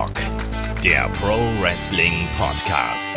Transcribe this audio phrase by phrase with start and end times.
[0.00, 0.16] Headlock,
[0.82, 3.14] der Pro Wrestling Podcast.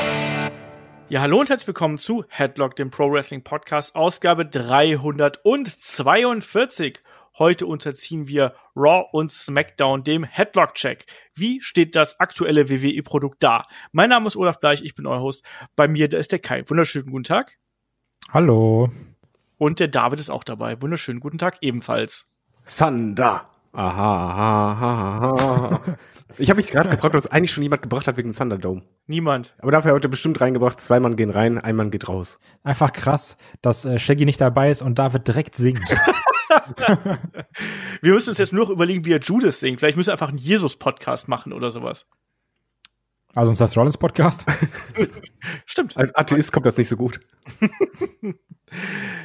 [1.08, 7.00] Ja, hallo und herzlich willkommen zu Headlock, dem Pro Wrestling Podcast, Ausgabe 342.
[7.40, 11.06] Heute unterziehen wir Raw und SmackDown dem Headlock-Check.
[11.36, 13.64] Wie steht das aktuelle WWE-Produkt da?
[13.94, 15.46] Mein Name ist Olaf Bleich, ich bin euer Host.
[15.78, 16.66] Bei mir, da ist der Kai.
[16.68, 17.60] Wunderschönen guten Tag.
[18.30, 18.92] Hallo.
[19.58, 20.82] Und der David ist auch dabei.
[20.82, 22.30] Wunderschönen guten Tag ebenfalls.
[22.66, 23.53] Thunder.
[23.74, 25.82] Aha, aha, aha, aha.
[26.38, 28.84] Ich habe mich gerade gefragt, ob es eigentlich schon jemand gebracht hat wegen Thunderdome.
[29.08, 29.56] Niemand.
[29.60, 32.40] Aber dafür hat er bestimmt reingebracht, zwei Mann gehen rein, ein Mann geht raus.
[32.64, 35.90] Einfach krass, dass äh, Shaggy nicht dabei ist und David direkt singt.
[38.02, 39.80] wir müssen uns jetzt nur noch überlegen, wie er Judas singt.
[39.80, 42.06] Vielleicht müssen wir einfach einen Jesus-Podcast machen oder sowas.
[43.34, 44.46] Also uns das Rollins Podcast?
[45.66, 45.98] Stimmt.
[45.98, 47.20] Als Atheist kommt das nicht so gut.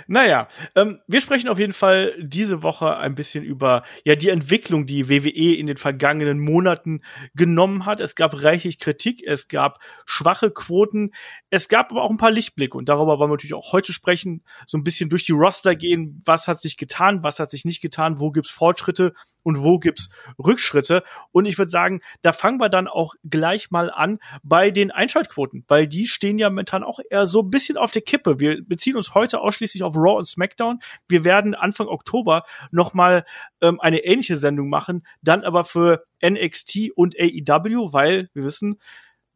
[0.06, 4.86] Naja, ähm, wir sprechen auf jeden Fall diese Woche ein bisschen über ja die Entwicklung,
[4.86, 7.03] die WWE in den vergangenen Monaten
[7.34, 8.00] genommen hat.
[8.00, 11.12] Es gab reichlich Kritik, es gab schwache Quoten,
[11.50, 14.42] es gab aber auch ein paar Lichtblicke und darüber wollen wir natürlich auch heute sprechen,
[14.66, 17.80] so ein bisschen durch die Roster gehen, was hat sich getan, was hat sich nicht
[17.80, 21.02] getan, wo gibt's Fortschritte und wo gibt's Rückschritte.
[21.32, 25.64] Und ich würde sagen, da fangen wir dann auch gleich mal an bei den Einschaltquoten,
[25.68, 28.40] weil die stehen ja momentan auch eher so ein bisschen auf der Kippe.
[28.40, 30.80] Wir beziehen uns heute ausschließlich auf Raw und SmackDown.
[31.08, 33.24] Wir werden Anfang Oktober nochmal
[33.62, 38.78] ähm, eine ähnliche Sendung machen, dann aber für NXT und AEW, weil wir wissen,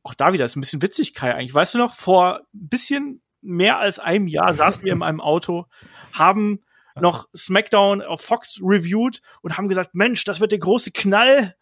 [0.03, 1.55] auch da wieder ist ein bisschen witzig, Kai, eigentlich.
[1.55, 5.67] Weißt du noch, vor ein bisschen mehr als einem Jahr saßen wir in einem Auto,
[6.13, 6.61] haben
[7.01, 11.55] noch SmackDown auf Fox reviewed und haben gesagt, Mensch, das wird der große Knall.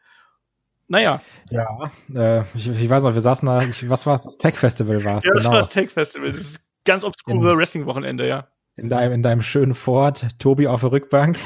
[0.89, 1.23] Naja.
[1.51, 4.23] Ja, äh, ich, ich weiß noch, wir saßen da, ich, was war es?
[4.23, 5.25] Das Tech Festival war es.
[5.25, 5.53] Ja, das genau.
[5.53, 6.33] war das Tech Festival.
[6.33, 8.49] Das ist ganz obskure Wrestling-Wochenende, ja.
[8.75, 11.39] In deinem, in deinem schönen Ford, Tobi auf der Rückbank.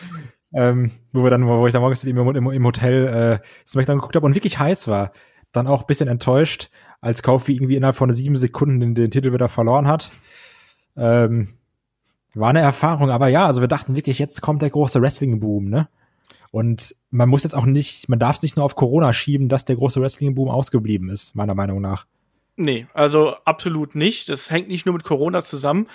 [0.54, 3.98] ähm, wo wir dann, wo ich dann morgens mit ihm im, im Hotel äh, SmackDown
[3.98, 5.12] geguckt habe und wirklich heiß war.
[5.52, 6.70] Dann auch bisschen enttäuscht,
[7.00, 10.10] als Kofi irgendwie innerhalb von sieben Sekunden den, den Titel wieder verloren hat.
[10.96, 11.54] Ähm,
[12.34, 15.88] war eine Erfahrung, aber ja, also wir dachten wirklich, jetzt kommt der große Wrestling-Boom, ne?
[16.50, 19.64] Und man muss jetzt auch nicht, man darf es nicht nur auf Corona schieben, dass
[19.64, 22.06] der große Wrestling-Boom ausgeblieben ist, meiner Meinung nach.
[22.56, 24.28] Nee, also absolut nicht.
[24.28, 25.88] Das hängt nicht nur mit Corona zusammen,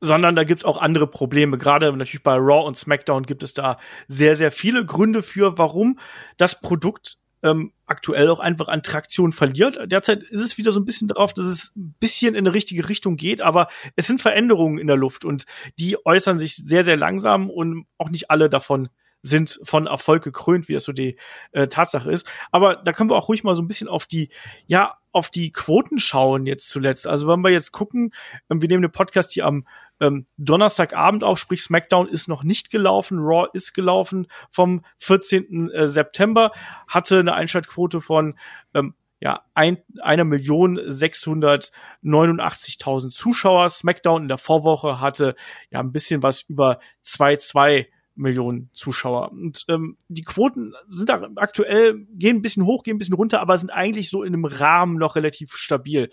[0.00, 1.58] sondern da gibt's auch andere Probleme.
[1.58, 3.78] Gerade natürlich bei Raw und SmackDown gibt es da
[4.08, 5.98] sehr, sehr viele Gründe für, warum
[6.38, 9.78] das Produkt ähm, aktuell auch einfach an Traktion verliert.
[9.86, 12.88] Derzeit ist es wieder so ein bisschen darauf, dass es ein bisschen in eine richtige
[12.88, 15.44] Richtung geht, aber es sind Veränderungen in der Luft und
[15.78, 18.88] die äußern sich sehr, sehr langsam und auch nicht alle davon
[19.22, 21.18] sind von Erfolg gekrönt, wie es so die
[21.52, 22.26] äh, Tatsache ist.
[22.52, 24.30] Aber da können wir auch ruhig mal so ein bisschen auf die,
[24.66, 27.06] ja, auf die Quoten schauen jetzt zuletzt.
[27.06, 28.12] Also wenn wir jetzt gucken,
[28.48, 29.66] ähm, wir nehmen den Podcast hier am
[30.00, 35.70] ähm, Donnerstagabend auf, sprich SmackDown ist noch nicht gelaufen, Raw ist gelaufen vom 14.
[35.70, 36.50] Äh, September,
[36.88, 38.36] hatte eine Einschaltquote von
[38.74, 43.68] ähm, ja, ein, einer Million 689.000 Zuschauer.
[43.68, 45.34] SmackDown in der Vorwoche hatte
[45.70, 47.84] ja ein bisschen was über 2,2
[48.14, 49.32] Millionen Zuschauer.
[49.32, 53.58] Und ähm, die Quoten sind aktuell, gehen ein bisschen hoch, gehen ein bisschen runter, aber
[53.58, 56.10] sind eigentlich so in einem Rahmen noch relativ stabil.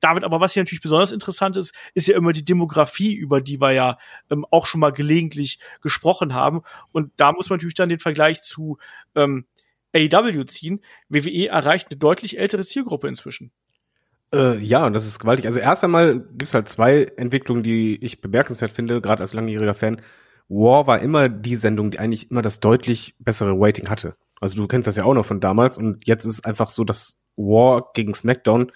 [0.00, 3.60] David, aber was hier natürlich besonders interessant ist, ist ja immer die Demografie, über die
[3.60, 3.98] wir ja
[4.30, 6.62] ähm, auch schon mal gelegentlich gesprochen haben.
[6.92, 8.78] Und da muss man natürlich dann den Vergleich zu
[9.14, 9.46] ähm,
[9.94, 10.80] AEW ziehen.
[11.08, 13.50] WWE erreicht eine deutlich ältere Zielgruppe inzwischen.
[14.32, 15.46] Äh, ja, und das ist gewaltig.
[15.46, 20.02] Also erst einmal gibt's halt zwei Entwicklungen, die ich bemerkenswert finde, gerade als langjähriger Fan.
[20.48, 24.16] War war immer die Sendung, die eigentlich immer das deutlich bessere Rating hatte.
[24.40, 26.84] Also du kennst das ja auch noch von damals und jetzt ist es einfach so,
[26.84, 28.72] dass War gegen SmackDown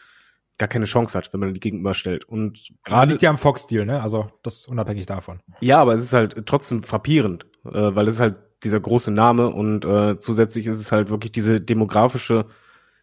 [0.62, 2.24] gar keine Chance hat, wenn man die gegenüberstellt.
[2.24, 4.00] Und gerade liegt ja am Fox-Deal, ne?
[4.00, 5.40] Also das unabhängig davon.
[5.60, 9.48] Ja, aber es ist halt trotzdem frappierend, äh, weil es ist halt dieser große Name
[9.48, 12.46] und äh, zusätzlich ist es halt wirklich diese demografische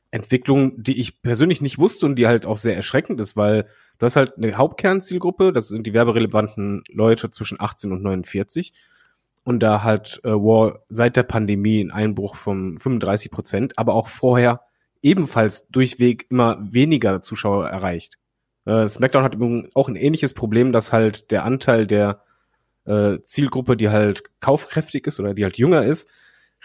[0.10, 4.06] Entwicklung, die ich persönlich nicht wusste und die halt auch sehr erschreckend ist, weil du
[4.06, 8.72] hast halt eine Hauptkernzielgruppe, das sind die werberelevanten Leute zwischen 18 und 49
[9.44, 14.08] und da hat äh, War seit der Pandemie einen Einbruch von 35 Prozent, aber auch
[14.08, 14.62] vorher
[15.02, 18.18] ebenfalls durchweg immer weniger Zuschauer erreicht.
[18.66, 19.38] Äh, SmackDown hat
[19.74, 22.24] auch ein ähnliches Problem, dass halt der Anteil der
[22.86, 26.10] äh, Zielgruppe, die halt kaufkräftig ist oder die halt jünger ist,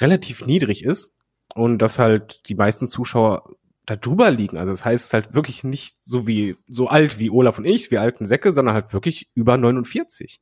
[0.00, 1.14] relativ niedrig ist
[1.54, 3.54] und dass halt die meisten Zuschauer
[3.86, 4.56] da drüber liegen.
[4.56, 7.98] Also das heißt halt wirklich nicht so wie so alt wie Olaf und ich, wie
[7.98, 10.40] alten Säcke, sondern halt wirklich über 49.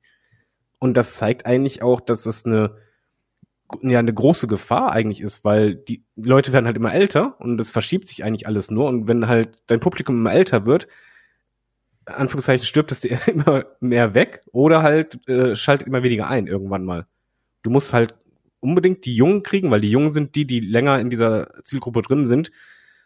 [0.78, 2.76] Und das zeigt eigentlich auch, dass es eine
[3.82, 7.70] ja eine große Gefahr eigentlich ist, weil die Leute werden halt immer älter und es
[7.70, 10.88] verschiebt sich eigentlich alles nur und wenn halt dein Publikum immer älter wird,
[12.06, 16.84] Anführungszeichen stirbt es dir immer mehr weg oder halt äh, schaltet immer weniger ein irgendwann
[16.84, 17.06] mal.
[17.62, 18.14] Du musst halt
[18.60, 22.26] unbedingt die Jungen kriegen, weil die Jungen sind die, die länger in dieser Zielgruppe drin
[22.26, 22.50] sind.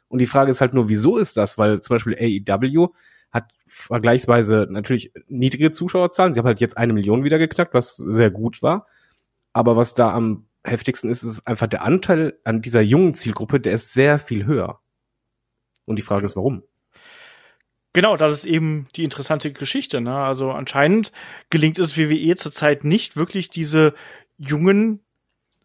[0.08, 1.58] Und die Frage ist halt nur, wieso ist das?
[1.58, 2.88] Weil zum Beispiel AEW
[3.32, 6.34] hat vergleichsweise natürlich niedrige Zuschauerzahlen.
[6.34, 8.86] Sie haben halt jetzt eine Million wieder geknackt, was sehr gut war.
[9.52, 13.72] Aber was da am heftigsten ist, ist einfach der Anteil an dieser jungen Zielgruppe, der
[13.74, 14.80] ist sehr viel höher.
[15.84, 16.62] Und die Frage ist, warum?
[17.92, 20.02] Genau, das ist eben die interessante Geschichte.
[20.02, 20.14] Ne?
[20.14, 21.12] Also anscheinend
[21.48, 23.94] gelingt es WWE zurzeit nicht wirklich diese
[24.36, 25.00] jungen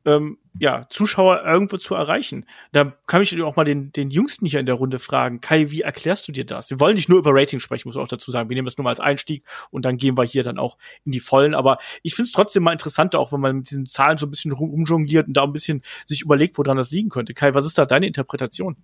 [0.06, 2.46] ähm, ja, Zuschauer irgendwo zu erreichen.
[2.72, 5.40] Da kann ich auch mal den, den Jüngsten hier in der Runde fragen.
[5.40, 6.70] Kai, wie erklärst du dir das?
[6.70, 8.50] Wir wollen nicht nur über Rating sprechen, muss ich auch dazu sagen.
[8.50, 11.14] Wir nehmen das nur mal als Einstieg und dann gehen wir hier dann auch in
[11.14, 11.54] die Vollen.
[11.54, 14.30] Aber ich finde es trotzdem mal interessanter, auch wenn man mit diesen Zahlen so ein
[14.30, 17.34] bisschen rumjongliert und da ein bisschen sich überlegt, woran das liegen könnte.
[17.34, 18.76] Kai, was ist da deine Interpretation?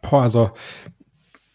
[0.00, 0.50] Boah, also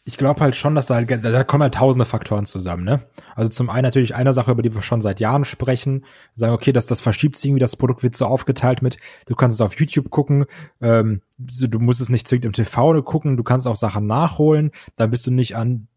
[0.08, 3.02] ich glaube halt schon, dass da, da kommen halt tausende Faktoren zusammen, ne?
[3.36, 6.72] Also zum einen natürlich eine Sache, über die wir schon seit Jahren sprechen, sagen, okay,
[6.72, 9.78] dass das verschiebt sich irgendwie, das Produkt wird so aufgeteilt mit, du kannst es auf
[9.78, 10.46] YouTube gucken,
[10.80, 15.10] ähm, du musst es nicht zwingend im TV gucken, du kannst auch Sachen nachholen, dann
[15.10, 15.90] bist du nicht an,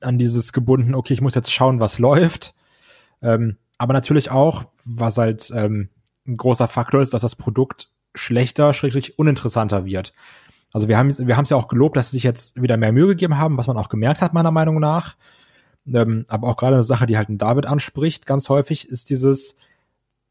[0.00, 2.54] an dieses gebunden, okay, ich muss jetzt schauen, was läuft.
[3.20, 5.88] Ähm, aber natürlich auch, was halt ähm,
[6.24, 10.12] ein großer Faktor ist, dass das Produkt schlechter, schrägstrich uninteressanter wird.
[10.76, 13.06] Also wir haben wir es ja auch gelobt, dass sie sich jetzt wieder mehr Mühe
[13.06, 15.16] gegeben haben, was man auch gemerkt hat meiner Meinung nach.
[15.90, 19.56] Ähm, aber auch gerade eine Sache, die halt ein David anspricht, ganz häufig ist dieses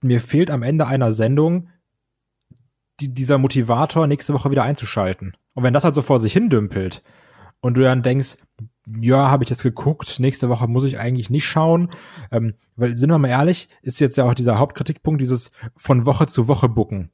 [0.02, 1.70] mir fehlt am Ende einer Sendung
[3.00, 5.36] die, dieser Motivator, nächste Woche wieder einzuschalten.
[5.56, 7.02] Und wenn das halt so vor sich hin dümpelt
[7.60, 8.38] und du dann denkst,
[9.00, 11.90] ja, habe ich jetzt geguckt, nächste Woche muss ich eigentlich nicht schauen,
[12.30, 16.28] ähm, weil sind wir mal ehrlich, ist jetzt ja auch dieser Hauptkritikpunkt dieses von Woche
[16.28, 17.10] zu Woche bucken.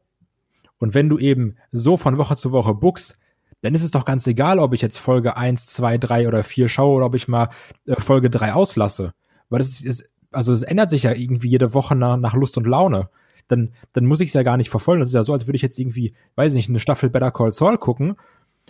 [0.80, 3.20] Und wenn du eben so von Woche zu Woche bookst,
[3.62, 6.68] dann ist es doch ganz egal, ob ich jetzt Folge eins, zwei, drei oder vier
[6.68, 7.50] schaue oder ob ich mal
[7.86, 9.14] äh, Folge drei auslasse.
[9.50, 12.58] Weil das ist, ist, also es ändert sich ja irgendwie jede Woche nach, nach Lust
[12.58, 13.10] und Laune.
[13.48, 15.02] Dann, dann muss ich es ja gar nicht verfolgen.
[15.02, 17.32] Das ist ja so, als würde ich jetzt irgendwie, weiß ich nicht, eine Staffel Better
[17.32, 18.16] Call Saul gucken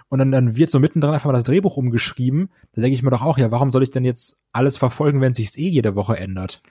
[0.10, 2.50] und dann, dann wird so mittendrin einfach mal das Drehbuch umgeschrieben.
[2.74, 5.34] Da denke ich mir doch auch, ja, warum soll ich denn jetzt alles verfolgen, wenn
[5.34, 6.62] sich's eh jede Woche ändert?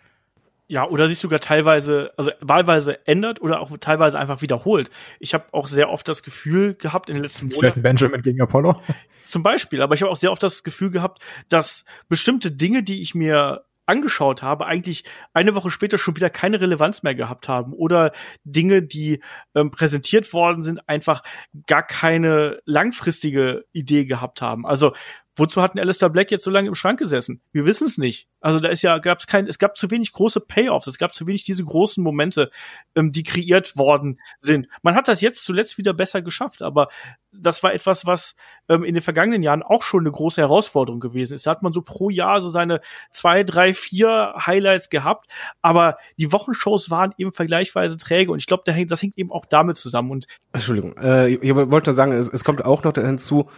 [0.70, 4.88] Ja, oder sich sogar teilweise, also wahlweise ändert oder auch teilweise einfach wiederholt.
[5.18, 7.82] Ich habe auch sehr oft das Gefühl gehabt in den letzten Monaten.
[7.82, 8.80] Benjamin gegen Apollo.
[9.24, 13.02] Zum Beispiel, aber ich habe auch sehr oft das Gefühl gehabt, dass bestimmte Dinge, die
[13.02, 15.02] ich mir angeschaut habe, eigentlich
[15.34, 18.12] eine Woche später schon wieder keine Relevanz mehr gehabt haben oder
[18.44, 19.20] Dinge, die
[19.56, 21.24] ähm, präsentiert worden sind, einfach
[21.66, 24.64] gar keine langfristige Idee gehabt haben.
[24.64, 24.92] Also
[25.40, 27.40] Wozu hat ein Alistair Black jetzt so lange im Schrank gesessen?
[27.50, 28.28] Wir wissen es nicht.
[28.42, 31.14] Also da ist ja, gab es kein, es gab zu wenig große Payoffs, es gab
[31.14, 32.50] zu wenig diese großen Momente,
[32.94, 34.68] ähm, die kreiert worden sind.
[34.82, 36.88] Man hat das jetzt zuletzt wieder besser geschafft, aber
[37.32, 38.34] das war etwas, was
[38.68, 41.46] ähm, in den vergangenen Jahren auch schon eine große Herausforderung gewesen ist.
[41.46, 45.30] Da hat man so pro Jahr so seine zwei, drei, vier Highlights gehabt,
[45.62, 49.78] aber die Wochenshows waren eben vergleichsweise träge und ich glaube, das hängt eben auch damit
[49.78, 50.10] zusammen.
[50.10, 53.48] Und Entschuldigung, äh, ich wollte sagen, es, es kommt auch noch hinzu,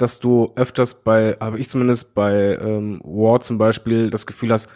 [0.00, 4.68] dass du öfters bei, habe ich zumindest bei ähm, War zum Beispiel das Gefühl hast,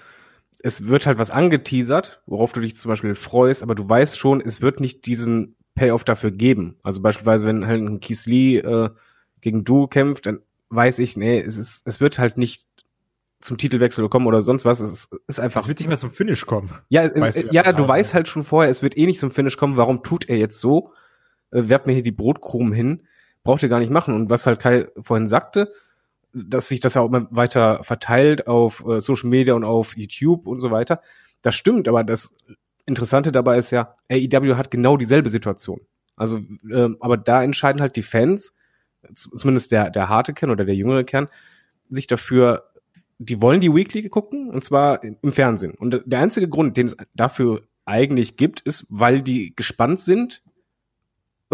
[0.63, 4.41] es wird halt was angeteasert, worauf du dich zum Beispiel freust, aber du weißt schon,
[4.41, 6.77] es wird nicht diesen Payoff dafür geben.
[6.83, 8.91] Also beispielsweise, wenn halt ein Keith Lee äh,
[9.41, 10.41] gegen Du kämpft, dann
[10.71, 12.67] weiß ich, nee, es ist, es wird halt nicht
[13.41, 14.81] zum Titelwechsel kommen oder sonst was.
[14.81, 15.63] Es ist, ist einfach.
[15.63, 16.71] Es wird nicht mehr zum Finish kommen.
[16.89, 19.31] Ja, weißt du ja, ja du weißt halt schon vorher, es wird eh nicht zum
[19.31, 19.77] Finish kommen.
[19.77, 20.93] Warum tut er jetzt so?
[21.51, 23.07] Äh, werft mir hier die Brotkrumen hin
[23.45, 24.15] braucht ihr gar nicht machen.
[24.15, 25.73] Und was halt Kai vorhin sagte,
[26.33, 30.47] dass sich das ja auch immer weiter verteilt auf äh, Social Media und auf YouTube
[30.47, 31.01] und so weiter.
[31.43, 32.37] Das stimmt, aber das
[32.87, 35.81] Interessante dabei ist ja, AEW hat genau dieselbe Situation.
[36.17, 36.39] Also,
[36.71, 38.57] äh, aber da entscheiden halt die Fans,
[39.15, 41.29] zumindest der, der harte Kern oder der jüngere Kern,
[41.89, 42.71] sich dafür,
[43.19, 45.75] die wollen die Weekly gucken, und zwar im Fernsehen.
[45.75, 50.43] Und der einzige Grund, den es dafür eigentlich gibt, ist, weil die gespannt sind,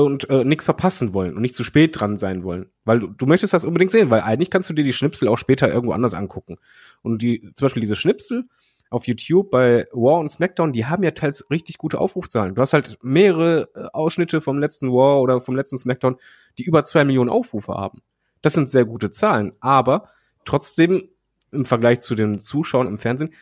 [0.03, 2.67] und äh, nichts verpassen wollen und nicht zu spät dran sein wollen.
[2.85, 5.39] Weil du, du möchtest das unbedingt sehen, weil eigentlich kannst du dir die Schnipsel auch
[5.39, 6.59] später irgendwo anders angucken.
[7.03, 8.49] Und die, zum Beispiel diese Schnipsel
[8.91, 12.55] auf YouTube bei War und SmackDown, die haben ja teils richtig gute Aufrufzahlen.
[12.55, 16.17] Du hast halt mehrere äh, Ausschnitte vom letzten War oder vom letzten SmackDown,
[16.59, 18.03] die über zwei Millionen Aufrufe haben.
[18.43, 20.09] Das sind sehr gute Zahlen, aber
[20.45, 21.09] trotzdem
[21.53, 23.33] im Vergleich zu den Zuschauern im Fernsehen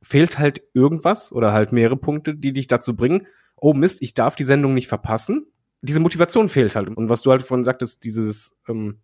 [0.00, 3.26] fehlt halt irgendwas oder halt mehrere Punkte, die dich dazu bringen,
[3.56, 5.46] oh Mist, ich darf die Sendung nicht verpassen,
[5.82, 6.88] diese Motivation fehlt halt.
[6.88, 9.00] Und was du halt vorhin sagtest, dieses ähm,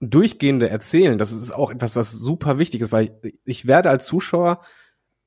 [0.00, 4.06] durchgehende Erzählen, das ist auch etwas, was super wichtig ist, weil ich, ich werde als
[4.06, 4.60] Zuschauer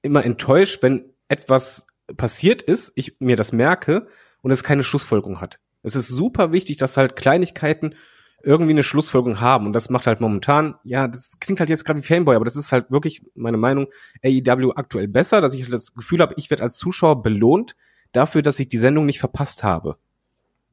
[0.02, 4.08] immer enttäuscht, wenn etwas passiert ist, ich mir das merke
[4.42, 5.60] und es keine Schlussfolgerung hat.
[5.84, 7.96] Es ist super wichtig, dass halt Kleinigkeiten
[8.44, 9.68] irgendwie eine Schlussfolgerung haben.
[9.68, 12.56] Und das macht halt momentan, ja, das klingt halt jetzt gerade wie Fanboy, aber das
[12.56, 13.88] ist halt wirklich meine Meinung,
[14.24, 17.76] AEW aktuell besser, dass ich halt das Gefühl habe, ich werde als Zuschauer belohnt,
[18.12, 19.98] dafür, dass ich die Sendung nicht verpasst habe.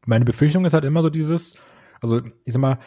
[0.09, 1.55] Meine Befürchtung ist halt immer so dieses,
[2.01, 2.79] also ich sag mal,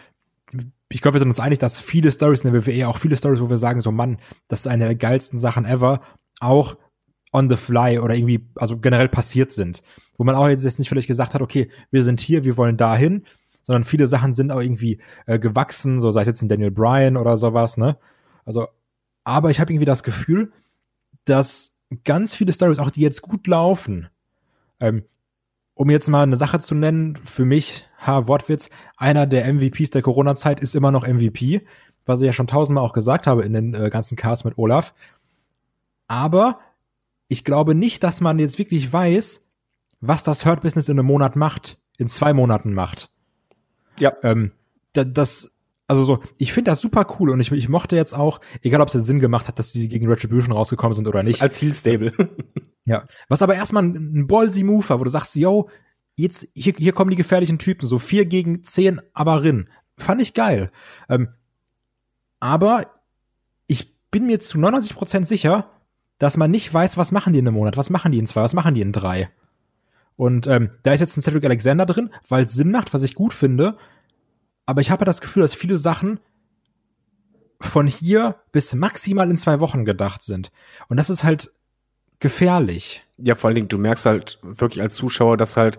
[0.90, 3.40] ich glaube, wir sind uns einig, dass viele Stories in der WWE, auch viele Stories,
[3.40, 6.01] wo wir sagen, so Mann, das ist eine der geilsten Sachen ever,
[6.40, 6.78] auch
[7.32, 9.84] on the fly oder irgendwie, also generell passiert sind.
[10.18, 13.25] Wo man auch jetzt nicht vielleicht gesagt hat, okay, wir sind hier, wir wollen dahin,
[13.62, 17.18] sondern viele Sachen sind auch irgendwie äh, gewachsen, so sei es jetzt ein Daniel Bryan
[17.18, 17.98] oder sowas, ne?
[18.46, 18.68] Also,
[19.24, 20.51] aber ich habe irgendwie das Gefühl,
[21.25, 24.10] dass ganz viele Stories, auch die jetzt gut laufen,
[24.80, 25.04] ähm,
[25.81, 30.03] um jetzt mal eine Sache zu nennen, für mich, ha, Wortwitz, einer der MVPs der
[30.03, 31.65] Corona-Zeit ist immer noch MVP,
[32.05, 34.93] was ich ja schon tausendmal auch gesagt habe in den äh, ganzen Casts mit Olaf.
[36.07, 36.59] Aber
[37.29, 39.47] ich glaube nicht, dass man jetzt wirklich weiß,
[40.01, 43.09] was das Hurt-Business in einem Monat macht, in zwei Monaten macht.
[43.97, 44.13] Ja.
[44.21, 44.51] Ähm,
[44.93, 45.51] da, das,
[45.91, 48.88] also so, ich finde das super cool und ich, ich mochte jetzt auch, egal ob
[48.88, 51.41] es Sinn gemacht hat, dass sie gegen Retribution rausgekommen sind oder nicht.
[51.41, 52.13] Als Heel Stable.
[52.86, 53.05] ja.
[53.27, 55.69] Was aber erstmal ein, ein ballsy Move war, wo du sagst, yo,
[56.15, 59.67] jetzt, hier, hier kommen die gefährlichen Typen, so vier gegen zehn, aber rin.
[59.98, 60.71] Fand ich geil.
[61.10, 61.27] Ähm,
[62.39, 62.86] aber
[63.67, 65.71] ich bin mir zu 99 Prozent sicher,
[66.19, 68.43] dass man nicht weiß, was machen die in einem Monat, was machen die in zwei,
[68.43, 69.29] was machen die in drei.
[70.15, 73.13] Und ähm, da ist jetzt ein Cedric Alexander drin, weil es Sinn macht, was ich
[73.13, 73.75] gut finde.
[74.72, 76.22] Aber ich habe das Gefühl, dass viele Sachen
[77.60, 80.50] von hier bis maximal in zwei Wochen gedacht sind.
[80.88, 81.51] Und das ist halt
[82.20, 83.06] gefährlich.
[83.18, 85.78] Ja, vor allen Dingen, du merkst halt wirklich als Zuschauer, dass halt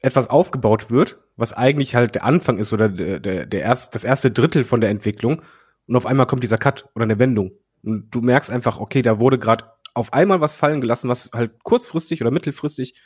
[0.00, 4.02] etwas aufgebaut wird, was eigentlich halt der Anfang ist oder der, der, der erst, das
[4.02, 5.42] erste Drittel von der Entwicklung.
[5.86, 7.52] Und auf einmal kommt dieser Cut oder eine Wendung.
[7.84, 11.62] Und du merkst einfach, okay, da wurde gerade auf einmal was fallen gelassen, was halt
[11.62, 13.00] kurzfristig oder mittelfristig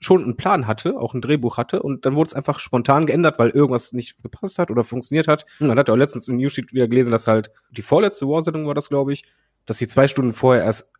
[0.00, 3.38] schon einen Plan hatte, auch ein Drehbuch hatte und dann wurde es einfach spontan geändert,
[3.38, 5.44] weil irgendwas nicht gepasst hat oder funktioniert hat.
[5.58, 8.88] Man hat auch letztens im Newsheet wieder gelesen, dass halt die vorletzte War-Sendung war das,
[8.88, 9.24] glaube ich,
[9.66, 10.92] dass sie zwei Stunden vorher erst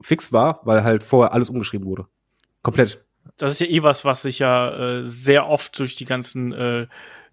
[0.00, 2.06] fix war, weil halt vorher alles umgeschrieben wurde.
[2.62, 3.04] Komplett.
[3.36, 6.86] Das ist ja eh was, was sich ja äh, sehr oft durch die ganzen äh,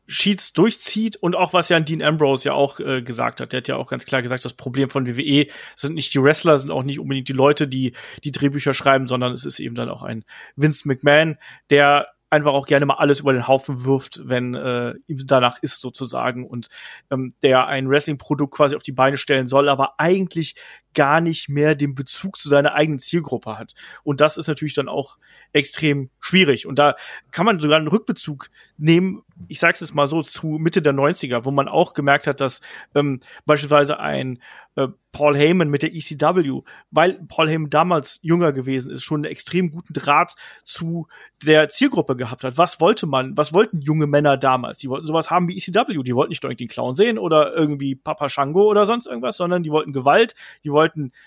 [0.08, 3.52] Sheets durchzieht und auch was ja Dean Ambrose ja auch äh, gesagt hat.
[3.54, 6.58] Der hat ja auch ganz klar gesagt, das Problem von WWE sind nicht die Wrestler,
[6.58, 7.94] sind auch nicht unbedingt die Leute, die
[8.24, 11.38] die Drehbücher schreiben, sondern es ist eben dann auch ein Vince McMahon,
[11.70, 15.82] der einfach auch gerne mal alles über den Haufen wirft, wenn äh, ihm danach ist
[15.82, 16.68] sozusagen und
[17.12, 20.56] ähm, der ein Wrestling-Produkt quasi auf die Beine stellen soll, aber eigentlich
[20.94, 23.74] gar nicht mehr den Bezug zu seiner eigenen Zielgruppe hat.
[24.04, 25.18] Und das ist natürlich dann auch
[25.52, 26.68] extrem schwierig.
[26.68, 26.96] Und da
[27.32, 30.94] kann man sogar einen Rückbezug nehmen, ich sage es jetzt mal so, zu Mitte der
[30.94, 32.62] 90er, wo man auch gemerkt hat, dass
[32.96, 34.40] ähm, beispielsweise ein
[34.76, 39.32] äh, Paul Heyman mit der ECW, weil Paul Heyman damals jünger gewesen ist, schon einen
[39.32, 40.34] extrem guten Draht
[40.64, 41.08] zu
[41.46, 42.58] der Zielgruppe gehabt hat.
[42.58, 44.80] Was wollte man, was wollten junge Männer damals?
[44.80, 47.96] Die wollten sowas haben wie ECW, die wollten nicht irgendwie den Clown sehen oder irgendwie
[47.96, 50.34] Papa Shango oder sonst irgendwas, sondern die wollten Gewalt,
[50.64, 50.83] die wollten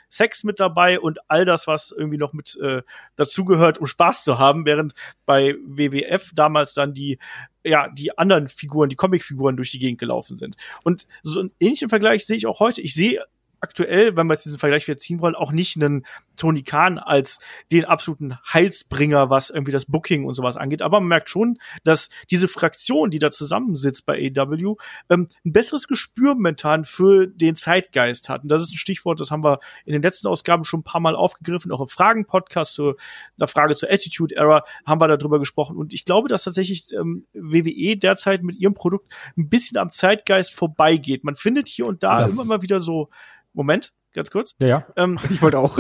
[0.09, 2.83] Sex mit dabei und all das, was irgendwie noch mit äh,
[3.17, 4.95] dazugehört, um Spaß zu haben, während
[5.25, 7.19] bei WWF damals dann die
[7.65, 10.55] ja, die anderen Figuren, die Comicfiguren durch die Gegend gelaufen sind.
[10.85, 12.81] Und so einen ähnlichen Vergleich sehe ich auch heute.
[12.81, 13.25] Ich sehe
[13.61, 17.41] aktuell, wenn wir jetzt diesen Vergleich wieder ziehen wollen, auch nicht einen Tony Khan als
[17.73, 20.83] den absoluten Heilsbringer, was irgendwie das Booking und sowas angeht.
[20.83, 24.77] Aber man merkt schon, dass diese Fraktion, die da zusammensitzt bei AW,
[25.11, 28.43] ähm, ein besseres Gespür momentan für den Zeitgeist hat.
[28.43, 31.01] Und das ist ein Stichwort, das haben wir in den letzten Ausgaben schon ein paar
[31.01, 32.97] Mal aufgegriffen, auch im Fragen-Podcast zur
[33.39, 35.77] der Frage zur Attitude Era haben wir darüber gesprochen.
[35.77, 40.55] Und ich glaube, dass tatsächlich ähm, WWE derzeit mit ihrem Produkt ein bisschen am Zeitgeist
[40.55, 41.25] vorbeigeht.
[41.25, 43.11] Man findet hier und da das immer mal wieder so
[43.57, 44.55] Moment, ganz kurz.
[44.61, 44.87] Ja, ja.
[44.97, 45.79] Ähm, ich wollte auch.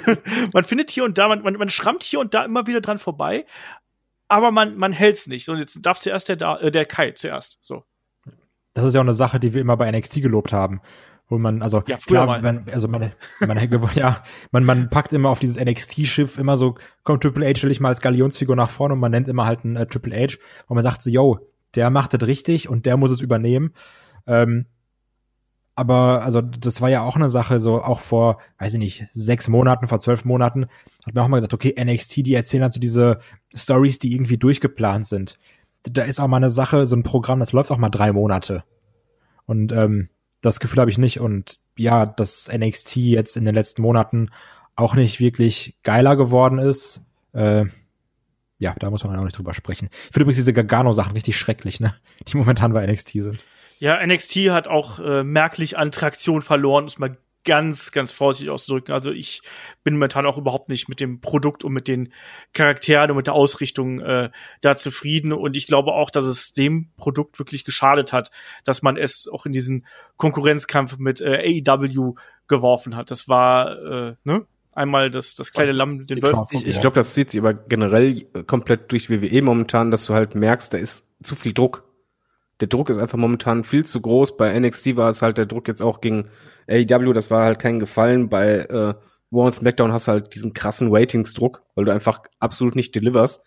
[0.52, 2.98] man findet hier und da, man, man, man schrammt hier und da immer wieder dran
[2.98, 3.44] vorbei,
[4.28, 5.48] aber man, man hält's nicht.
[5.48, 7.58] Und jetzt darf zuerst der, äh, der Kai zuerst.
[7.60, 7.84] So.
[8.72, 10.80] Das ist ja auch eine Sache, die wir immer bei NXT gelobt haben.
[11.30, 12.40] Wo man, also, ja, klar, mal.
[12.40, 13.58] man, also man, man,
[13.94, 17.80] ja, man, man packt immer auf dieses NXT-Schiff immer so, kommt Triple H, stelle ich
[17.80, 20.74] mal als Galionsfigur nach vorne und man nennt immer halt einen äh, Triple H, wo
[20.74, 21.38] man sagt so, yo,
[21.74, 23.74] der macht das richtig und der muss es übernehmen.
[24.26, 24.66] Ähm,
[25.78, 29.46] aber also das war ja auch eine Sache, so auch vor, weiß ich nicht, sechs
[29.46, 30.66] Monaten, vor zwölf Monaten,
[31.06, 33.20] hat mir auch mal gesagt, okay, NXT, die erzählen halt so diese
[33.54, 35.38] Stories, die irgendwie durchgeplant sind.
[35.84, 38.64] Da ist auch mal eine Sache, so ein Programm, das läuft auch mal drei Monate.
[39.46, 40.08] Und ähm,
[40.40, 41.20] das Gefühl habe ich nicht.
[41.20, 44.30] Und ja, dass NXT jetzt in den letzten Monaten
[44.74, 47.02] auch nicht wirklich geiler geworden ist,
[47.34, 47.66] äh,
[48.58, 49.90] ja, da muss man auch nicht drüber sprechen.
[49.92, 51.94] Ich finde übrigens diese Gargano-Sachen richtig schrecklich, ne?
[52.26, 53.44] Die momentan bei NXT sind.
[53.78, 58.92] Ja, NXT hat auch äh, merklich an Traktion verloren, muss mal ganz, ganz vorsichtig auszudrücken.
[58.92, 59.40] Also ich
[59.82, 62.12] bin momentan auch überhaupt nicht mit dem Produkt und mit den
[62.52, 64.30] Charakteren und mit der Ausrichtung äh,
[64.60, 65.32] da zufrieden.
[65.32, 68.30] Und ich glaube auch, dass es dem Produkt wirklich geschadet hat,
[68.64, 69.86] dass man es auch in diesen
[70.18, 72.16] Konkurrenzkampf mit äh, AEW
[72.48, 73.10] geworfen hat.
[73.10, 74.46] Das war, äh, ne?
[74.72, 76.46] Einmal das, das kleine Lamm, den Wölfen.
[76.52, 80.36] Ich, ich glaube, das zieht sich aber generell komplett durch WWE momentan, dass du halt
[80.36, 81.87] merkst, da ist zu viel Druck.
[82.60, 84.36] Der Druck ist einfach momentan viel zu groß.
[84.36, 86.28] Bei NXT war es halt der Druck jetzt auch gegen
[86.68, 88.28] AEW, das war halt kein Gefallen.
[88.28, 88.94] Bei äh,
[89.30, 93.44] War und SmackDown hast du halt diesen krassen Ratingsdruck, weil du einfach absolut nicht deliverst.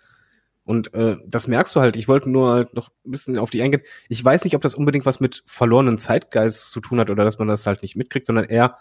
[0.64, 1.98] Und äh, das merkst du halt.
[1.98, 3.82] Ich wollte nur halt noch ein bisschen auf die eingehen.
[4.10, 7.40] Ich weiß nicht, ob das unbedingt was mit verlorenen Zeitgeist zu tun hat oder dass
[7.40, 8.78] man das halt nicht mitkriegt, sondern eher,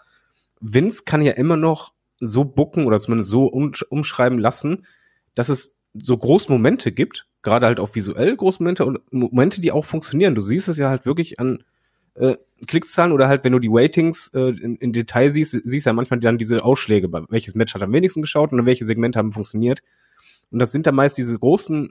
[0.61, 4.87] Vince kann ja immer noch so bucken oder zumindest so umschreiben lassen,
[5.35, 9.73] dass es so große Momente gibt, gerade halt auch visuell große Momente und Momente, die
[9.73, 10.35] auch funktionieren.
[10.35, 11.65] Du siehst es ja halt wirklich an
[12.15, 15.93] äh, Klickzahlen oder halt, wenn du die Ratings äh, in, in Detail siehst, siehst ja
[15.93, 19.33] manchmal dann diese Ausschläge, bei welches Match hat am wenigsten geschaut und welche Segmente haben
[19.33, 19.81] funktioniert.
[20.51, 21.91] Und das sind dann meist diese großen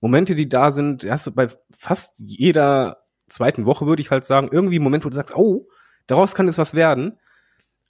[0.00, 4.48] Momente, die da sind, hast du bei fast jeder zweiten Woche, würde ich halt sagen,
[4.50, 5.68] irgendwie einen Moment, wo du sagst, oh,
[6.06, 7.18] daraus kann jetzt was werden.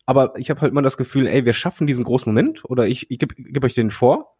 [0.06, 3.10] Aber ich habe halt immer das Gefühl, ey, wir schaffen diesen großen Moment oder ich,
[3.10, 4.36] ich gebe geb euch den vor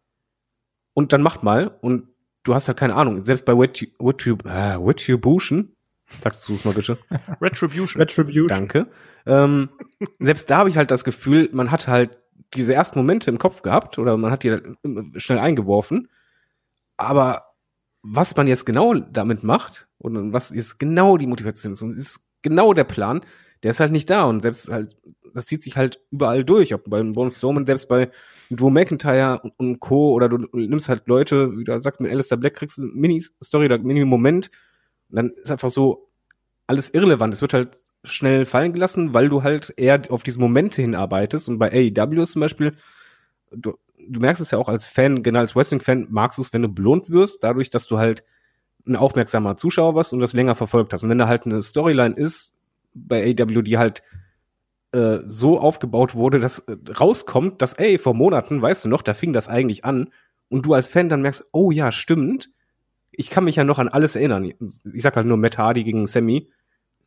[0.93, 2.09] und dann macht mal und
[2.43, 3.23] du hast halt keine Ahnung.
[3.23, 5.75] Selbst bei Retribution, äh, Retribution
[6.21, 6.97] sagst du es mal bitte.
[7.41, 8.01] Retribution.
[8.01, 8.47] Retribution.
[8.47, 8.87] Danke.
[9.25, 9.69] Ähm,
[10.19, 12.17] selbst da habe ich halt das Gefühl, man hat halt
[12.53, 14.67] diese ersten Momente im Kopf gehabt oder man hat die halt
[15.15, 16.09] schnell eingeworfen.
[16.97, 17.53] Aber
[18.01, 22.27] was man jetzt genau damit macht und was ist genau die Motivation ist und ist
[22.41, 23.21] genau der Plan,
[23.63, 24.97] der ist halt nicht da und selbst halt,
[25.33, 28.09] das zieht sich halt überall durch, ob beim Braun Strowman, selbst bei
[28.49, 30.13] Drew McIntyre und, und Co.
[30.13, 32.91] oder du, du, nimmst halt Leute, wie du sagst, mit Alistair Black kriegst du eine
[32.93, 34.49] Mini-Story oder Mini-Moment
[35.09, 36.09] und dann ist einfach so
[36.67, 37.33] alles irrelevant.
[37.33, 41.59] Es wird halt schnell fallen gelassen, weil du halt eher auf diese Momente hinarbeitest und
[41.59, 42.75] bei AEW zum Beispiel,
[43.51, 43.77] du,
[44.07, 46.69] du merkst es ja auch als Fan, genau als Wrestling-Fan, magst du es, wenn du
[46.69, 48.23] belohnt wirst, dadurch, dass du halt
[48.87, 51.03] ein aufmerksamer Zuschauer warst und das länger verfolgt hast.
[51.03, 52.55] Und wenn da halt eine Storyline ist,
[52.93, 54.03] bei AW, die halt
[54.93, 59.13] äh, so aufgebaut wurde, dass äh, rauskommt, dass, ey, vor Monaten, weißt du noch, da
[59.13, 60.09] fing das eigentlich an
[60.49, 62.49] und du als Fan dann merkst, oh ja, stimmt,
[63.11, 64.51] ich kann mich ja noch an alles erinnern.
[64.93, 66.49] Ich sag halt nur Matt Hardy gegen Sammy,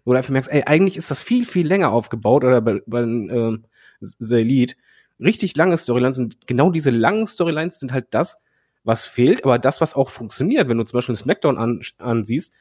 [0.04, 3.02] wo du einfach merkst, ey, eigentlich ist das viel, viel länger aufgebaut oder bei, bei
[3.02, 3.58] äh,
[4.00, 4.76] The Elite.
[5.20, 8.42] Richtig lange Storylines und genau diese langen Storylines sind halt das,
[8.82, 10.68] was fehlt, aber das, was auch funktioniert.
[10.68, 12.52] Wenn du zum Beispiel SmackDown an, ansiehst,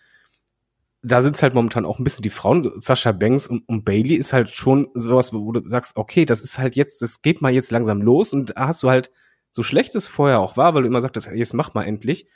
[1.03, 2.63] da sind halt momentan auch ein bisschen die Frauen.
[2.79, 6.57] Sascha Banks und, und, Bailey ist halt schon sowas, wo du sagst, okay, das ist
[6.57, 9.11] halt jetzt, das geht mal jetzt langsam los und da hast du halt,
[9.51, 12.27] so schlecht es vorher auch war, weil du immer sagtest, jetzt mach mal endlich,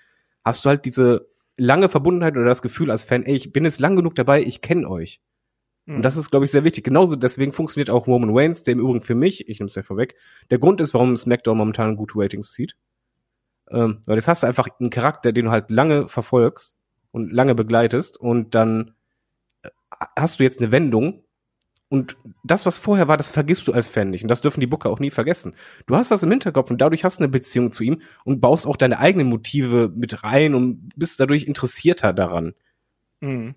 [0.44, 3.80] hast du halt diese lange Verbundenheit oder das Gefühl als Fan, ey, ich bin jetzt
[3.80, 5.22] lang genug dabei, ich kenne euch.
[5.86, 5.96] Mhm.
[5.96, 6.84] Und das ist, glaube ich, sehr wichtig.
[6.84, 9.82] Genauso deswegen funktioniert auch Roman Reigns, der im Übrigen für mich, ich nehme es ja
[9.82, 10.16] vorweg,
[10.52, 12.76] der Grund ist, warum SmackDown momentan gute Ratings zieht.
[13.72, 16.77] Ähm, weil das hast du einfach einen Charakter, den du halt lange verfolgst
[17.18, 18.94] und lange begleitest und dann
[19.64, 19.70] äh,
[20.18, 21.24] hast du jetzt eine Wendung
[21.90, 24.24] und das, was vorher war, das vergisst du als Fan nicht.
[24.24, 25.56] Und das dürfen die Booker auch nie vergessen.
[25.86, 28.68] Du hast das im Hinterkopf und dadurch hast du eine Beziehung zu ihm und baust
[28.68, 32.56] auch deine eigenen Motive mit rein und bist dadurch interessierter daran.
[33.22, 33.56] Mhm.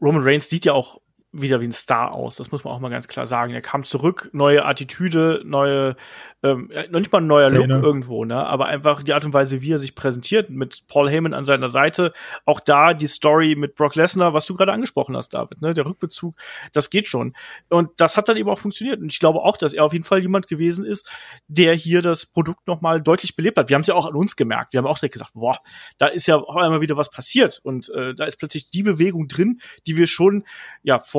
[0.00, 2.36] Roman Reigns sieht ja auch wieder wie ein Star aus.
[2.36, 3.52] Das muss man auch mal ganz klar sagen.
[3.52, 5.94] Er kam zurück, neue Attitüde, neue,
[6.42, 7.74] ähm, noch nicht mal ein neuer Szene.
[7.74, 8.46] Look irgendwo, ne?
[8.46, 11.68] Aber einfach die Art und Weise, wie er sich präsentiert, mit Paul Heyman an seiner
[11.68, 12.14] Seite.
[12.46, 15.74] Auch da die Story mit Brock Lesnar, was du gerade angesprochen hast, David, ne?
[15.74, 16.34] Der Rückbezug,
[16.72, 17.34] das geht schon.
[17.68, 19.00] Und das hat dann eben auch funktioniert.
[19.00, 21.10] Und ich glaube auch, dass er auf jeden Fall jemand gewesen ist,
[21.46, 23.68] der hier das Produkt nochmal deutlich belebt hat.
[23.68, 24.72] Wir haben es ja auch an uns gemerkt.
[24.72, 25.58] Wir haben auch direkt gesagt, boah,
[25.98, 27.60] da ist ja auch einmal wieder was passiert.
[27.62, 30.44] Und äh, da ist plötzlich die Bewegung drin, die wir schon
[30.82, 31.17] ja vor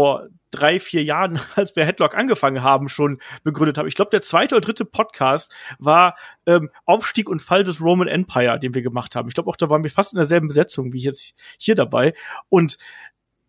[0.52, 3.88] drei, vier Jahren, als wir Headlock angefangen haben, schon begründet haben.
[3.88, 8.60] Ich glaube, der zweite oder dritte Podcast war ähm, Aufstieg und Fall des Roman Empire,
[8.60, 9.28] den wir gemacht haben.
[9.28, 12.14] Ich glaube auch, da waren wir fast in derselben Besetzung wie jetzt hier dabei.
[12.50, 12.78] Und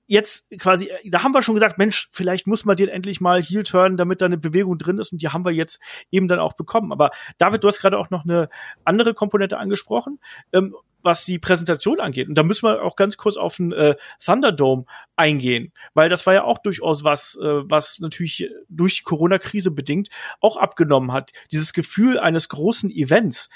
[0.07, 3.63] jetzt quasi, da haben wir schon gesagt, Mensch, vielleicht muss man den endlich mal heel
[3.63, 6.55] turn, damit da eine Bewegung drin ist und die haben wir jetzt eben dann auch
[6.55, 6.91] bekommen.
[6.91, 8.49] Aber David, du hast gerade auch noch eine
[8.85, 10.19] andere Komponente angesprochen.
[10.53, 12.29] Ähm, was die Präsentation angeht.
[12.29, 14.85] Und da müssen wir auch ganz kurz auf den äh, Thunderdome
[15.17, 20.09] eingehen, weil das war ja auch durchaus was, äh, was natürlich durch die Corona-Krise bedingt
[20.41, 21.33] auch abgenommen hat.
[21.53, 23.49] Dieses Gefühl eines großen Events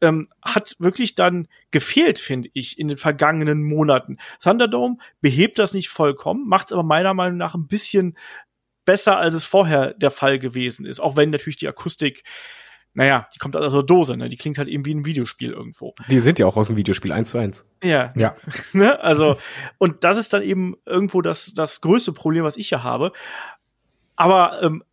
[0.00, 4.18] ähm, hat wirklich dann gefehlt, finde ich, in den vergangenen Monaten.
[4.40, 8.16] Thunderdome behebt das nicht vollkommen, macht es aber meiner Meinung nach ein bisschen
[8.84, 11.00] besser, als es vorher der Fall gewesen ist.
[11.00, 12.22] Auch wenn natürlich die Akustik
[12.94, 14.28] naja, die kommt aus der Dose, ne?
[14.28, 15.94] Die klingt halt eben wie ein Videospiel irgendwo.
[16.08, 17.66] Die sind ja auch aus dem Videospiel eins zu eins.
[17.82, 18.12] Ja.
[18.16, 18.36] Ja.
[18.72, 19.00] ne?
[19.00, 19.36] Also,
[19.78, 23.12] und das ist dann eben irgendwo das, das größte Problem, was ich hier habe.
[24.14, 24.84] Aber ähm,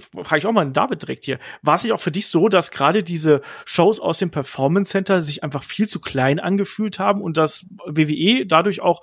[0.00, 1.38] frage ich auch mal einen David direkt hier.
[1.62, 5.20] War es nicht auch für dich so, dass gerade diese Shows aus dem Performance Center
[5.20, 9.02] sich einfach viel zu klein angefühlt haben und dass WWE dadurch auch,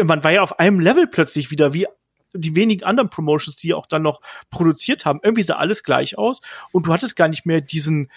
[0.00, 1.86] man war ja auf einem Level plötzlich wieder wie
[2.34, 4.20] die wenigen anderen Promotions, die auch dann noch
[4.50, 6.40] produziert haben, irgendwie sah alles gleich aus
[6.72, 8.10] und du hattest gar nicht mehr diesen,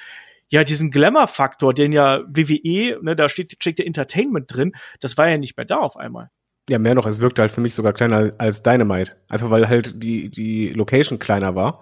[0.49, 5.29] ja, diesen Glamour-Faktor, den ja WWE, ne, da steht, steckt der Entertainment drin, das war
[5.29, 6.29] ja nicht mehr da auf einmal.
[6.69, 9.15] Ja, mehr noch, es wirkte halt für mich sogar kleiner als Dynamite.
[9.29, 11.81] Einfach weil halt die, die Location kleiner war.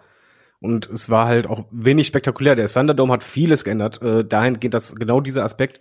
[0.60, 2.56] Und es war halt auch wenig spektakulär.
[2.56, 4.02] Der Thunderdome hat vieles geändert.
[4.04, 5.80] Äh, dahingehend, dass genau dieser Aspekt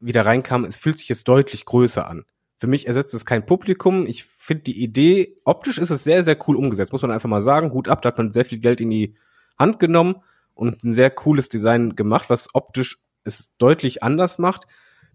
[0.00, 0.64] wieder reinkam.
[0.64, 2.24] Es fühlt sich jetzt deutlich größer an.
[2.56, 4.06] Für mich ersetzt es kein Publikum.
[4.06, 6.92] Ich finde die Idee, optisch ist es sehr, sehr cool umgesetzt.
[6.92, 7.72] Muss man einfach mal sagen.
[7.72, 9.14] Hut ab, da hat man sehr viel Geld in die
[9.58, 10.16] Hand genommen
[10.54, 14.66] und ein sehr cooles Design gemacht, was optisch es deutlich anders macht.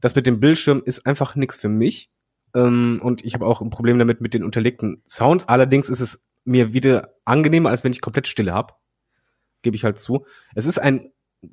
[0.02, 2.12] Das mit dem Bildschirm ist einfach nichts für mich.
[2.54, 5.48] Ähm, und ich habe auch ein Problem damit mit den unterlegten Sounds.
[5.48, 8.74] Allerdings ist es mir wieder angenehmer, als wenn ich komplett Stille habe.
[9.62, 10.26] Gebe ich halt zu.
[10.56, 11.12] Es ist ein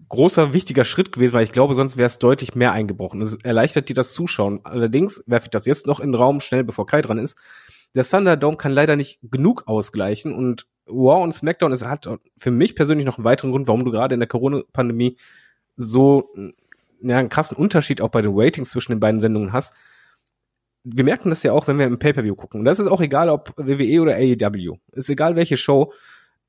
[0.08, 3.22] großer, wichtiger Schritt gewesen, weil ich glaube, sonst wäre es deutlich mehr eingebrochen.
[3.22, 4.60] Es erleichtert dir das Zuschauen.
[4.64, 7.36] Allerdings werfe ich das jetzt noch in den Raum, schnell bevor Kai dran ist.
[7.94, 12.76] Der Thunderdome kann leider nicht genug ausgleichen und Wow und SmackDown es hat für mich
[12.76, 15.16] persönlich noch einen weiteren Grund, warum du gerade in der Corona-Pandemie
[15.74, 16.32] so
[17.00, 19.74] ja, einen krassen Unterschied auch bei den Ratings zwischen den beiden Sendungen hast
[20.88, 22.60] wir merken das ja auch, wenn wir im Pay-Per-View gucken.
[22.60, 24.76] Und das ist auch egal, ob WWE oder AEW.
[24.92, 25.92] Ist egal, welche Show.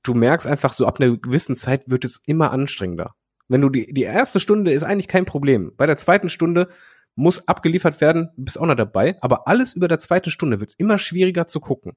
[0.04, 3.15] Du merkst einfach so, ab einer gewissen Zeit wird es immer anstrengender.
[3.47, 5.71] Wenn du die, die erste Stunde ist eigentlich kein Problem.
[5.77, 6.67] Bei der zweiten Stunde
[7.15, 9.17] muss abgeliefert werden, bist auch noch dabei.
[9.21, 11.93] Aber alles über der zweiten Stunde wird immer schwieriger zu gucken.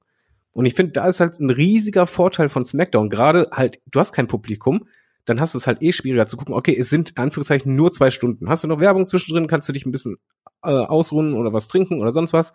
[0.53, 3.09] Und ich finde, da ist halt ein riesiger Vorteil von SmackDown.
[3.09, 4.87] Gerade halt, du hast kein Publikum,
[5.25, 6.55] dann hast du es halt eh schwieriger zu gucken.
[6.55, 8.49] Okay, es sind Anführungszeichen nur zwei Stunden.
[8.49, 10.17] Hast du noch Werbung zwischendrin, kannst du dich ein bisschen
[10.63, 12.53] äh, ausruhen oder was trinken oder sonst was.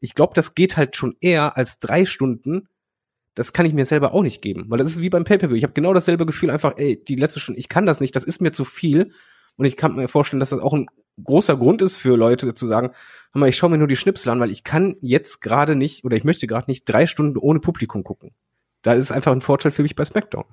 [0.00, 2.68] Ich glaube, das geht halt schon eher als drei Stunden.
[3.34, 5.56] Das kann ich mir selber auch nicht geben, weil das ist wie beim Pay-per-View.
[5.56, 8.24] Ich habe genau dasselbe Gefühl, einfach, ey, die letzte Stunde, ich kann das nicht, das
[8.24, 9.12] ist mir zu viel.
[9.56, 10.86] Und ich kann mir vorstellen, dass das auch ein
[11.22, 12.92] großer Grund ist für Leute zu sagen,
[13.32, 16.04] hör mal, ich schaue mir nur die Schnipsel an, weil ich kann jetzt gerade nicht
[16.04, 18.30] oder ich möchte gerade nicht drei Stunden ohne Publikum gucken.
[18.80, 20.44] Da ist es einfach ein Vorteil für mich bei SmackDown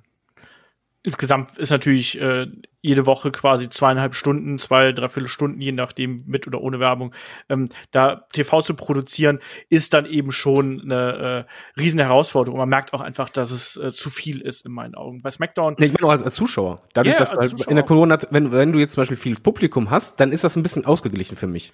[1.09, 2.45] insgesamt ist natürlich äh,
[2.81, 7.15] jede Woche quasi zweieinhalb Stunden, zwei, dreiviertel Stunden, je nachdem mit oder ohne Werbung,
[7.49, 12.59] ähm, da TV zu produzieren, ist dann eben schon eine äh, riesen Herausforderung.
[12.59, 15.23] Man merkt auch einfach, dass es äh, zu viel ist in meinen Augen.
[15.23, 15.75] Bei SmackDown.
[15.79, 16.83] Nee, ich meine auch als, als Zuschauer.
[16.93, 17.69] Dadurch, yeah, dass halt Zuschauer.
[17.69, 20.55] in der Corona, wenn, wenn du jetzt zum Beispiel viel Publikum hast, dann ist das
[20.55, 21.73] ein bisschen ausgeglichen für mich.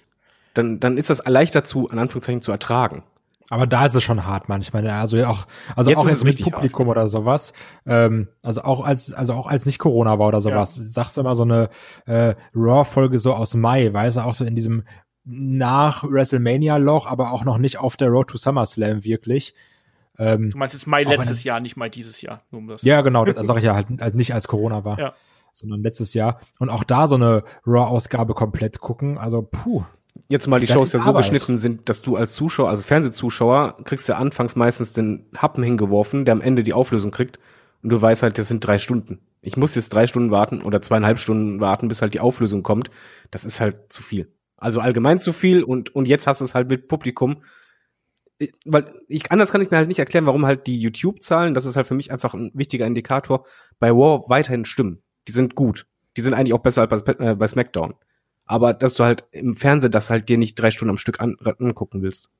[0.54, 3.02] Dann, dann ist das leichter zu, in Anführungszeichen, zu ertragen.
[3.48, 4.86] Aber da ist es schon hart manchmal.
[4.88, 6.96] Also auch, also jetzt auch jetzt mit Publikum hart.
[6.96, 7.52] oder sowas.
[7.86, 10.76] Ähm, also auch als, also auch als nicht Corona war oder sowas.
[10.76, 10.84] Ja.
[10.84, 11.68] Sagst du immer so eine
[12.06, 14.84] äh, Raw-Folge so aus Mai, weißt du, auch so in diesem
[15.24, 19.54] nach WrestleMania-Loch, aber auch noch nicht auf der Road to SummerSlam wirklich.
[20.18, 22.42] Ähm, du meinst jetzt Mai letztes Jahr, nicht Mai dieses Jahr.
[22.50, 24.98] Nur um das ja, genau, das sage ich ja halt, halt nicht als Corona war.
[24.98, 25.14] Ja.
[25.52, 26.40] sondern letztes Jahr.
[26.58, 29.18] Und auch da so eine Raw-Ausgabe komplett gucken.
[29.18, 29.84] Also, puh,
[30.28, 31.22] jetzt mal die Shows ja so Arbeit.
[31.22, 36.24] geschnitten sind, dass du als Zuschauer, also Fernsehzuschauer, kriegst ja anfangs meistens den Happen hingeworfen,
[36.24, 37.38] der am Ende die Auflösung kriegt.
[37.82, 39.20] Und du weißt halt, das sind drei Stunden.
[39.42, 42.90] Ich muss jetzt drei Stunden warten oder zweieinhalb Stunden warten, bis halt die Auflösung kommt.
[43.30, 44.32] Das ist halt zu viel.
[44.56, 47.42] Also allgemein zu viel und, und jetzt hast du es halt mit Publikum.
[48.64, 51.76] Weil ich, anders kann ich mir halt nicht erklären, warum halt die YouTube-Zahlen, das ist
[51.76, 53.46] halt für mich einfach ein wichtiger Indikator,
[53.78, 55.02] bei War weiterhin stimmen.
[55.28, 55.86] Die sind gut.
[56.16, 57.94] Die sind eigentlich auch besser als bei, äh, bei SmackDown
[58.46, 61.36] aber dass du halt im Fernsehen das halt dir nicht drei Stunden am Stück an,
[61.58, 62.30] angucken willst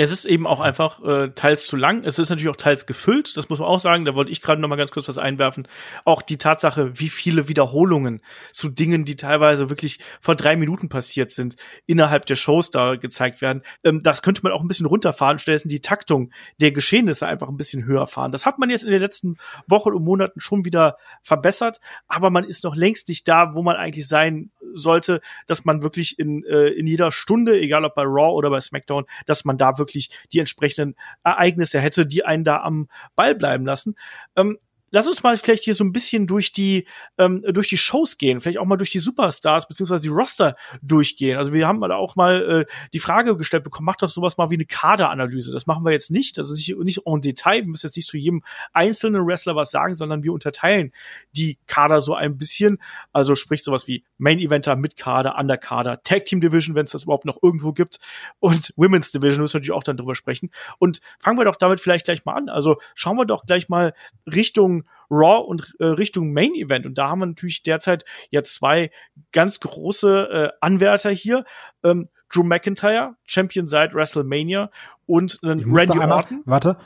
[0.00, 2.04] es ist eben auch einfach äh, teils zu lang.
[2.04, 3.36] Es ist natürlich auch teils gefüllt.
[3.36, 4.04] Das muss man auch sagen.
[4.04, 5.66] Da wollte ich gerade noch mal ganz kurz was einwerfen.
[6.04, 11.30] Auch die Tatsache, wie viele Wiederholungen zu Dingen, die teilweise wirklich vor drei Minuten passiert
[11.30, 13.62] sind, innerhalb der Shows da gezeigt werden.
[13.82, 15.40] Ähm, das könnte man auch ein bisschen runterfahren.
[15.40, 18.30] Stattdessen die Taktung der Geschehnisse einfach ein bisschen höher fahren.
[18.30, 19.36] Das hat man jetzt in den letzten
[19.66, 21.80] Wochen und Monaten schon wieder verbessert.
[22.06, 26.18] Aber man ist noch längst nicht da, wo man eigentlich sein sollte, dass man wirklich
[26.18, 29.67] in, äh, in jeder Stunde, egal ob bei Raw oder bei SmackDown, dass man da
[29.76, 33.96] wirklich die entsprechenden Ereignisse hätte, die einen da am Ball bleiben lassen.
[34.36, 34.56] Ähm,
[34.90, 36.86] lass uns mal vielleicht hier so ein bisschen durch die
[37.18, 41.38] ähm, durch die Shows gehen, vielleicht auch mal durch die Superstars beziehungsweise die Roster durchgehen.
[41.38, 44.50] Also wir haben da auch mal äh, die Frage gestellt bekommen, macht doch sowas mal
[44.50, 45.52] wie eine Kaderanalyse.
[45.52, 46.38] Das machen wir jetzt nicht.
[46.38, 47.62] Das ist nicht, nicht en Detail.
[47.62, 50.92] Wir müssen jetzt nicht zu jedem einzelnen Wrestler was sagen, sondern wir unterteilen
[51.32, 52.78] die Kader so ein bisschen.
[53.12, 57.04] Also sprich sowas wie Main Eventer, mit Kader, Underkader, Tag Team Division, wenn es das
[57.04, 57.98] überhaupt noch irgendwo gibt
[58.40, 60.50] und Women's Division müssen wir natürlich auch dann drüber sprechen.
[60.78, 62.48] Und fangen wir doch damit vielleicht gleich mal an.
[62.48, 63.92] Also schauen wir doch gleich mal
[64.26, 64.77] Richtung
[65.10, 66.86] Raw und äh, Richtung Main Event.
[66.86, 68.90] Und da haben wir natürlich derzeit ja zwei
[69.32, 71.44] ganz große äh, Anwärter hier.
[71.82, 74.70] Ähm, Drew McIntyre, Champion seit WrestleMania
[75.06, 76.42] und äh, Randy einmal, Orton.
[76.44, 76.76] Warte,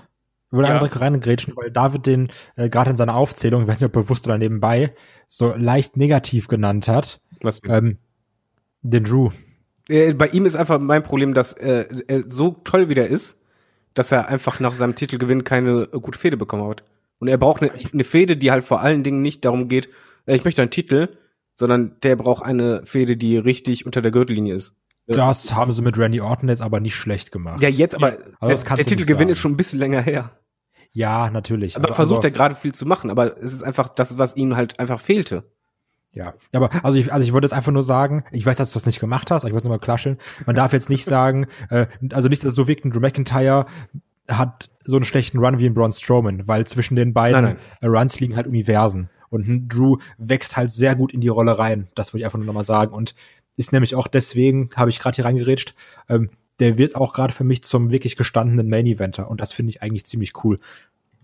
[0.46, 0.66] ich will ja.
[0.66, 3.92] einmal direkt reingrätschen, weil David den äh, gerade in seiner Aufzählung, ich weiß nicht, ob
[3.92, 4.94] bewusst oder nebenbei,
[5.26, 7.20] so leicht negativ genannt hat.
[7.40, 7.60] Was?
[7.66, 7.98] Ähm,
[8.82, 9.30] den Drew.
[9.88, 13.42] Äh, bei ihm ist einfach mein Problem, dass äh, er so toll wie der ist,
[13.94, 16.84] dass er einfach nach seinem Titelgewinn keine äh, gute Fehde bekommen hat.
[17.22, 19.88] Und er braucht eine, eine Fehde, die halt vor allen Dingen nicht darum geht,
[20.26, 21.16] äh, ich möchte einen Titel,
[21.54, 24.76] sondern der braucht eine Fehde, die richtig unter der Gürtellinie ist.
[25.06, 27.62] Das haben sie mit Randy Orton jetzt aber nicht schlecht gemacht.
[27.62, 30.32] Ja, jetzt aber, aber der, der Titelgewinn ist schon ein bisschen länger her.
[30.90, 31.76] Ja, natürlich.
[31.76, 34.34] Aber, aber versucht also, er gerade viel zu machen, aber es ist einfach das, was
[34.34, 35.44] ihm halt einfach fehlte.
[36.10, 38.74] Ja, aber also ich, also ich würde jetzt einfach nur sagen, ich weiß, dass du
[38.74, 40.18] das nicht gemacht hast, aber ich wollte nur mal klatschen.
[40.44, 43.66] Man darf jetzt nicht sagen, äh, also nicht, dass es so wirkt, ein Drew McIntyre
[44.26, 47.90] hat so einen schlechten Run wie ein Braun Strowman, weil zwischen den beiden nein, nein.
[47.90, 49.10] Runs liegen halt Universen.
[49.30, 51.88] Und Drew wächst halt sehr gut in die Rolle rein.
[51.94, 52.92] Das würde ich einfach nur nochmal sagen.
[52.92, 53.14] Und
[53.56, 55.74] ist nämlich auch deswegen, habe ich gerade hier reingerätscht,
[56.08, 59.30] ähm, der wird auch gerade für mich zum wirklich gestandenen Main Eventer.
[59.30, 60.58] Und das finde ich eigentlich ziemlich cool.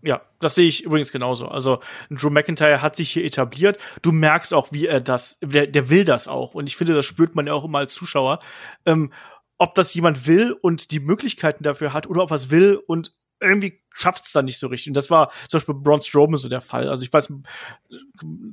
[0.03, 1.49] Ja, das sehe ich übrigens genauso.
[1.49, 3.79] Also Drew McIntyre hat sich hier etabliert.
[4.03, 6.55] Du merkst auch, wie er das, der, der will das auch.
[6.55, 8.39] Und ich finde, das spürt man ja auch immer als Zuschauer.
[8.87, 9.13] Ähm,
[9.59, 13.15] ob das jemand will und die Möglichkeiten dafür hat oder ob er es will und
[13.41, 14.89] irgendwie schafft es dann nicht so richtig.
[14.89, 16.89] Und das war zum Beispiel Braun Strowman so der Fall.
[16.89, 17.33] Also ich weiß,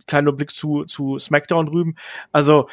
[0.07, 1.95] kleiner Blick zu, zu SmackDown drüben.
[2.31, 2.67] Also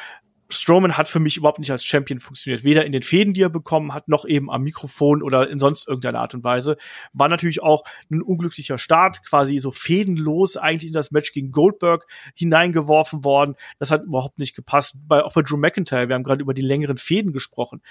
[0.53, 2.63] Strowman hat für mich überhaupt nicht als Champion funktioniert.
[2.63, 5.87] Weder in den Fäden, die er bekommen hat, noch eben am Mikrofon oder in sonst
[5.87, 6.77] irgendeiner Art und Weise.
[7.11, 12.05] War natürlich auch ein unglücklicher Start, quasi so fädenlos eigentlich in das Match gegen Goldberg
[12.35, 13.55] hineingeworfen worden.
[13.79, 14.97] Das hat überhaupt nicht gepasst.
[15.07, 17.81] Bei, auch bei Drew McIntyre, wir haben gerade über die längeren Fäden gesprochen.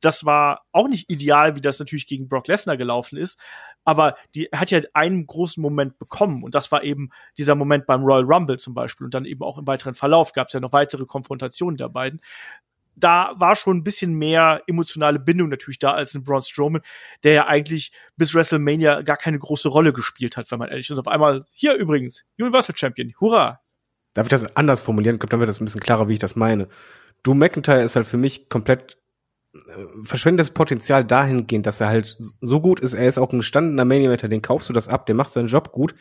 [0.00, 3.38] Das war auch nicht ideal, wie das natürlich gegen Brock Lesnar gelaufen ist
[3.84, 8.02] aber die hat ja einen großen Moment bekommen und das war eben dieser Moment beim
[8.02, 10.72] Royal Rumble zum Beispiel und dann eben auch im weiteren Verlauf gab es ja noch
[10.72, 12.20] weitere Konfrontationen der beiden.
[12.94, 16.82] Da war schon ein bisschen mehr emotionale Bindung natürlich da als in Braun Strowman,
[17.24, 20.90] der ja eigentlich bis WrestleMania gar keine große Rolle gespielt hat, wenn man ehrlich ist.
[20.90, 23.60] Und auf einmal, hier übrigens, Universal Champion, hurra!
[24.14, 25.16] Darf ich das anders formulieren?
[25.16, 26.68] Ich glaube, dann wird das ein bisschen klarer, wie ich das meine.
[27.22, 28.98] Drew McIntyre ist halt für mich komplett
[30.04, 32.94] verschwendet das Potenzial dahingehend, dass er halt so gut ist.
[32.94, 35.72] Er ist auch ein gestandener Main den kaufst du das ab, der macht seinen Job
[35.72, 35.94] gut.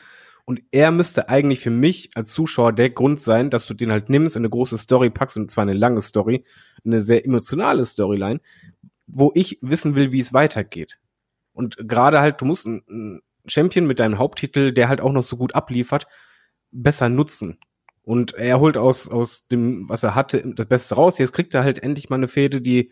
[0.46, 4.10] Und er müsste eigentlich für mich als Zuschauer der Grund sein, dass du den halt
[4.10, 6.44] nimmst, in eine große Story packst und zwar eine lange Story,
[6.84, 8.40] eine sehr emotionale Storyline,
[9.06, 11.00] wo ich wissen will, wie es weitergeht.
[11.54, 15.38] Und gerade halt, du musst einen Champion mit deinem Haupttitel, der halt auch noch so
[15.38, 16.08] gut abliefert,
[16.72, 17.60] besser nutzen.
[18.04, 21.20] Und er holt aus, aus dem, was er hatte, das Beste raus.
[21.20, 22.92] Jetzt kriegt er halt endlich mal eine Fehde, die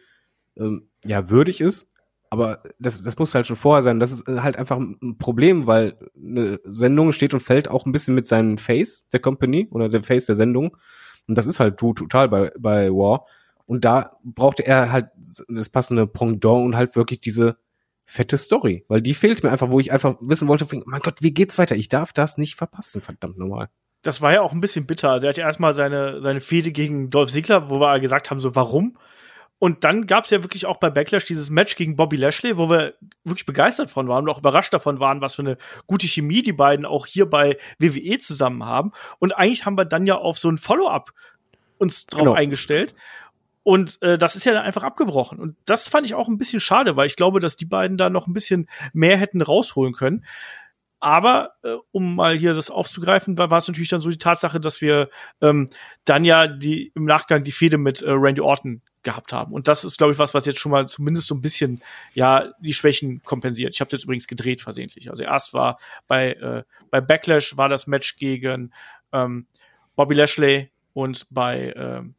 [0.60, 1.94] ähm, ja würdig ist.
[2.32, 4.00] Aber das, das muss halt schon vorher sein.
[4.00, 7.92] Das ist äh, halt einfach ein Problem, weil eine Sendung steht und fällt auch ein
[7.92, 10.78] bisschen mit seinem Face der Company oder der Face der Sendung.
[11.28, 13.26] Und das ist halt total bei, bei War.
[13.66, 15.10] Und da brauchte er halt
[15.48, 17.58] das passende Pendant und halt wirklich diese
[18.04, 18.86] fette Story.
[18.88, 21.76] Weil die fehlt mir einfach, wo ich einfach wissen wollte, mein Gott, wie geht's weiter?
[21.76, 23.70] Ich darf das nicht verpassen, verdammt normal.
[24.02, 25.20] Das war ja auch ein bisschen bitter.
[25.20, 28.56] Der hat ja erstmal seine, seine Fehde gegen Dolph Ziggler, wo wir gesagt haben, so
[28.56, 28.98] warum?
[29.60, 32.70] Und dann gab es ja wirklich auch bei Backlash dieses Match gegen Bobby Lashley, wo
[32.70, 32.94] wir
[33.26, 36.54] wirklich begeistert von waren und auch überrascht davon waren, was für eine gute Chemie die
[36.54, 38.94] beiden auch hier bei WWE zusammen haben.
[39.20, 41.12] Und eigentlich haben wir dann ja auf so ein Follow-up
[41.78, 42.34] uns drauf genau.
[42.34, 42.96] eingestellt.
[43.64, 45.40] Und äh, das ist ja dann einfach abgebrochen.
[45.40, 48.10] Und das fand ich auch ein bisschen schade, weil ich glaube, dass die beiden da
[48.10, 50.24] noch ein bisschen mehr hätten rausholen können.
[51.00, 54.82] Aber äh, um mal hier das aufzugreifen, war, es natürlich dann so die Tatsache, dass
[54.82, 55.10] wir
[55.42, 55.70] ähm,
[56.06, 59.54] dann ja die im Nachgang die Fehde mit äh, Randy Orton gehabt haben.
[59.54, 61.82] Und das ist, glaube ich, was, was jetzt schon mal zumindest so ein bisschen
[62.14, 63.74] ja die Schwächen kompensiert.
[63.74, 65.10] Ich habe jetzt übrigens gedreht versehentlich.
[65.10, 68.74] Also erst war bei äh, bei Backlash war das Match gegen
[69.14, 69.48] ähm,
[69.96, 72.16] Bobby Lashley und bei ähm,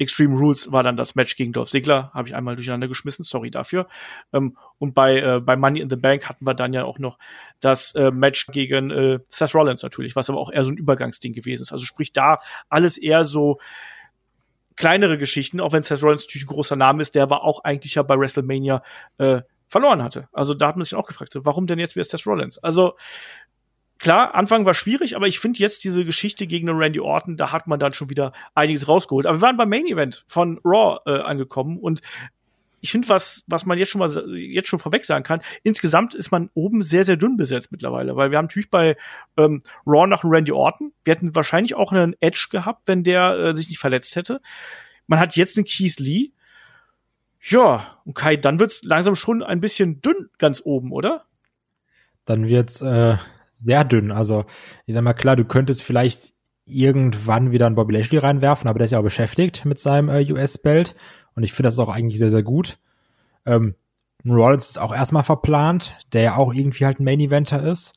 [0.00, 3.50] Extreme Rules war dann das Match gegen Dolph Ziggler, habe ich einmal durcheinander geschmissen, sorry
[3.50, 3.86] dafür.
[4.32, 7.18] Ähm, und bei, äh, bei Money in the Bank hatten wir dann ja auch noch
[7.60, 11.34] das äh, Match gegen äh, Seth Rollins natürlich, was aber auch eher so ein Übergangsding
[11.34, 11.72] gewesen ist.
[11.72, 12.38] Also sprich da
[12.70, 13.58] alles eher so
[14.76, 17.94] kleinere Geschichten, auch wenn Seth Rollins natürlich ein großer Name ist, der aber auch eigentlich
[17.96, 18.82] ja bei WrestleMania
[19.18, 20.28] äh, verloren hatte.
[20.32, 22.56] Also da hat man sich auch gefragt, so, warum denn jetzt wieder Seth Rollins?
[22.58, 22.94] Also
[24.00, 27.52] klar, Anfang war schwierig, aber ich finde jetzt diese Geschichte gegen den Randy Orton, da
[27.52, 29.26] hat man dann schon wieder einiges rausgeholt.
[29.26, 32.00] Aber wir waren beim Main Event von Raw äh, angekommen und
[32.82, 36.30] ich finde, was, was man jetzt schon mal jetzt schon vorweg sagen kann, insgesamt ist
[36.30, 38.96] man oben sehr, sehr dünn besetzt mittlerweile, weil wir haben natürlich bei
[39.36, 40.92] ähm, Raw einen Randy Orton.
[41.04, 44.40] Wir hätten wahrscheinlich auch einen Edge gehabt, wenn der äh, sich nicht verletzt hätte.
[45.06, 46.30] Man hat jetzt einen Keith Lee.
[47.42, 51.26] Ja, und Kai, dann wird's langsam schon ein bisschen dünn ganz oben, oder?
[52.24, 53.16] Dann wird's äh,
[53.62, 54.10] sehr dünn.
[54.10, 54.44] Also,
[54.86, 56.32] ich sag mal, klar, du könntest vielleicht
[56.66, 60.30] irgendwann wieder einen Bobby Lashley reinwerfen, aber der ist ja auch beschäftigt mit seinem äh,
[60.32, 60.94] US-Belt.
[61.34, 62.78] Und ich finde das auch eigentlich sehr, sehr gut.
[63.46, 63.74] Ähm,
[64.26, 67.94] Rollins ist auch erstmal verplant, der ja auch irgendwie halt ein Main-Eventer ist.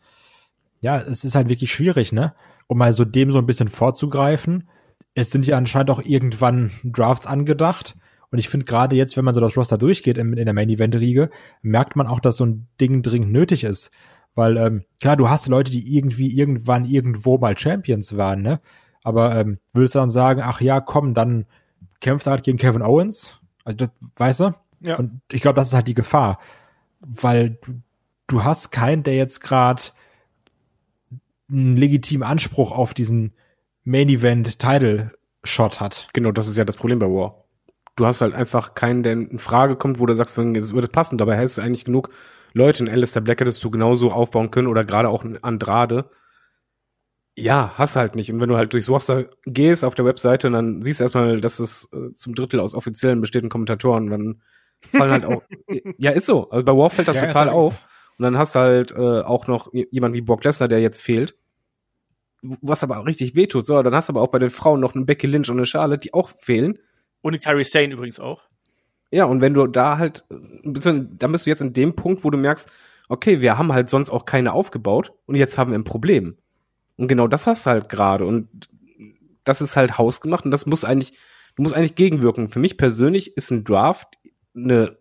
[0.79, 2.33] Ja, es ist halt wirklich schwierig, ne?
[2.67, 4.69] Um mal so dem so ein bisschen vorzugreifen.
[5.15, 7.95] Es sind ja anscheinend auch irgendwann Drafts angedacht.
[8.31, 11.29] Und ich finde gerade jetzt, wenn man so das Roster durchgeht in, in der Main-Event-Riege,
[11.61, 13.91] merkt man auch, dass so ein Ding dringend nötig ist.
[14.35, 18.59] Weil, ähm, klar, du hast Leute, die irgendwie irgendwann irgendwo mal Champions waren, ne?
[19.03, 21.45] Aber ähm, würdest du dann sagen, ach ja, komm, dann
[21.99, 23.39] kämpft er halt gegen Kevin Owens?
[23.63, 24.55] Also, das, weißt du?
[24.79, 24.97] Ja.
[24.97, 26.39] Und ich glaube, das ist halt die Gefahr.
[27.01, 27.81] Weil du,
[28.27, 29.83] du hast keinen, der jetzt gerade
[31.49, 33.33] einen legitimen Anspruch auf diesen
[33.83, 35.11] Main Event Title
[35.43, 36.07] Shot hat.
[36.13, 37.43] Genau, das ist ja das Problem bei War.
[37.95, 41.17] Du hast halt einfach keinen, der in Frage kommt, wo du sagst, es würde passen.
[41.17, 42.09] Dabei hast du eigentlich genug
[42.53, 42.83] Leute.
[42.83, 46.09] In Alistair Black hättest du genauso aufbauen können oder gerade auch in Andrade.
[47.35, 48.31] Ja, hast halt nicht.
[48.31, 51.41] Und wenn du halt durchs Roster gehst auf der Webseite und dann siehst du erstmal,
[51.41, 54.41] dass es äh, zum Drittel aus offiziellen bestehenden Kommentatoren, dann
[54.81, 55.41] fallen halt auch.
[55.97, 56.49] ja, ist so.
[56.51, 57.53] Also bei War fällt das Ja, total so.
[57.53, 57.87] auf.
[58.19, 61.35] Und dann hast du halt äh, auch noch jemand wie Brock Lesnar, der jetzt fehlt.
[62.43, 63.65] Was aber auch richtig wehtut.
[63.65, 65.65] So, dann hast du aber auch bei den Frauen noch einen Becky Lynch und eine
[65.65, 66.77] Charlotte, die auch fehlen.
[67.21, 68.43] Und Carrie Sane übrigens auch.
[69.13, 72.31] Ja, und wenn du da halt, du- dann bist du jetzt in dem Punkt, wo
[72.31, 72.67] du merkst,
[73.09, 76.35] okay, wir haben halt sonst auch keine aufgebaut und jetzt haben wir ein Problem.
[76.97, 78.47] Und genau das hast du halt gerade und
[79.43, 81.11] das ist halt hausgemacht und das muss eigentlich,
[81.55, 82.47] du musst eigentlich gegenwirken.
[82.47, 84.07] Für mich persönlich ist ein Draft
[84.55, 84.97] eine,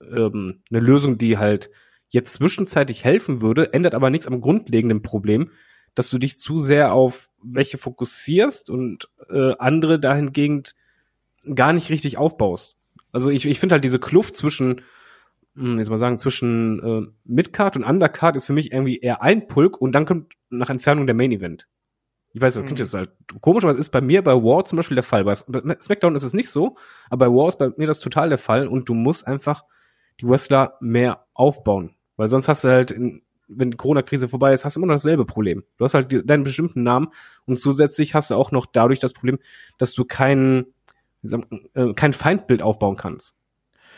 [0.00, 1.70] ähm, eine Lösung, die halt
[2.08, 5.50] jetzt zwischenzeitlich helfen würde, ändert aber nichts am grundlegenden Problem,
[5.94, 10.62] dass du dich zu sehr auf welche fokussierst und äh, andere dahingegen
[11.54, 12.78] gar nicht richtig aufbaust.
[13.12, 14.82] Also ich, ich finde halt diese Kluft zwischen,
[15.56, 19.46] hm, jetzt mal sagen, zwischen äh, Midcard und Undercard ist für mich irgendwie eher ein
[19.46, 21.66] Pulk und dann kommt nach Entfernung der Main Event.
[22.32, 22.84] Ich weiß, das klingt Mhm.
[22.84, 25.24] jetzt halt komisch, aber es ist bei mir bei War zum Beispiel der Fall.
[25.24, 26.76] Bei SmackDown ist es nicht so,
[27.08, 29.64] aber bei War ist bei mir das total der Fall und du musst einfach
[30.20, 31.96] die Wrestler mehr aufbauen.
[32.16, 34.94] Weil sonst hast du halt, in, wenn die Corona-Krise vorbei ist, hast du immer noch
[34.94, 35.64] dasselbe Problem.
[35.76, 37.08] Du hast halt deinen bestimmten Namen
[37.46, 39.38] und zusätzlich hast du auch noch dadurch das Problem,
[39.78, 40.66] dass du kein,
[41.22, 43.36] äh, kein Feindbild aufbauen kannst.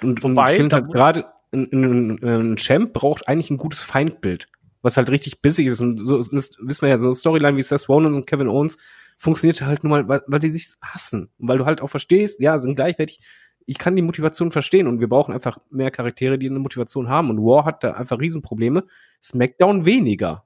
[0.02, 3.82] Und, und Wobei, ich finde halt gerade ein, ein, ein Champ braucht eigentlich ein gutes
[3.82, 4.48] Feindbild,
[4.80, 5.80] was halt richtig bissig ist.
[5.80, 8.78] Und so das wissen wir ja, so eine Storyline wie Seth Rollins und Kevin Owens
[9.18, 11.30] funktioniert halt nur mal, weil, weil die sich hassen.
[11.38, 13.20] Und weil du halt auch verstehst, ja, sind gleichwertig.
[13.64, 17.30] Ich kann die Motivation verstehen und wir brauchen einfach mehr Charaktere, die eine Motivation haben.
[17.30, 18.85] Und War hat da einfach Riesenprobleme.
[19.22, 20.44] SmackDown weniger.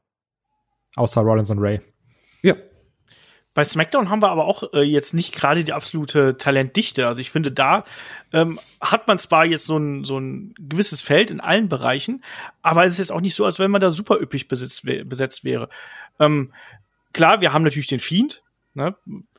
[0.97, 1.81] Außer Rollins und Ray.
[2.43, 2.57] Ja.
[3.57, 7.09] Bei SmackDown haben wir aber auch äh, jetzt nicht gerade die absolute Talentdichte.
[7.09, 7.85] Also ich finde, da
[8.31, 12.23] ähm, hat man zwar jetzt so ein, so ein gewisses Feld in allen Bereichen,
[12.61, 15.43] aber es ist jetzt auch nicht so, als wenn man da super üppig besetzt, besetzt
[15.43, 15.71] wäre.
[16.21, 16.53] Ähm,
[17.15, 18.43] klar, wir haben natürlich den Fiend,
[18.75, 18.95] ne?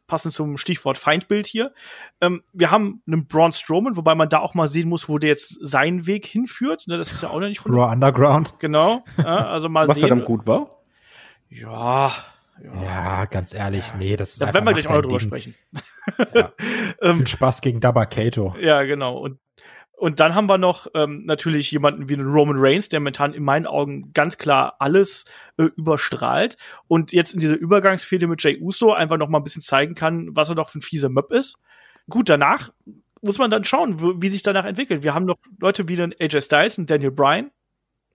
[0.07, 1.71] passend zum Stichwort Feindbild hier.
[2.19, 5.29] Ähm, wir haben einen Braun Strowman, wobei man da auch mal sehen muss, wo der
[5.29, 6.87] jetzt seinen Weg hinführt.
[6.87, 6.97] Ne?
[6.97, 8.55] Das ist ja auch noch nicht Raw Underground.
[8.57, 9.03] Genau.
[9.19, 10.07] Ja, also mal Was sehen.
[10.07, 10.71] verdammt gut war.
[11.49, 12.11] Ja.
[12.63, 12.83] Ja.
[12.83, 15.27] Ja, ganz ehrlich, nee, das ist Da werden wir gleich auch noch drüber Ding.
[15.27, 15.55] sprechen.
[16.33, 16.53] Ja.
[17.01, 18.55] ähm, Viel Spaß gegen Dabba Kato.
[18.59, 19.17] Ja, genau.
[19.17, 19.39] Und,
[19.91, 23.43] und dann haben wir noch ähm, natürlich jemanden wie einen Roman Reigns, der momentan in
[23.43, 25.25] meinen Augen ganz klar alles
[25.57, 29.63] äh, überstrahlt und jetzt in dieser Übergangsfehde mit Jay Uso einfach noch mal ein bisschen
[29.63, 31.57] zeigen kann, was er doch für ein fieser Möb ist.
[32.09, 32.71] Gut, danach
[33.21, 35.03] muss man dann schauen, wie sich danach entwickelt.
[35.03, 37.51] Wir haben noch Leute wie den AJ Styles und Daniel Bryan.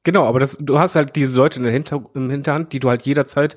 [0.05, 2.89] Genau, aber das, du hast halt diese Leute in der Hinter, im Hinterhand, die du
[2.89, 3.57] halt jederzeit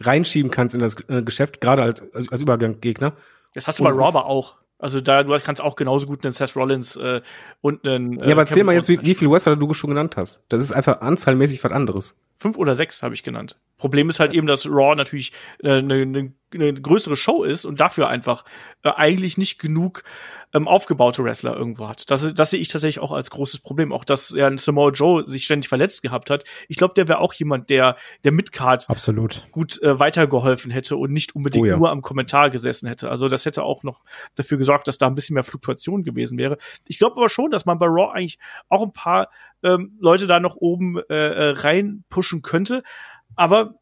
[0.00, 3.14] reinschieben kannst in das äh, Geschäft, gerade als, als, als Übergangsgegner.
[3.54, 4.56] Das hast du Und bei aber auch.
[4.78, 7.22] Also da du kannst auch genauso gut einen Seth Rollins äh,
[7.62, 10.18] und einen äh, ja, aber erzähl mal jetzt, wie, wie viel Wrestler du schon genannt
[10.18, 10.44] hast.
[10.50, 12.20] Das ist einfach anzahlmäßig was anderes.
[12.36, 13.58] fünf oder sechs habe ich genannt.
[13.78, 15.32] Problem ist halt eben, dass Raw natürlich
[15.64, 18.44] eine äh, ne, ne größere Show ist und dafür einfach
[18.82, 20.04] äh, eigentlich nicht genug
[20.52, 22.10] ähm, aufgebaute Wrestler irgendwo hat.
[22.10, 23.92] Das, das sehe ich tatsächlich auch als großes Problem.
[23.92, 26.44] Auch dass ja ein Samoa Joe sich ständig verletzt gehabt hat.
[26.68, 29.46] Ich glaube, der wäre auch jemand, der der Midcard Absolut.
[29.50, 31.76] gut äh, weitergeholfen hätte und nicht unbedingt Oh ja.
[31.76, 33.10] nur am Kommentar gesessen hätte.
[33.10, 34.02] Also das hätte auch noch
[34.34, 36.58] dafür gesorgt, dass da ein bisschen mehr Fluktuation gewesen wäre.
[36.86, 39.30] Ich glaube aber schon, dass man bei Raw eigentlich auch ein paar
[39.62, 42.82] ähm, Leute da noch oben äh, äh, reinpushen könnte.
[43.34, 43.74] Aber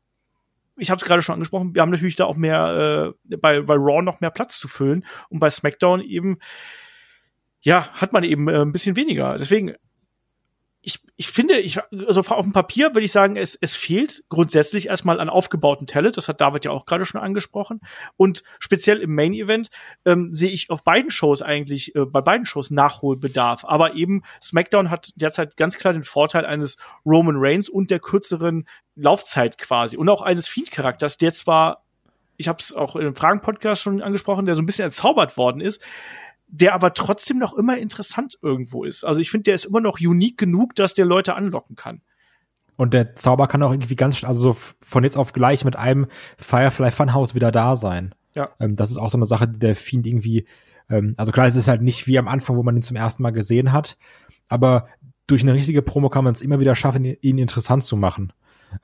[0.77, 3.75] ich habe es gerade schon angesprochen, wir haben natürlich da auch mehr äh, bei, bei
[3.75, 6.39] Raw noch mehr Platz zu füllen und bei SmackDown eben
[7.61, 9.37] ja, hat man eben äh, ein bisschen weniger.
[9.39, 9.75] Deswegen
[10.85, 14.89] ich, ich finde, ich, also auf dem Papier würde ich sagen, es, es fehlt grundsätzlich
[14.89, 16.17] erstmal an aufgebauten Talent.
[16.17, 17.81] Das hat David ja auch gerade schon angesprochen.
[18.17, 19.71] Und speziell im Main Event
[20.05, 23.65] ähm, sehe ich auf beiden Shows eigentlich, äh, bei beiden Shows Nachholbedarf.
[23.65, 26.77] Aber eben SmackDown hat derzeit ganz klar den Vorteil eines
[27.07, 29.97] Roman Reigns und der kürzeren Laufzeit quasi.
[29.97, 31.85] Und auch eines Fiend-Charakters, der zwar,
[32.37, 35.83] ich habe es auch im Fragen-Podcast schon angesprochen, der so ein bisschen entzaubert worden ist,
[36.57, 39.05] der aber trotzdem noch immer interessant irgendwo ist.
[39.05, 42.01] Also ich finde, der ist immer noch unique genug, dass der Leute anlocken kann.
[42.77, 46.07] Und der Zauber kann auch irgendwie ganz, also von jetzt auf gleich mit einem
[46.39, 48.15] Firefly Funhouse wieder da sein.
[48.35, 48.51] Ja.
[48.59, 50.47] Ähm, das ist auch so eine Sache, die der Fiend irgendwie
[50.91, 53.23] Ähm, also klar, es ist halt nicht wie am Anfang, wo man ihn zum ersten
[53.23, 53.97] Mal gesehen hat,
[54.49, 54.89] aber
[55.27, 58.33] durch eine richtige Promo kann man es immer wieder schaffen, ihn interessant zu machen.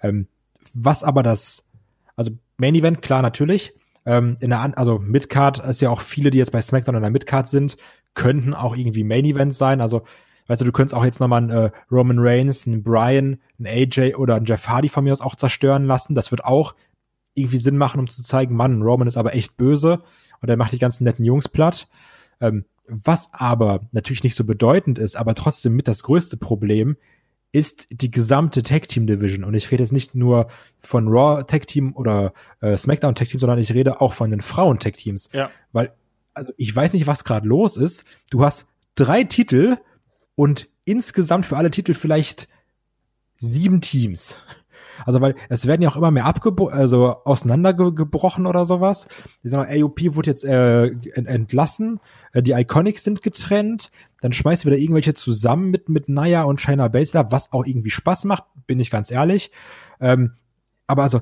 [0.02, 0.26] Ähm,
[0.72, 1.68] was aber das,
[2.16, 3.74] also Main Event, klar, natürlich.
[4.06, 7.02] Ähm, in der, An also Midcard ist ja auch viele, die jetzt bei SmackDown in
[7.02, 7.76] der Midcard sind,
[8.14, 9.80] könnten auch irgendwie Main Event sein.
[9.80, 10.02] Also,
[10.46, 14.14] weißt du, du könntest auch jetzt nochmal einen äh, Roman Reigns, einen Brian, einen AJ
[14.14, 16.14] oder einen Jeff Hardy von mir aus auch zerstören lassen.
[16.14, 16.74] Das wird auch
[17.34, 20.02] irgendwie Sinn machen, um zu zeigen, Mann, Roman ist aber echt böse
[20.40, 21.88] und er macht die ganzen netten Jungs platt.
[22.40, 26.96] Ähm, was aber natürlich nicht so bedeutend ist, aber trotzdem mit das größte Problem,
[27.52, 29.44] ist die gesamte Tag Team Division.
[29.44, 30.48] Und ich rede jetzt nicht nur
[30.80, 34.40] von Raw Tag Team oder äh, SmackDown Tag Team, sondern ich rede auch von den
[34.40, 35.30] Frauen Tag Teams.
[35.32, 35.50] Ja.
[35.72, 35.92] Weil,
[36.32, 38.04] also ich weiß nicht, was gerade los ist.
[38.30, 39.76] Du hast drei Titel
[40.36, 42.48] und insgesamt für alle Titel vielleicht
[43.38, 44.42] sieben Teams.
[45.06, 49.08] Also weil es werden ja auch immer mehr abgebrochen, also auseinandergebrochen oder sowas.
[49.42, 52.00] Ich sag mal, AOP wurde jetzt äh, entlassen,
[52.32, 53.90] äh, die Iconics sind getrennt,
[54.20, 58.24] dann schmeißt wieder irgendwelche zusammen mit mit Naya und China Baszler, was auch irgendwie Spaß
[58.24, 59.50] macht, bin ich ganz ehrlich.
[60.00, 60.32] Ähm,
[60.86, 61.20] aber also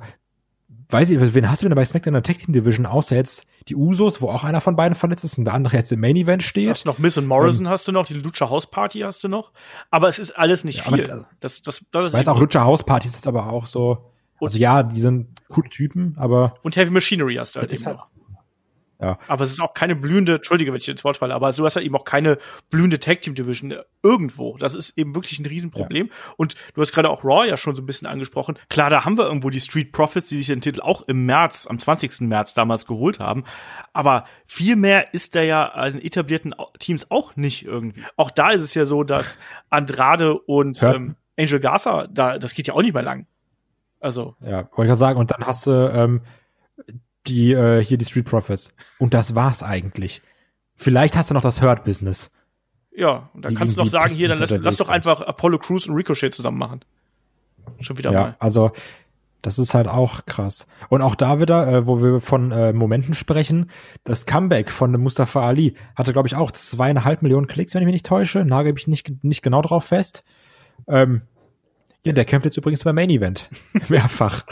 [0.91, 3.47] weiß ich, wen hast du denn bei SmackDown in der Tag Team Division, außer jetzt
[3.68, 6.16] die Usos, wo auch einer von beiden verletzt ist und der andere jetzt im Main
[6.16, 6.70] Event steht?
[6.70, 9.28] Hast noch Miss und Morrison ähm, hast du noch, die Lucha House Party hast du
[9.28, 9.53] noch,
[9.91, 11.11] aber es ist alles nicht ja, viel.
[11.11, 14.11] Aber, das, das, das ist weiß auch Lucha House Party ist aber auch so,
[14.41, 17.97] also ja, die sind coole Typen, aber und Heavy Machinery hast du halt eben halt,
[17.99, 18.07] noch.
[19.01, 19.18] Ja.
[19.28, 21.76] Aber es ist auch keine blühende, entschuldige, wenn ich ins Wort falle, aber du hast
[21.76, 22.38] halt eben auch keine
[22.68, 24.57] blühende Tag Team Division irgendwo.
[24.59, 26.07] Das ist eben wirklich ein Riesenproblem.
[26.07, 26.12] Ja.
[26.36, 28.59] Und du hast gerade auch Raw ja schon so ein bisschen angesprochen.
[28.68, 31.68] Klar, da haben wir irgendwo die Street Profits, die sich den Titel auch im März,
[31.68, 32.22] am 20.
[32.22, 33.44] März damals geholt haben.
[33.92, 38.03] Aber viel mehr ist da ja an etablierten Teams auch nicht irgendwie.
[38.16, 39.38] Auch da ist es ja so, dass
[39.70, 40.94] Andrade und ja.
[40.94, 43.26] ähm, Angel Garza, da, das geht ja auch nicht mehr lang.
[44.01, 44.34] Also.
[44.40, 45.18] Ja, wollte ich gerade sagen.
[45.20, 46.22] Und dann hast du, ähm,
[47.29, 48.74] die äh, hier die Street Profits.
[48.99, 50.22] Und das war's eigentlich.
[50.74, 52.33] Vielleicht hast du noch das Hurt Business.
[52.93, 55.87] Ja, und dann kannst du noch sagen, hier, dann lass, lass doch einfach Apollo Crews
[55.87, 56.81] und Ricochet zusammen machen.
[57.81, 58.37] Schon wieder ja, mal.
[58.41, 58.72] Also,
[59.43, 60.66] das ist halt auch krass.
[60.89, 63.70] Und auch da wieder, äh, wo wir von äh, Momenten sprechen,
[64.03, 67.93] das Comeback von Mustafa Ali hatte, glaube ich, auch zweieinhalb Millionen Klicks, wenn ich mich
[67.93, 68.45] nicht täusche.
[68.45, 70.24] Nagel ich nicht, nicht genau drauf fest.
[70.89, 71.22] Ähm,
[72.05, 73.49] ja, der kämpft jetzt übrigens beim Main Event.
[73.89, 74.45] Mehrfach.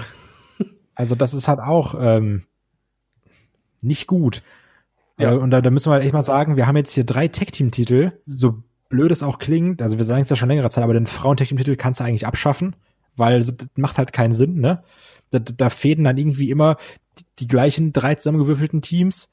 [0.95, 2.45] Also das ist halt auch ähm,
[3.81, 4.43] nicht gut.
[5.19, 5.33] Ja.
[5.33, 7.29] Äh, und da, da müssen wir halt echt mal sagen, wir haben jetzt hier drei
[7.29, 10.95] Tech-Team-Titel, so blöd es auch klingt, also wir sagen es ja schon längere Zeit, aber
[10.95, 12.77] den Frauen-Tech-Team-Titel kannst du eigentlich abschaffen,
[13.17, 14.83] weil das macht halt keinen Sinn, ne?
[15.31, 16.77] Da, da fäden dann irgendwie immer
[17.19, 19.31] die, die gleichen drei zusammengewürfelten Teams.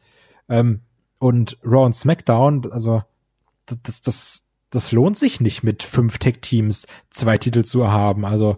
[0.50, 0.82] Ähm,
[1.20, 3.04] und Raw und SmackDown, also
[3.66, 8.26] das, das, das lohnt sich nicht mit fünf Tech-Teams zwei Titel zu haben.
[8.26, 8.58] Also,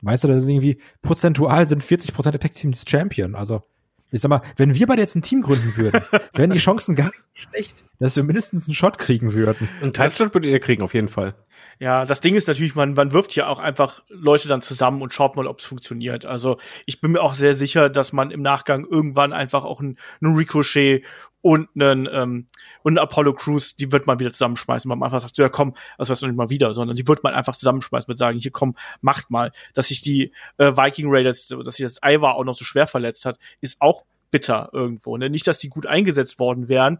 [0.00, 3.34] weißt du, das ist irgendwie prozentual sind 40 Prozent der Tech-Teams Champion.
[3.34, 3.62] Also,
[4.14, 6.00] ich sag mal, wenn wir beide jetzt ein Team gründen würden,
[6.34, 9.68] wären die Chancen gar nicht so schlecht, dass wir mindestens einen Shot kriegen würden.
[9.82, 11.34] Einen Timeslot würdet ihr kriegen, auf jeden Fall.
[11.80, 15.12] Ja, das Ding ist natürlich, man, man wirft ja auch einfach Leute dann zusammen und
[15.12, 16.26] schaut mal, ob es funktioniert.
[16.26, 19.98] Also ich bin mir auch sehr sicher, dass man im Nachgang irgendwann einfach auch einen,
[20.22, 21.02] einen Ricochet
[21.44, 22.46] und einen, ähm,
[22.84, 25.50] und einen Apollo Crews, die wird man wieder zusammenschmeißen, weil man einfach sagt, so, ja
[25.50, 28.38] komm, das weißt du nicht mal wieder, sondern die wird man einfach zusammenschmeißen, mit sagen,
[28.38, 29.52] hier komm, macht mal.
[29.74, 33.26] Dass sich die äh, Viking Raiders, dass sich das Ivar auch noch so schwer verletzt
[33.26, 35.18] hat, ist auch bitter irgendwo.
[35.18, 35.28] Ne?
[35.28, 36.98] Nicht, dass die gut eingesetzt worden wären,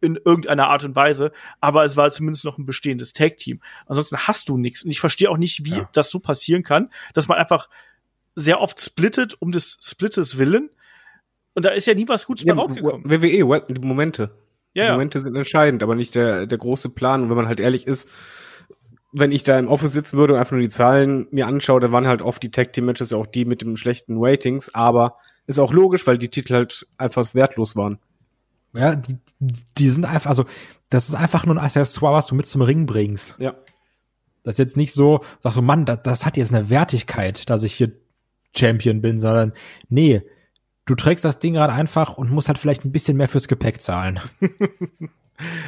[0.00, 3.60] in irgendeiner Art und Weise, aber es war zumindest noch ein bestehendes Tag-Team.
[3.86, 4.82] Ansonsten hast du nichts.
[4.82, 5.88] Und ich verstehe auch nicht, wie ja.
[5.92, 7.68] das so passieren kann, dass man einfach
[8.34, 10.68] sehr oft splittet um des Splittes willen.
[11.58, 13.10] Und da ist ja nie was Gutes ja, bei rausgekommen.
[13.10, 14.30] WWE, die Momente.
[14.74, 17.24] Ja, die Momente sind entscheidend, aber nicht der, der große Plan.
[17.24, 18.08] Und wenn man halt ehrlich ist,
[19.12, 21.90] wenn ich da im Office sitzen würde und einfach nur die Zahlen mir anschaue, dann
[21.90, 25.16] waren halt oft die Tag-Team-Matches auch die mit dem schlechten Ratings, aber
[25.48, 27.98] ist auch logisch, weil die Titel halt einfach wertlos waren.
[28.72, 30.44] Ja, die, die sind einfach, also
[30.90, 33.34] das ist einfach nur ein Accessoire, was du mit zum Ring bringst.
[33.40, 33.56] Ja.
[34.44, 37.64] Das ist jetzt nicht so, sagst du, Mann, das, das hat jetzt eine Wertigkeit, dass
[37.64, 37.90] ich hier
[38.56, 39.54] Champion bin, sondern
[39.88, 40.22] nee,
[40.88, 43.80] du trägst das Ding gerade einfach und musst halt vielleicht ein bisschen mehr fürs Gepäck
[43.80, 44.20] zahlen.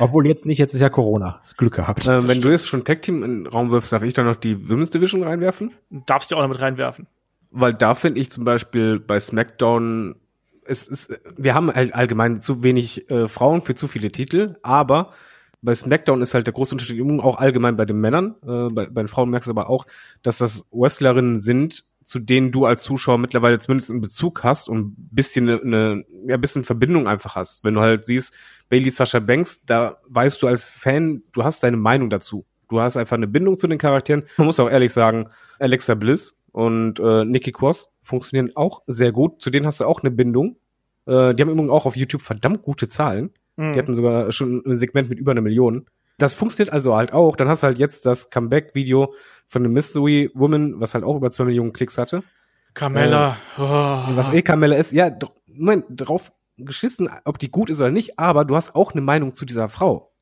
[0.00, 1.40] Obwohl jetzt nicht, jetzt ist ja Corona.
[1.56, 2.06] Glück gehabt.
[2.06, 4.36] Äh, wenn du jetzt schon Tag Team in den Raum wirfst, darf ich da noch
[4.36, 5.72] die Women's Division reinwerfen?
[5.90, 7.06] Darfst du auch noch mit reinwerfen.
[7.52, 10.16] Weil da finde ich zum Beispiel bei SmackDown
[10.64, 15.12] es ist, wir haben halt allgemein zu wenig äh, Frauen für zu viele Titel, aber
[15.62, 19.02] bei SmackDown ist halt der große Unterschied, auch allgemein bei den Männern, äh, bei, bei
[19.02, 19.86] den Frauen merkst du aber auch,
[20.22, 24.98] dass das Wrestlerinnen sind, zu denen du als Zuschauer mittlerweile zumindest einen Bezug hast und
[24.98, 27.62] ein bisschen eine, eine ja, bisschen Verbindung einfach hast.
[27.62, 28.34] Wenn du halt siehst,
[28.68, 32.46] Bailey Sasha Banks, da weißt du als Fan, du hast deine Meinung dazu.
[32.68, 34.24] Du hast einfach eine Bindung zu den Charakteren.
[34.38, 35.28] Man muss auch ehrlich sagen,
[35.58, 39.42] Alexa Bliss und äh, Nikki Cross funktionieren auch sehr gut.
[39.42, 40.56] Zu denen hast du auch eine Bindung.
[41.06, 43.30] Äh, die haben übrigens auch auf YouTube verdammt gute Zahlen.
[43.56, 43.72] Mhm.
[43.72, 45.86] Die hatten sogar schon ein Segment mit über einer Million.
[46.20, 47.36] Das funktioniert also halt auch.
[47.36, 49.14] Dann hast du halt jetzt das Comeback-Video
[49.46, 52.22] von einem Mystery Woman, was halt auch über zwei Millionen Klicks hatte.
[52.74, 53.36] Carmella.
[53.56, 54.16] Äh, oh.
[54.16, 54.92] Was eh Carmella ist.
[54.92, 55.10] Ja,
[55.46, 59.34] Moment, drauf geschissen, ob die gut ist oder nicht, aber du hast auch eine Meinung
[59.34, 60.12] zu dieser Frau.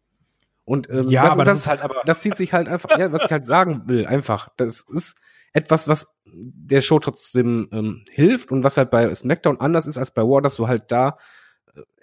[0.64, 2.96] Und ähm, ja, das, aber das, das ist halt aber das zieht sich halt einfach,
[2.99, 4.51] ja, was ich halt sagen will, einfach.
[4.57, 5.16] Das ist
[5.53, 10.11] etwas, was der Show trotzdem ähm, hilft und was halt bei SmackDown anders ist als
[10.11, 11.16] bei War, dass du halt da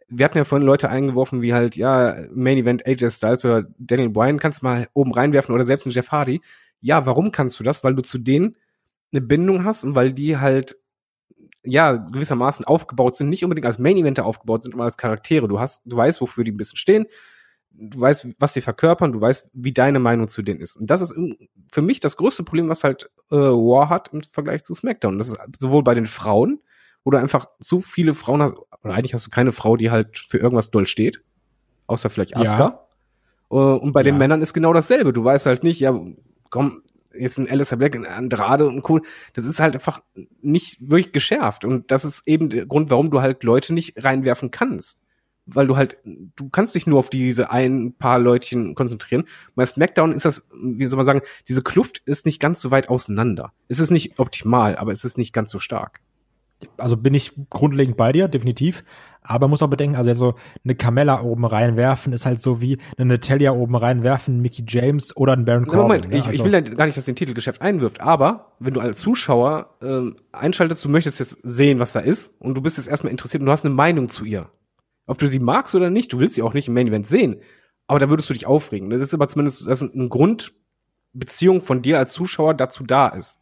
[0.08, 4.10] wir hatten ja vorhin Leute eingeworfen, wie halt, ja, Main Event AJ Styles oder Daniel
[4.10, 6.42] Bryan kannst du mal oben reinwerfen oder selbst ein Jeff Hardy.
[6.80, 7.84] Ja, warum kannst du das?
[7.84, 8.56] Weil du zu denen
[9.12, 10.78] eine Bindung hast und weil die halt,
[11.64, 15.48] ja, gewissermaßen aufgebaut sind, nicht unbedingt als Main Eventer aufgebaut sind, sondern als Charaktere.
[15.48, 17.08] Du hast, du weißt, wofür die ein bisschen stehen
[17.78, 20.78] du weißt, was sie verkörpern, du weißt, wie deine Meinung zu denen ist.
[20.78, 21.16] Und das ist
[21.72, 25.18] für mich das größte Problem, was halt äh, War hat im Vergleich zu SmackDown.
[25.18, 26.62] Das ist sowohl bei den Frauen,
[27.12, 30.38] du einfach zu viele Frauen hast, oder eigentlich hast du keine Frau, die halt für
[30.38, 31.22] irgendwas doll steht,
[31.88, 32.88] außer vielleicht Asuka.
[33.52, 33.74] Ja.
[33.74, 34.06] Äh, und bei ja.
[34.06, 35.14] den Männern ist genau dasselbe.
[35.14, 35.98] Du weißt halt nicht, ja,
[36.50, 36.82] komm,
[37.14, 39.02] jetzt ein Alistair Black, ein Andrade und cool.
[39.34, 40.02] Das ist halt einfach
[40.42, 41.64] nicht wirklich geschärft.
[41.64, 45.02] Und das ist eben der Grund, warum du halt Leute nicht reinwerfen kannst
[45.46, 49.26] weil du halt, du kannst dich nur auf diese ein paar Leutchen konzentrieren.
[49.54, 52.90] Bei SmackDown ist das, wie soll man sagen, diese Kluft ist nicht ganz so weit
[52.90, 53.54] auseinander.
[53.68, 56.02] Es ist nicht optimal, aber es ist nicht ganz so stark.
[56.78, 58.84] Also bin ich grundlegend bei dir, definitiv.
[59.22, 63.14] Aber muss auch bedenken, also so eine Carmella oben reinwerfen ist halt so wie eine
[63.14, 65.82] Natalia oben reinwerfen, Mickey James oder ein Baron Corbin.
[65.82, 66.18] Moment, ne?
[66.18, 69.00] ich, also, ich will ja gar nicht, dass den Titelgeschäft einwirft, aber wenn du als
[69.00, 73.10] Zuschauer ähm, einschaltest, du möchtest jetzt sehen, was da ist und du bist jetzt erstmal
[73.10, 74.48] interessiert und du hast eine Meinung zu ihr
[75.08, 77.42] ob du sie magst oder nicht, du willst sie auch nicht im Main Event sehen,
[77.88, 78.90] aber da würdest du dich aufregen.
[78.90, 83.40] Das ist aber zumindest, dass eine Grundbeziehung von dir als Zuschauer dazu da ist.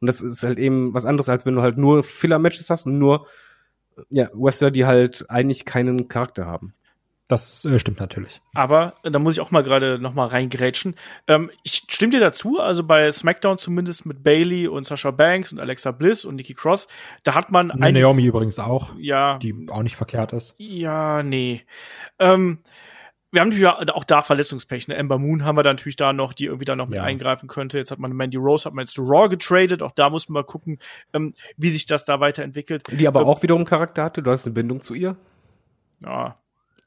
[0.00, 2.98] Und das ist halt eben was anderes, als wenn du halt nur Filler-Matches hast und
[2.98, 3.26] nur
[4.10, 6.74] ja, Wrestler, die halt eigentlich keinen Charakter haben.
[7.28, 8.40] Das äh, stimmt natürlich.
[8.54, 10.94] Aber äh, da muss ich auch mal gerade noch mal reingrätschen.
[11.26, 15.60] Ähm, ich stimme dir dazu, also bei SmackDown zumindest mit Bailey und Sasha Banks und
[15.60, 16.88] Alexa Bliss und Nikki Cross,
[17.24, 20.54] da hat man nee, Naomi übrigens auch, ja, die auch nicht verkehrt ist.
[20.56, 21.62] Ja, nee.
[22.18, 22.60] Ähm,
[23.30, 24.88] wir haben natürlich auch da Verletzungspech.
[24.88, 24.96] Ne?
[24.96, 27.04] Ember Moon haben wir da natürlich da noch, die irgendwie da noch mit ja.
[27.04, 27.78] eingreifen könnte.
[27.78, 29.82] Jetzt hat man Mandy Rose, hat man jetzt zu Raw getradet.
[29.82, 30.78] Auch da muss man mal gucken,
[31.12, 32.84] ähm, wie sich das da weiterentwickelt.
[32.90, 34.22] Die aber ähm, auch wiederum Charakter hatte.
[34.22, 35.16] Du hast eine Bindung zu ihr.
[36.04, 36.38] Ja,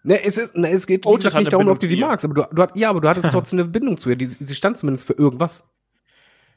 [0.03, 2.43] Ne, es ist, ne, es geht oh, nicht darum, ob du die magst, aber du,
[2.51, 4.15] du, ja, aber du hattest trotzdem eine Bindung zu ihr.
[4.15, 5.69] Die, sie stand zumindest für irgendwas.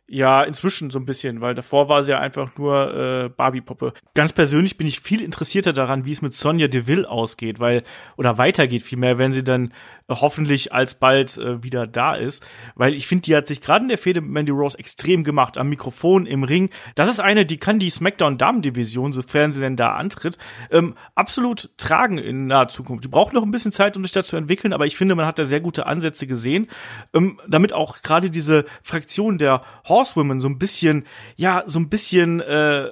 [0.07, 3.94] Ja, inzwischen so ein bisschen, weil davor war sie ja einfach nur äh, Barbie-Puppe.
[4.14, 7.84] Ganz persönlich bin ich viel interessierter daran, wie es mit Sonja Deville ausgeht, weil
[8.18, 9.72] oder weitergeht vielmehr, wenn sie dann
[10.11, 13.96] hoffentlich alsbald äh, wieder da ist, weil ich finde, die hat sich gerade in der
[13.96, 16.68] Fehde mit Mandy Rose extrem gemacht am Mikrofon im Ring.
[16.94, 20.36] Das ist eine, die kann die SmackDown Damen Division, sofern sie denn da antritt,
[20.70, 23.05] ähm, absolut tragen in naher Zukunft.
[23.05, 25.24] Die braucht noch ein bisschen Zeit, um sich da zu entwickeln, aber ich finde, man
[25.24, 26.68] hat da sehr gute Ansätze gesehen,
[27.14, 29.62] ähm, damit auch gerade diese Fraktion der
[29.95, 31.05] Horsewomen so ein bisschen,
[31.36, 32.88] ja, so ein bisschen äh,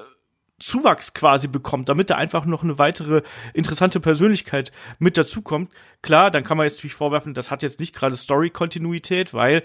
[0.62, 3.22] Zuwachs quasi bekommt, damit da einfach noch eine weitere
[3.53, 5.72] interessante Persönlichkeit mit dazukommt.
[6.03, 9.64] Klar, dann kann man jetzt natürlich vorwerfen, das hat jetzt nicht gerade Story-Kontinuität, weil,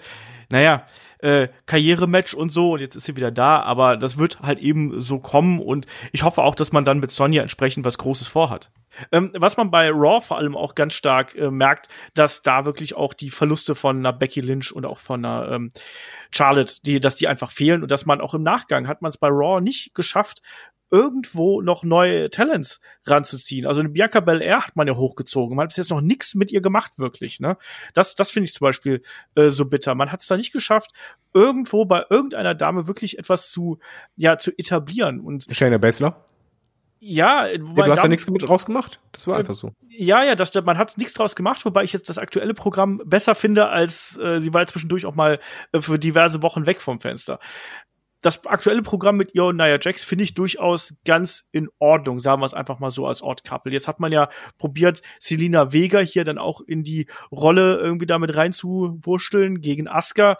[0.50, 0.86] naja,
[1.20, 5.00] äh, Karrierematch und so und jetzt ist sie wieder da, aber das wird halt eben
[5.00, 8.70] so kommen und ich hoffe auch, dass man dann mit Sonja entsprechend was Großes vorhat.
[9.12, 12.94] Ähm, was man bei Raw vor allem auch ganz stark äh, merkt, dass da wirklich
[12.94, 15.72] auch die Verluste von einer Becky Lynch und auch von einer ähm,
[16.30, 19.18] Charlotte, die, dass die einfach fehlen und dass man auch im Nachgang hat man es
[19.18, 20.42] bei Raw nicht geschafft,
[20.90, 23.66] irgendwo noch neue Talents ranzuziehen.
[23.66, 25.56] Also eine Bianca Belair hat man ja hochgezogen.
[25.56, 27.40] Man hat bis jetzt noch nichts mit ihr gemacht, wirklich.
[27.40, 27.56] Ne?
[27.94, 29.02] Das, das finde ich zum Beispiel
[29.34, 29.94] äh, so bitter.
[29.94, 30.90] Man hat es da nicht geschafft,
[31.34, 33.78] irgendwo bei irgendeiner Dame wirklich etwas zu,
[34.16, 35.20] ja, zu etablieren.
[35.20, 36.24] Und Shayna Baszler?
[37.00, 39.00] Ja, ja, du hast ja nichts draus gemacht.
[39.12, 39.72] Das war äh, einfach so.
[39.88, 43.34] Ja, ja, das, man hat nichts draus gemacht, wobei ich jetzt das aktuelle Programm besser
[43.34, 45.38] finde, als äh, sie war zwischendurch auch mal
[45.72, 47.38] äh, für diverse Wochen weg vom Fenster.
[48.20, 52.42] Das aktuelle Programm mit ihr und Nia Jax finde ich durchaus ganz in Ordnung, sagen
[52.42, 53.72] wir es einfach mal so als Couple.
[53.72, 54.28] Jetzt hat man ja
[54.58, 60.36] probiert, Selina Vega hier dann auch in die Rolle irgendwie damit reinzuwurschteln gegen Asuka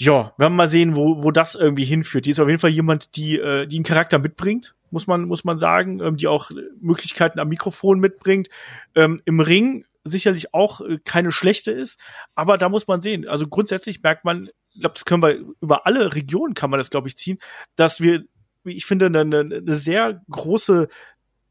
[0.00, 2.24] ja, wir werden mal sehen, wo, wo das irgendwie hinführt.
[2.24, 5.44] Die ist auf jeden Fall jemand, die, äh, die einen Charakter mitbringt, muss man, muss
[5.44, 8.48] man sagen, ähm, die auch Möglichkeiten am Mikrofon mitbringt.
[8.94, 12.00] Ähm, Im Ring sicherlich auch äh, keine schlechte ist,
[12.34, 13.28] aber da muss man sehen.
[13.28, 16.88] Also grundsätzlich merkt man, ich glaube, das können wir über alle Regionen kann man das,
[16.88, 17.38] glaube ich, ziehen,
[17.76, 18.24] dass wir,
[18.64, 20.88] ich finde, eine, eine sehr große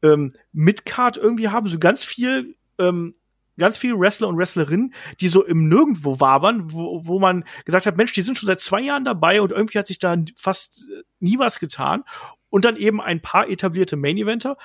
[0.02, 3.14] ähm, Midcard irgendwie haben, so ganz viel ähm,
[3.58, 7.96] ganz viele Wrestler und Wrestlerinnen, die so im Nirgendwo wabern, wo, wo man gesagt hat,
[7.96, 10.86] Mensch, die sind schon seit zwei Jahren dabei und irgendwie hat sich da fast
[11.18, 12.04] nie was getan.
[12.48, 14.56] Und dann eben ein paar etablierte Main-Eventer.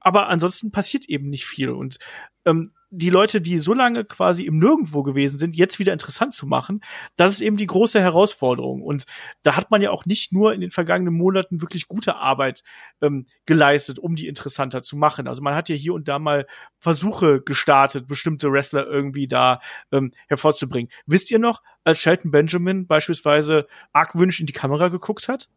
[0.00, 1.70] aber ansonsten passiert eben nicht viel.
[1.70, 1.98] Und
[2.44, 6.46] ähm, die Leute, die so lange quasi im Nirgendwo gewesen sind, jetzt wieder interessant zu
[6.46, 6.80] machen,
[7.14, 8.82] das ist eben die große Herausforderung.
[8.82, 9.04] Und
[9.42, 12.62] da hat man ja auch nicht nur in den vergangenen Monaten wirklich gute Arbeit
[13.00, 15.28] ähm, geleistet, um die interessanter zu machen.
[15.28, 16.46] Also man hat ja hier und da mal
[16.80, 19.60] Versuche gestartet, bestimmte Wrestler irgendwie da
[19.92, 20.90] ähm, hervorzubringen.
[21.06, 25.48] Wisst ihr noch, als Shelton Benjamin beispielsweise argwünsch in die Kamera geguckt hat?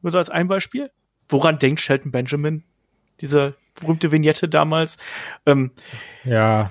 [0.00, 0.90] Nur so als ein Beispiel.
[1.28, 2.64] Woran denkt Shelton Benjamin?
[3.20, 4.98] Diese berühmte Vignette damals.
[5.46, 5.72] Ähm,
[6.24, 6.70] ja.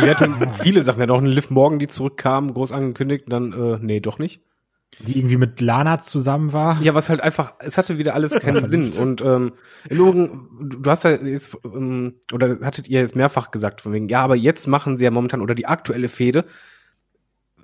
[0.00, 0.98] Wir hatten viele Sachen.
[0.98, 4.40] Wir hatten auch eine Liv Morgan, die zurückkam, groß angekündigt, dann, äh, nee, doch nicht.
[4.98, 6.82] Die irgendwie mit Lana zusammen war.
[6.82, 8.92] Ja, was halt einfach, es hatte wieder alles keinen Sinn.
[8.94, 9.52] Und ähm,
[9.88, 13.92] im Übrigen, du, du hast ja jetzt, ähm, oder hattet ihr jetzt mehrfach gesagt, von
[13.92, 16.44] wegen, ja, aber jetzt machen sie ja momentan, oder die aktuelle Fehde,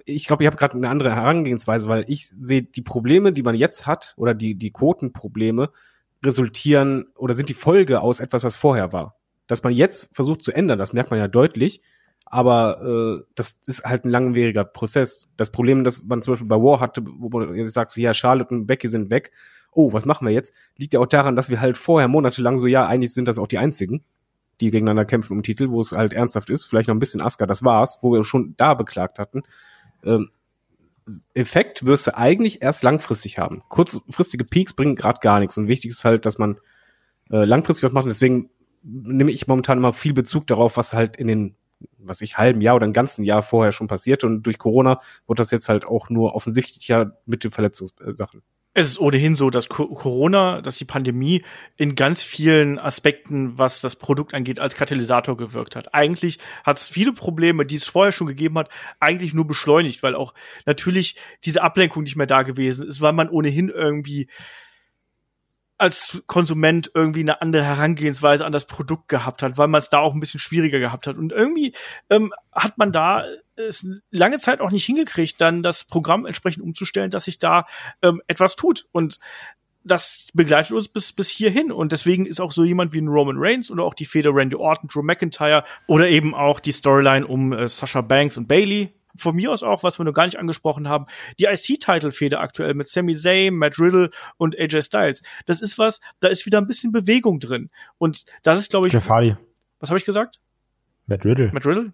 [0.07, 3.57] ich glaube, ich habe gerade eine andere Herangehensweise, weil ich sehe die Probleme, die man
[3.57, 5.71] jetzt hat, oder die, die Quotenprobleme,
[6.27, 9.17] resultieren oder sind die Folge aus etwas, was vorher war.
[9.47, 11.81] Dass man jetzt versucht zu ändern, das merkt man ja deutlich,
[12.27, 15.29] aber äh, das ist halt ein langwieriger Prozess.
[15.37, 18.13] Das Problem, das man zum Beispiel bei War hatte, wo man jetzt sagt, so, ja,
[18.13, 19.31] Charlotte und Becky sind weg,
[19.71, 20.53] oh, was machen wir jetzt?
[20.77, 23.47] Liegt ja auch daran, dass wir halt vorher monatelang so, ja, eigentlich sind das auch
[23.47, 24.03] die einzigen,
[24.61, 27.47] die gegeneinander kämpfen um Titel, wo es halt ernsthaft ist, vielleicht noch ein bisschen Asuka,
[27.47, 29.43] das war's, wo wir schon da beklagt hatten.
[30.03, 30.31] Ähm,
[31.35, 33.63] Effekt wirst du eigentlich erst langfristig haben.
[33.69, 35.57] Kurzfristige Peaks bringen gerade gar nichts.
[35.57, 36.59] Und wichtig ist halt, dass man
[37.31, 38.07] äh, langfristig was macht.
[38.07, 38.51] Deswegen
[38.83, 41.57] nehme ich momentan immer viel Bezug darauf, was halt in den,
[41.99, 44.25] was ich halben Jahr oder ein ganzen Jahr vorher schon passiert.
[44.25, 48.43] Und durch Corona wird das jetzt halt auch nur offensichtlicher mit den Verletzungssachen
[48.77, 51.43] es ist ohnehin so, dass Corona, dass die Pandemie
[51.79, 55.95] in ganz vielen Aspekten, was das Produkt angeht, als Katalysator gewirkt hat.
[55.95, 58.69] Eigentlich hat es viele Probleme, die es vorher schon gegeben hat,
[59.01, 60.35] eigentlich nur beschleunigt, weil auch
[60.67, 64.29] natürlich diese Ablenkung nicht mehr da gewesen ist, weil man ohnehin irgendwie
[65.79, 69.99] als Konsument irgendwie eine andere Herangehensweise an das Produkt gehabt hat, weil man es da
[69.99, 71.17] auch ein bisschen schwieriger gehabt hat.
[71.17, 71.75] Und irgendwie
[72.09, 73.25] ähm, hat man da
[73.57, 77.67] es lange Zeit auch nicht hingekriegt, dann das Programm entsprechend umzustellen, dass sich da
[78.03, 78.87] ähm, etwas tut.
[78.93, 79.19] Und
[79.85, 81.71] das begleitet uns bis, bis hierhin.
[81.71, 84.57] Und deswegen ist auch so jemand wie ein Roman Reigns oder auch die Feder Randy
[84.57, 89.37] Orton, Drew McIntyre oder eben auch die Storyline um äh, Sasha Banks und Bailey, von
[89.37, 91.07] mir aus auch, was wir noch gar nicht angesprochen haben,
[91.39, 95.23] die IC-Title-Fehde aktuell mit Sami Zayn, Matt Riddle und AJ Styles.
[95.47, 97.71] Das ist was, da ist wieder ein bisschen Bewegung drin.
[97.99, 98.93] Und das ist, glaube ich.
[98.93, 99.37] Jeff Hardy.
[99.81, 100.41] Was habe ich gesagt?
[101.07, 101.51] Matt Riddle.
[101.53, 101.93] Matt Riddle?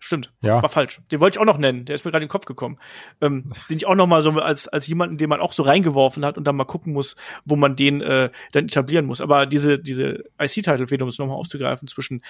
[0.00, 0.62] Stimmt, ja.
[0.62, 1.00] war falsch.
[1.10, 1.84] Den wollte ich auch noch nennen.
[1.84, 2.78] Der ist mir gerade in den Kopf gekommen.
[3.20, 6.24] Ähm, den ich auch noch mal so als als jemanden, den man auch so reingeworfen
[6.24, 9.20] hat und dann mal gucken muss, wo man den äh, dann etablieren muss.
[9.20, 12.22] Aber diese diese IC-Title-Fehde, um es nochmal aufzugreifen, zwischen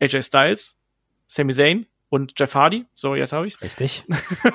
[0.00, 0.76] AJ Styles,
[1.26, 2.86] Sami Zayn und Jeff Hardy.
[2.94, 3.60] So, jetzt habe ich's.
[3.60, 4.04] Richtig.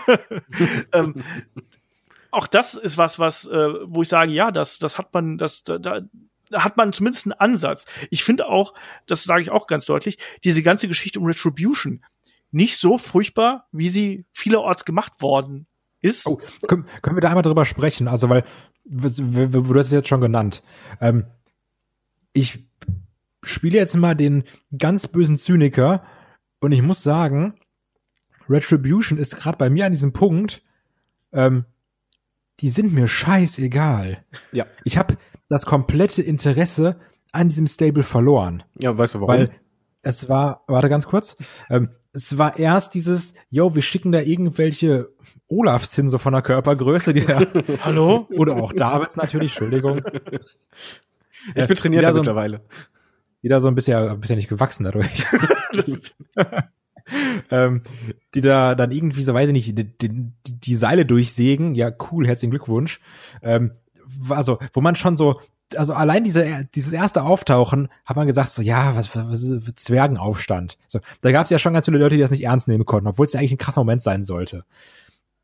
[0.94, 1.24] ähm,
[2.32, 5.64] auch das ist was, was, äh, wo ich sage, ja, das, das hat man, das,
[5.64, 6.02] da, da
[6.54, 7.86] hat man zumindest einen Ansatz.
[8.10, 8.74] Ich finde auch,
[9.08, 12.04] das sage ich auch ganz deutlich, diese ganze Geschichte um Retribution
[12.52, 15.68] nicht so furchtbar, wie sie vielerorts gemacht worden
[16.02, 16.26] ist.
[16.26, 18.08] Oh, können, können wir da einmal drüber sprechen?
[18.08, 18.44] Also, weil,
[18.86, 20.64] du hast es jetzt schon genannt.
[21.00, 21.26] Ähm,
[22.34, 22.66] ich
[23.44, 24.44] spiele jetzt mal den
[24.76, 26.04] ganz bösen Zyniker
[26.60, 27.54] und ich muss sagen,
[28.50, 30.64] Retribution ist gerade bei mir an diesem Punkt,
[31.32, 31.66] ähm,
[32.60, 34.24] die sind mir scheißegal.
[34.52, 34.66] Ja.
[34.84, 37.00] Ich habe das komplette Interesse
[37.32, 38.64] an diesem Stable verloren.
[38.80, 39.34] Ja, weißt du warum?
[39.34, 39.52] Weil
[40.02, 41.38] es war, warte ganz kurz,
[41.70, 45.10] ähm, es war erst dieses, yo, wir schicken da irgendwelche
[45.48, 47.42] Olafs hin, so von der Körpergröße, die da,
[47.82, 48.28] Hallo?
[48.32, 50.02] Oder auch Davids natürlich, Entschuldigung.
[51.56, 52.62] Ich bin trainiert so mittlerweile.
[53.42, 55.26] Wieder so ein bisschen, ein bisschen nicht gewachsen dadurch.
[57.52, 57.82] ähm,
[58.36, 61.76] die da dann irgendwie so, weiß ich nicht, die, die, die Seile durchsägen.
[61.76, 63.00] Ja, cool, herzlichen Glückwunsch.
[63.42, 63.72] Ähm,
[64.30, 65.40] also, wo man schon so,
[65.76, 70.78] also allein diese, dieses erste Auftauchen hat man gesagt, so, ja, was, was ist Zwergenaufstand.
[70.88, 73.08] So, da gab es ja schon ganz viele Leute, die das nicht ernst nehmen konnten,
[73.08, 74.66] obwohl es ja eigentlich ein krasser Moment sein sollte.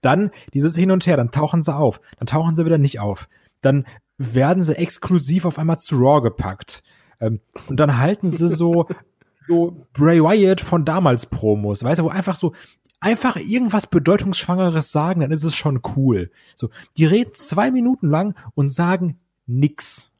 [0.02, 3.28] Dann dieses Hin und Her, dann tauchen sie auf, dann tauchen sie wieder nicht auf.
[3.62, 3.86] Dann
[4.18, 6.84] werden sie exklusiv auf einmal zu Raw gepackt.
[7.20, 8.88] Ähm, und dann halten sie so
[9.48, 12.54] so Bray Wyatt von damals Promos, weißt du, wo einfach so
[13.00, 16.32] einfach irgendwas bedeutungsschwangeres sagen, dann ist es schon cool.
[16.56, 20.12] So, die reden zwei Minuten lang und sagen nix.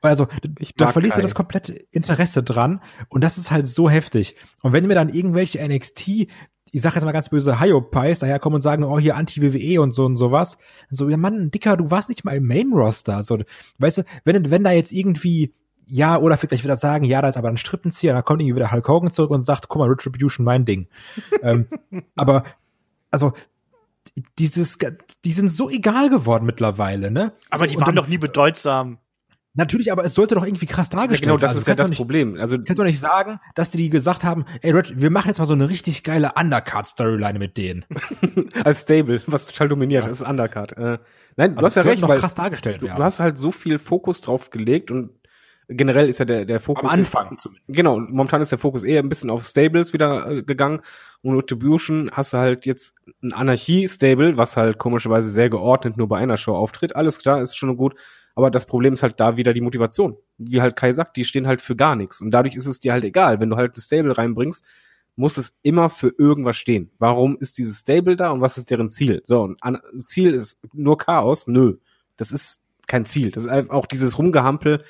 [0.00, 0.28] Also,
[0.76, 4.36] da verlierst du das komplette Interesse dran und das ist halt so heftig.
[4.62, 6.08] Und wenn mir dann irgendwelche NXT,
[6.70, 10.04] ich sag jetzt mal ganz böse Hyopies daherkommen und sagen, oh, hier Anti-WWE und so
[10.04, 10.56] und sowas,
[10.90, 13.24] so, ja Mann, Dicker, du warst nicht mal im Main-Roster.
[13.24, 13.38] So,
[13.80, 15.52] weißt du, wenn, wenn da jetzt irgendwie
[15.86, 18.72] ja, oder vielleicht wieder sagen, ja, da ist aber ein Strippenzieher, dann kommt irgendwie wieder
[18.72, 20.88] Hulk Hogan zurück und sagt, guck mal, Retribution, mein Ding.
[21.42, 21.66] ähm,
[22.16, 22.44] aber,
[23.10, 23.32] also,
[24.38, 24.78] dieses,
[25.24, 27.32] die sind so egal geworden mittlerweile, ne?
[27.50, 28.98] Aber die waren doch nie bedeutsam.
[29.54, 31.90] Natürlich, aber es sollte doch irgendwie krass Ja, dargestellt genau, das also, ist ja das
[31.90, 32.38] nicht, Problem.
[32.40, 35.38] Also Kannst du doch nicht sagen, dass die gesagt haben, ey, Red, wir machen jetzt
[35.38, 37.84] mal so eine richtig geile Undercard-Storyline mit denen.
[38.64, 40.76] als Stable, was total dominiert, das ist Undercard.
[40.78, 40.98] Äh,
[41.36, 42.96] nein, du hast ja recht, noch weil krass dargestellt du, werden.
[42.96, 45.10] du hast halt so viel Fokus drauf gelegt und
[45.68, 46.84] generell ist ja der, der Fokus.
[46.84, 47.66] Am Anfang zumindest.
[47.68, 50.80] Genau, momentan ist der Fokus eher ein bisschen auf Stables wieder äh, gegangen.
[51.22, 56.18] Und Retribution hast du halt jetzt ein Anarchie-Stable, was halt komischerweise sehr geordnet nur bei
[56.18, 56.96] einer Show auftritt.
[56.96, 57.94] Alles klar, ist schon gut.
[58.34, 60.16] Aber das Problem ist halt da wieder die Motivation.
[60.38, 62.20] Wie halt Kai sagt, die stehen halt für gar nichts.
[62.20, 63.40] Und dadurch ist es dir halt egal.
[63.40, 64.64] Wenn du halt ein Stable reinbringst,
[65.16, 66.90] muss es immer für irgendwas stehen.
[66.98, 69.20] Warum ist dieses Stable da und was ist deren Ziel?
[69.24, 71.46] So, und an, Ziel ist nur Chaos?
[71.46, 71.76] Nö.
[72.16, 73.30] Das ist kein Ziel.
[73.30, 74.82] Das ist einfach auch dieses Rumgehampel.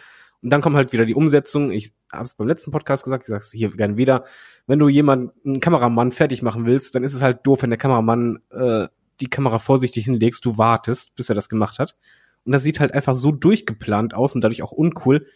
[0.42, 1.70] Und dann kommt halt wieder die Umsetzung.
[1.70, 4.24] Ich habe es beim letzten Podcast gesagt, ich sage es hier gern wieder.
[4.66, 7.78] Wenn du jemanden, einen Kameramann fertig machen willst, dann ist es halt doof, wenn der
[7.78, 8.88] Kameramann äh,
[9.20, 11.96] die Kamera vorsichtig hinlegst, du wartest, bis er das gemacht hat.
[12.44, 15.26] Und das sieht halt einfach so durchgeplant aus und dadurch auch uncool,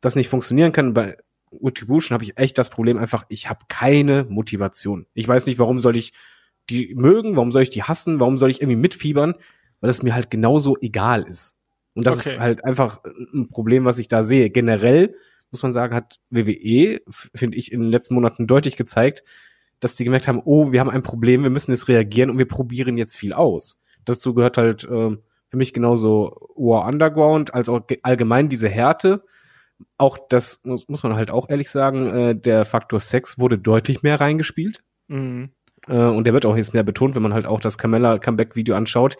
[0.00, 0.94] dass nicht funktionieren kann.
[0.94, 1.16] Bei
[1.60, 5.06] Retribution habe ich echt das Problem einfach, ich habe keine Motivation.
[5.12, 6.12] Ich weiß nicht, warum soll ich
[6.70, 9.34] die mögen, warum soll ich die hassen, warum soll ich irgendwie mitfiebern,
[9.80, 11.56] weil es mir halt genauso egal ist.
[11.94, 12.30] Und das Okay.
[12.30, 13.00] ist halt einfach
[13.34, 14.50] ein Problem, was ich da sehe.
[14.50, 15.14] Generell
[15.50, 17.00] muss man sagen, hat WWE,
[17.34, 19.22] finde ich, in den letzten Monaten deutlich gezeigt,
[19.80, 22.46] dass die gemerkt haben, oh, wir haben ein Problem, wir müssen jetzt reagieren und wir
[22.48, 23.80] probieren jetzt viel aus.
[24.04, 25.18] Dazu gehört halt ähm,
[25.48, 29.24] für mich genauso War Underground als auch ge- allgemein diese Härte.
[29.98, 34.02] Auch das muss, muss man halt auch ehrlich sagen, äh, der Faktor Sex wurde deutlich
[34.02, 34.82] mehr reingespielt.
[35.08, 35.50] Mhm.
[35.88, 38.56] Äh, und der wird auch jetzt mehr betont, wenn man halt auch das Carmella Comeback
[38.56, 39.16] Video anschaut.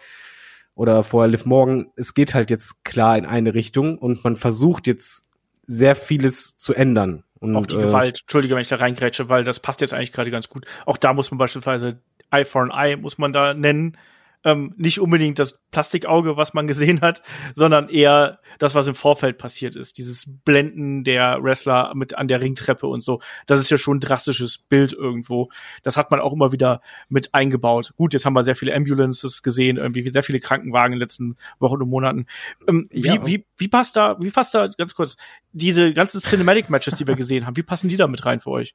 [0.75, 1.87] Oder vorher Liv Morgan.
[1.97, 5.27] Es geht halt jetzt klar in eine Richtung und man versucht jetzt
[5.67, 7.25] sehr vieles zu ändern.
[7.39, 10.13] Und, Auch die äh, Gewalt, entschuldige, wenn ich da reingrätsche, weil das passt jetzt eigentlich
[10.13, 10.65] gerade ganz gut.
[10.87, 12.01] Auch da muss man beispielsweise
[12.31, 13.99] Eye for an Eye muss man da nennen.
[14.45, 17.23] Ähm, nicht unbedingt das Plastikauge, was man gesehen hat,
[17.55, 19.99] sondern eher das, was im Vorfeld passiert ist.
[19.99, 23.21] Dieses Blenden der Wrestler mit an der Ringtreppe und so.
[23.47, 25.51] Das ist ja schon ein drastisches Bild irgendwo.
[25.83, 27.93] Das hat man auch immer wieder mit eingebaut.
[27.97, 31.37] Gut, jetzt haben wir sehr viele Ambulances gesehen, irgendwie sehr viele Krankenwagen in den letzten
[31.61, 32.27] Wochen und Monaten.
[32.67, 33.27] Ähm, wie, Ja.
[33.27, 35.17] wie, wie passt da, wie passt da, ganz kurz,
[35.53, 38.51] diese ganzen Cinematic Matches, die wir gesehen haben, wie passen die da mit rein für
[38.51, 38.75] euch?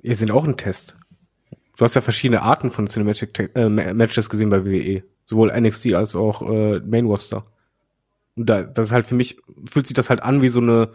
[0.00, 0.96] Ihr sind auch ein Test.
[1.78, 5.04] Du hast ja verschiedene Arten von Cinematic äh, Ma- Matches gesehen bei WWE.
[5.24, 7.46] Sowohl NXT als auch äh, Main Roster.
[8.36, 10.90] Und da, das ist halt für mich, fühlt sich das halt an wie so eine,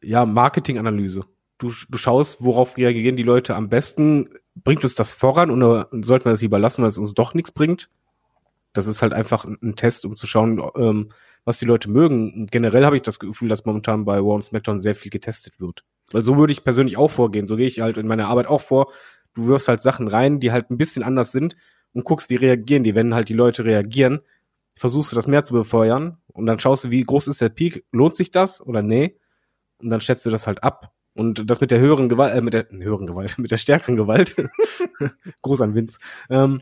[0.00, 1.24] ja, Marketinganalyse.
[1.58, 4.28] Du, du schaust, worauf reagieren die Leute am besten.
[4.54, 7.50] Bringt uns das voran oder sollten wir das lieber lassen, weil es uns doch nichts
[7.50, 7.90] bringt?
[8.74, 11.10] Das ist halt einfach ein, ein Test, um zu schauen, ähm,
[11.44, 12.32] was die Leute mögen.
[12.32, 15.58] Und generell habe ich das Gefühl, dass momentan bei Raw und SmackDown sehr viel getestet
[15.58, 15.82] wird.
[16.12, 17.48] Weil so würde ich persönlich auch vorgehen.
[17.48, 18.92] So gehe ich halt in meiner Arbeit auch vor.
[19.36, 21.56] Du wirfst halt Sachen rein, die halt ein bisschen anders sind
[21.92, 22.94] und guckst, wie reagieren die.
[22.94, 24.20] Wenn halt die Leute reagieren,
[24.74, 27.84] versuchst du das mehr zu befeuern und dann schaust du, wie groß ist der Peak,
[27.92, 29.18] lohnt sich das oder nee?
[29.78, 30.92] Und dann schätzt du das halt ab.
[31.14, 34.36] Und das mit der höheren Gewalt, äh, mit der höheren Gewalt, mit der stärkeren Gewalt,
[35.42, 35.98] groß an Vince.
[36.28, 36.60] Ähm,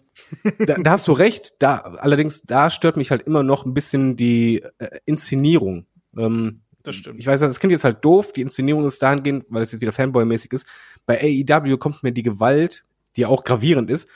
[0.61, 1.55] da, da hast du recht.
[1.59, 5.87] Da allerdings, da stört mich halt immer noch ein bisschen die äh, Inszenierung.
[6.17, 7.19] Ähm, Das stimmt.
[7.19, 8.33] ich weiß, das klingt jetzt halt doof.
[8.33, 10.67] Die Inszenierung ist dahingehend, weil es jetzt wieder Fanboy-mäßig ist.
[11.07, 12.85] Bei AEW kommt mir die Gewalt,
[13.17, 14.09] die ja auch gravierend ist,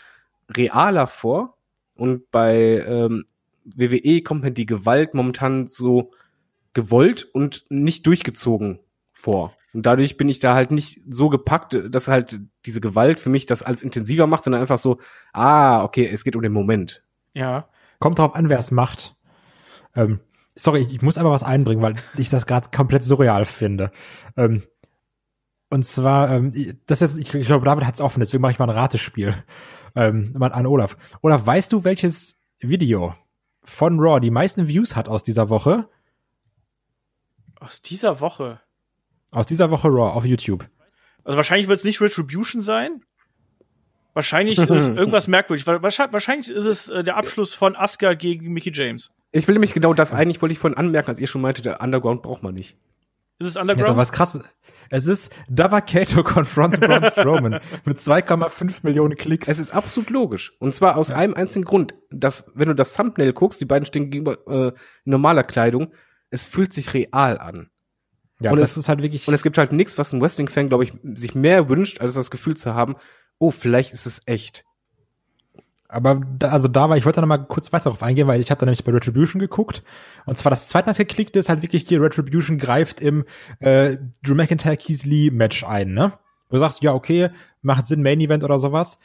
[0.54, 1.56] realer vor.
[1.94, 3.24] Und bei ähm,
[3.64, 6.12] WWE kommt mir die Gewalt momentan so
[6.74, 8.80] gewollt und nicht durchgezogen
[9.12, 9.54] vor.
[9.72, 13.46] Und dadurch bin ich da halt nicht so gepackt, dass halt diese Gewalt für mich
[13.46, 14.98] das alles intensiver macht, sondern einfach so,
[15.32, 17.02] ah, okay, es geht um den Moment.
[17.34, 17.68] Ja.
[17.98, 19.16] Kommt drauf an, wer es macht.
[19.94, 20.20] Ähm,
[20.58, 23.90] sorry, ich muss aber was einbringen, weil ich das gerade komplett surreal finde.
[24.36, 24.62] Ähm,
[25.70, 26.52] und zwar, ähm,
[26.86, 29.34] das ist, ich, ich glaube, David hat es offen, deswegen mache ich mal ein Ratespiel
[29.94, 30.96] ähm, an Olaf.
[31.22, 33.14] Olaf, weißt du, welches Video
[33.62, 35.88] von Raw die meisten Views hat aus dieser Woche?
[37.60, 38.60] Aus dieser Woche.
[39.30, 40.68] Aus dieser Woche Raw auf YouTube.
[41.24, 43.02] Also wahrscheinlich wird es nicht Retribution sein.
[44.14, 45.66] Wahrscheinlich ist es irgendwas merkwürdig.
[45.66, 49.12] Wahrscheinlich, wahrscheinlich ist es äh, der Abschluss von Asuka gegen Mickey James.
[49.32, 51.80] Ich will nämlich genau das eigentlich, wollte ich vorhin anmerken, als ihr schon meinte, der
[51.82, 52.76] Underground braucht man nicht.
[53.38, 53.88] Ist es Ja, Underground?
[53.90, 54.38] doch was krass.
[54.90, 59.46] Es ist Dabakato confronts Braun Strowman mit 2,5 Millionen Klicks.
[59.48, 60.54] Es ist absolut logisch.
[60.60, 64.10] Und zwar aus einem einzigen Grund, dass, wenn du das Thumbnail guckst, die beiden stehen
[64.10, 64.68] gegenüber äh,
[65.04, 65.92] in normaler Kleidung,
[66.30, 67.68] es fühlt sich real an.
[68.40, 69.28] ja, und das es- ist halt wirklich.
[69.28, 72.30] Und es gibt halt nichts, was ein Wrestling-Fan, glaube ich, sich mehr wünscht, als das
[72.30, 72.96] Gefühl zu haben,
[73.38, 74.64] oh, vielleicht ist es echt.
[75.88, 78.40] Aber da, also da war, ich wollte da noch mal kurz weiter darauf eingehen, weil
[78.42, 79.82] ich habe da nämlich bei Retribution geguckt.
[80.26, 83.24] Und zwar das zweite Mal geklickt ist halt wirklich hier, Retribution greift im
[83.60, 86.12] äh, Drew McIntyre Keith Lee Match ein, ne?
[86.50, 87.30] Du sagst, ja, okay,
[87.62, 88.98] macht Sinn, Main Event oder sowas.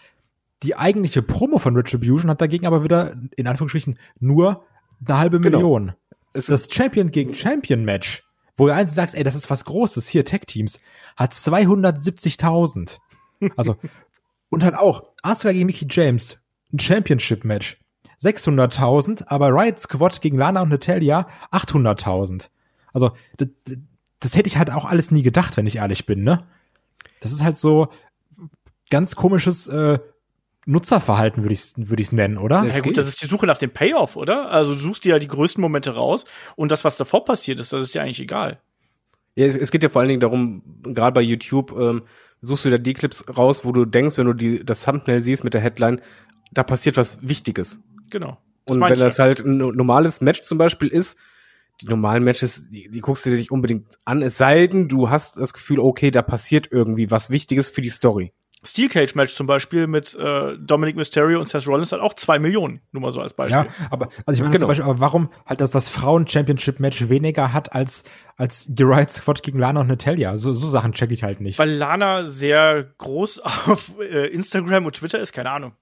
[0.61, 4.63] Die eigentliche Promo von Retribution hat dagegen aber wieder, in Anführungsstrichen, nur
[5.05, 5.57] eine halbe Genau.
[5.57, 5.93] Million.
[6.33, 8.23] es das Champion gegen Champion Match,
[8.55, 10.79] wo du eins sagst, ey, das ist was Großes, hier Tech-Teams,
[11.15, 12.99] hat 270.000.
[13.57, 13.75] Also,
[14.49, 16.39] und halt auch Asuka gegen Mickey James,
[16.73, 17.79] ein Championship-Match.
[18.21, 22.49] 600.000, aber Riot Squad gegen Lana und Natalia 800.000.
[22.93, 23.49] Also, das,
[24.19, 26.45] das hätte ich halt auch alles nie gedacht, wenn ich ehrlich bin, ne?
[27.19, 27.89] Das ist halt so
[28.89, 29.99] ganz komisches äh,
[30.65, 32.63] Nutzerverhalten, würde ich es würd ich's nennen, oder?
[32.63, 34.49] Ja, gut, das ist die Suche nach dem Payoff, oder?
[34.49, 37.73] Also du suchst dir ja die größten Momente raus und das, was davor passiert ist,
[37.73, 38.59] das ist ja eigentlich egal.
[39.35, 42.03] Ja, es, es geht ja vor allen Dingen darum, gerade bei YouTube ähm,
[42.41, 45.43] suchst du da die Clips raus, wo du denkst, wenn du die, das Thumbnail siehst
[45.43, 46.01] mit der Headline,
[46.53, 47.83] da passiert was Wichtiges.
[48.09, 48.37] Genau.
[48.65, 51.17] Und wenn das halt ein normales Match zum Beispiel ist,
[51.81, 55.09] die normalen Matches, die, die guckst du dir nicht unbedingt an, es sei denn, du
[55.09, 58.31] hast das Gefühl, okay, da passiert irgendwie was Wichtiges für die Story.
[58.65, 62.39] Steel Cage Match zum Beispiel mit äh, Dominic Mysterio und Seth Rollins hat auch zwei
[62.39, 63.57] Millionen, nur mal so als Beispiel.
[63.57, 64.59] Ja, aber also ich meine genau.
[64.59, 68.05] zum Beispiel, aber warum halt das, das Frauen Championship Match weniger hat als
[68.37, 70.37] als die Riot Squad gegen Lana und Natalia?
[70.37, 71.59] So, so Sachen check ich halt nicht.
[71.59, 75.73] Weil Lana sehr groß auf äh, Instagram und Twitter ist, keine Ahnung.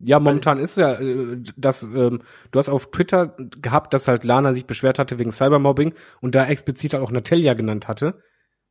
[0.00, 4.54] Ja, momentan ist ja, äh, dass ähm, du hast auf Twitter gehabt, dass halt Lana
[4.54, 8.22] sich beschwert hatte wegen Cybermobbing und da explizit auch Natalia genannt hatte.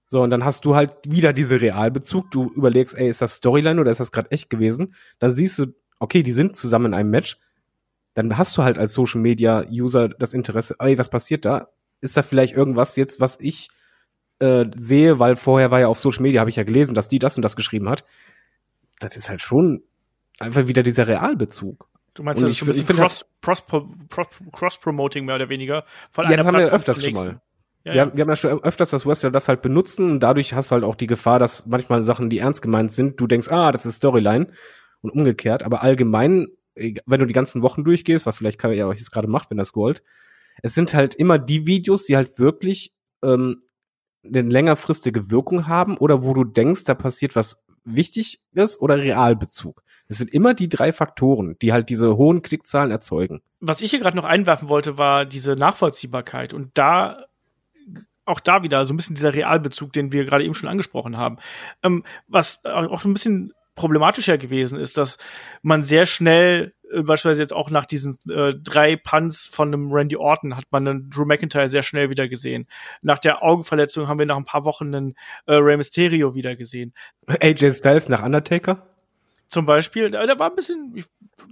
[0.08, 2.32] So, und dann hast du halt wieder diese Realbezug.
[2.32, 4.96] Du überlegst, ey, ist das Storyline oder ist das gerade echt gewesen?
[5.20, 5.66] Dann siehst du,
[6.00, 7.38] okay, die sind zusammen in einem Match.
[8.14, 11.68] Dann hast du halt als Social Media User das Interesse, ey, was passiert da?
[12.00, 13.70] Ist da vielleicht irgendwas jetzt, was ich
[14.40, 17.20] äh, sehe, weil vorher war ja auf Social Media, habe ich ja gelesen, dass die
[17.20, 18.06] das und das geschrieben hat.
[19.00, 19.84] Das ist halt schon
[20.40, 21.90] einfach wieder dieser Realbezug.
[22.14, 23.66] Du meinst, das ich, ist so ein Cross, Cross,
[24.10, 27.42] Cross, Cross, Promoting mehr oder weniger von ja, einer das haben wir öfters schon mal.
[27.84, 28.02] Ja, wir, ja.
[28.02, 30.74] Haben, wir haben ja schon öfters, dass Wrestler das halt benutzen und dadurch hast du
[30.74, 33.86] halt auch die Gefahr, dass manchmal Sachen, die ernst gemeint sind, du denkst, ah, das
[33.86, 34.48] ist Storyline
[35.02, 35.64] und umgekehrt.
[35.64, 39.52] Aber allgemein, wenn du die ganzen Wochen durchgehst, was vielleicht Kai ja jetzt gerade macht,
[39.52, 40.02] wenn das Gold,
[40.64, 43.62] es sind halt immer die Videos, die halt wirklich ähm,
[44.26, 47.64] eine längerfristige Wirkung haben oder wo du denkst, da passiert was
[47.96, 49.84] Wichtiges oder Realbezug.
[50.08, 53.42] Es sind immer die drei Faktoren, die halt diese hohen Klickzahlen erzeugen.
[53.60, 56.54] Was ich hier gerade noch einwerfen wollte, war diese Nachvollziehbarkeit.
[56.54, 57.26] Und da
[58.26, 61.38] auch da wieder so ein bisschen dieser Realbezug, den wir gerade eben schon angesprochen haben.
[61.82, 65.18] Ähm, was auch ein bisschen problematischer gewesen ist, dass
[65.62, 70.18] man sehr schnell äh, beispielsweise jetzt auch nach diesen äh, drei Punts von einem Randy
[70.18, 72.68] Orton hat man einen Drew McIntyre sehr schnell wieder gesehen.
[73.02, 75.16] Nach der Augenverletzung haben wir nach ein paar Wochen einen
[75.46, 76.94] äh, Rey Mysterio wieder gesehen.
[77.28, 78.97] AJ Styles nach Undertaker?
[79.48, 80.94] Zum Beispiel, der, war ein bisschen,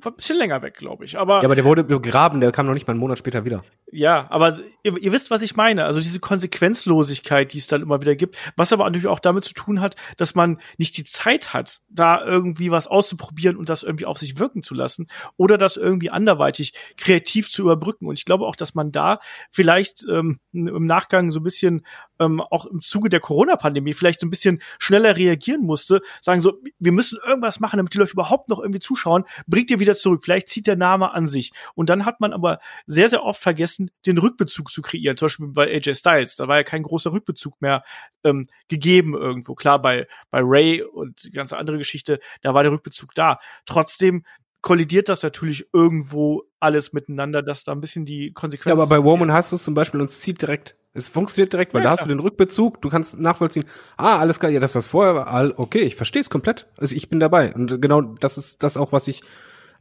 [0.01, 1.17] war ein bisschen länger weg, glaube ich.
[1.17, 3.63] Aber, ja, aber der wurde begraben, der kam noch nicht mal einen Monat später wieder.
[3.91, 5.85] Ja, aber ihr, ihr, wisst, was ich meine.
[5.85, 9.53] Also diese Konsequenzlosigkeit, die es dann immer wieder gibt, was aber natürlich auch damit zu
[9.53, 14.05] tun hat, dass man nicht die Zeit hat, da irgendwie was auszuprobieren und das irgendwie
[14.05, 18.07] auf sich wirken zu lassen oder das irgendwie anderweitig kreativ zu überbrücken.
[18.07, 19.19] Und ich glaube auch, dass man da
[19.51, 21.85] vielleicht ähm, im Nachgang so ein bisschen
[22.19, 26.59] ähm, auch im Zuge der Corona-Pandemie vielleicht so ein bisschen schneller reagieren musste, sagen so,
[26.79, 30.23] wir müssen irgendwas machen, damit die Leute überhaupt noch irgendwie zuschauen, bringt ihr wieder zurück.
[30.23, 31.51] Vielleicht zieht der Name an sich.
[31.75, 35.17] Und dann hat man aber sehr, sehr oft vergessen, den Rückbezug zu kreieren.
[35.17, 36.35] Zum Beispiel bei AJ Styles.
[36.35, 37.83] Da war ja kein großer Rückbezug mehr
[38.23, 39.55] ähm, gegeben irgendwo.
[39.55, 43.39] Klar, bei, bei Ray und die ganze andere Geschichte, da war der Rückbezug da.
[43.65, 44.25] Trotzdem
[44.61, 48.75] kollidiert das natürlich irgendwo alles miteinander, dass da ein bisschen die Konsequenzen.
[48.75, 50.75] Ja, aber bei Woman hast du es zum Beispiel und es zieht direkt.
[50.95, 51.97] Es funktioniert direkt, weil ja, da klar.
[51.97, 53.65] hast du den Rückbezug, du kannst nachvollziehen,
[53.97, 56.67] ah, alles klar, ja, das was vorher war, all, okay, ich verstehe es komplett.
[56.77, 57.53] Also ich bin dabei.
[57.53, 59.21] Und genau das ist das auch, was ich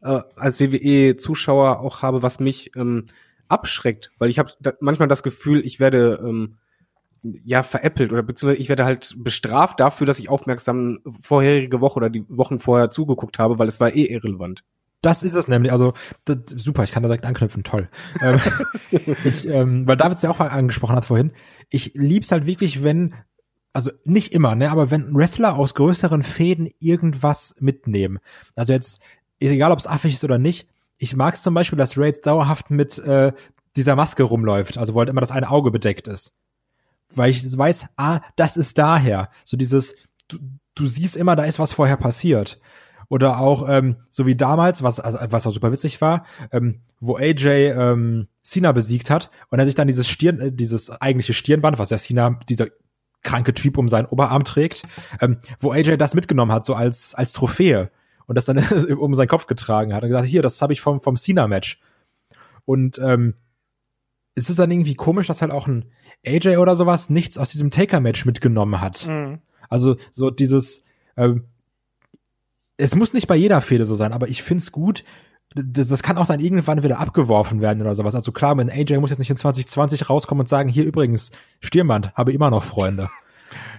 [0.02, 3.06] äh, als WWE-Zuschauer auch habe, was mich ähm,
[3.48, 6.56] abschreckt, weil ich habe da manchmal das Gefühl, ich werde ähm,
[7.22, 12.10] ja veräppelt oder beziehungsweise ich werde halt bestraft dafür, dass ich aufmerksam vorherige Woche oder
[12.10, 14.64] die Wochen vorher zugeguckt habe, weil es war eh irrelevant.
[15.04, 15.72] Das ist es nämlich.
[15.72, 15.94] Also
[16.24, 17.88] das, super, ich kann da direkt anknüpfen, toll.
[18.20, 18.40] ähm,
[19.24, 21.32] ich, ähm, weil David es ja auch angesprochen hat vorhin.
[21.70, 23.14] Ich lieb's halt wirklich, wenn
[23.72, 28.20] also nicht immer, ne, aber wenn Wrestler aus größeren Fäden irgendwas mitnehmen.
[28.54, 29.00] Also jetzt
[29.40, 30.68] ist egal, ob es affig ist oder nicht.
[30.96, 33.32] Ich mag es zum Beispiel, dass Raid dauerhaft mit äh,
[33.74, 36.34] dieser Maske rumläuft, also wo halt immer das eine Auge bedeckt ist
[37.16, 39.30] weil ich weiß, ah, das ist daher.
[39.44, 39.96] So dieses,
[40.28, 40.38] du,
[40.74, 42.60] du siehst immer, da ist was vorher passiert.
[43.14, 47.16] Oder auch, ähm, so wie damals, was, also, was auch super witzig war, ähm, wo
[47.16, 51.78] AJ ähm, Cena besiegt hat und er sich dann dieses Stirn, äh, dieses eigentliche Stirnband,
[51.78, 52.66] was ja Cena, dieser
[53.22, 54.82] kranke Typ um seinen Oberarm trägt,
[55.20, 57.92] ähm, wo AJ das mitgenommen hat, so als, als Trophäe
[58.26, 58.58] und das dann
[58.98, 61.80] um seinen Kopf getragen hat und gesagt, hier, das habe ich vom, vom Cena-Match.
[62.64, 63.34] Und ähm,
[64.34, 65.84] es ist dann irgendwie komisch, dass halt auch ein
[66.26, 69.06] AJ oder sowas nichts aus diesem Taker-Match mitgenommen hat.
[69.06, 69.38] Mhm.
[69.68, 70.82] Also so dieses,
[71.16, 71.44] ähm,
[72.76, 75.04] es muss nicht bei jeder Fehde so sein, aber ich find's gut,
[75.54, 78.14] das, das kann auch dann irgendwann wieder abgeworfen werden oder sowas.
[78.14, 82.12] Also klar, mein AJ muss jetzt nicht in 2020 rauskommen und sagen, hier übrigens, Stirnband,
[82.14, 83.10] habe immer noch Freunde.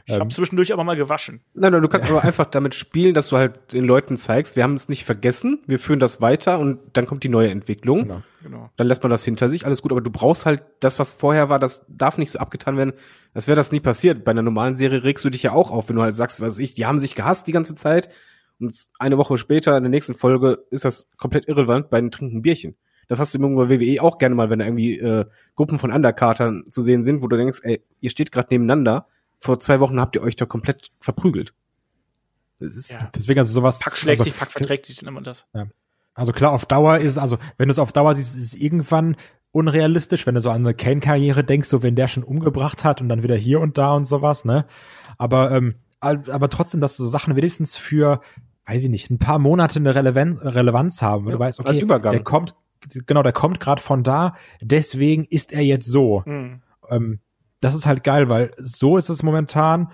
[0.07, 1.41] Ich habe zwischendurch aber mal gewaschen.
[1.55, 4.61] Nein, nein, du kannst aber einfach damit spielen, dass du halt den Leuten zeigst, wir
[4.61, 8.03] haben es nicht vergessen, wir führen das weiter und dann kommt die neue Entwicklung.
[8.03, 8.21] Genau.
[8.43, 8.69] Genau.
[8.75, 11.49] Dann lässt man das hinter sich, alles gut, aber du brauchst halt das, was vorher
[11.49, 12.93] war, das darf nicht so abgetan werden,
[13.33, 14.23] als wäre das nie passiert.
[14.23, 16.49] Bei einer normalen Serie regst du dich ja auch auf, wenn du halt sagst, was
[16.49, 18.09] weiß ich, die haben sich gehasst die ganze Zeit
[18.60, 22.41] und eine Woche später in der nächsten Folge ist das komplett irrelevant bei einem Trinken
[22.41, 22.76] Bierchen.
[23.08, 25.26] Das hast du im bei WWE auch gerne mal, wenn da irgendwie äh,
[25.56, 29.60] Gruppen von Undercartern zu sehen sind, wo du denkst, ey, ihr steht gerade nebeneinander, vor
[29.60, 31.53] zwei Wochen habt ihr euch da komplett verprügelt.
[32.60, 33.10] Das ist, Ja.
[33.14, 33.80] Deswegen also sowas.
[33.80, 35.45] Pack schlägt also, sich, Pack verträgt sich, nennt man das.
[36.14, 39.18] Also klar, auf Dauer ist, also wenn du es auf Dauer siehst, ist es irgendwann
[39.51, 43.10] unrealistisch, wenn du so an eine Kane-Karriere denkst, so wenn der schon umgebracht hat und
[43.10, 44.66] dann wieder hier und da und sowas, ne?
[45.18, 48.21] Aber, ähm, aber trotzdem, dass so Sachen wenigstens für,
[48.65, 51.25] weiß ich nicht, ein paar Monate eine Relevan Relevanz haben.
[51.25, 52.55] weil Ja, du weißt, okay, der kommt,
[53.05, 56.23] genau, der kommt gerade von da, deswegen ist er jetzt so.
[56.25, 56.61] Mhm.
[56.89, 57.19] Ähm,
[57.61, 59.91] das ist halt geil, weil so ist es momentan.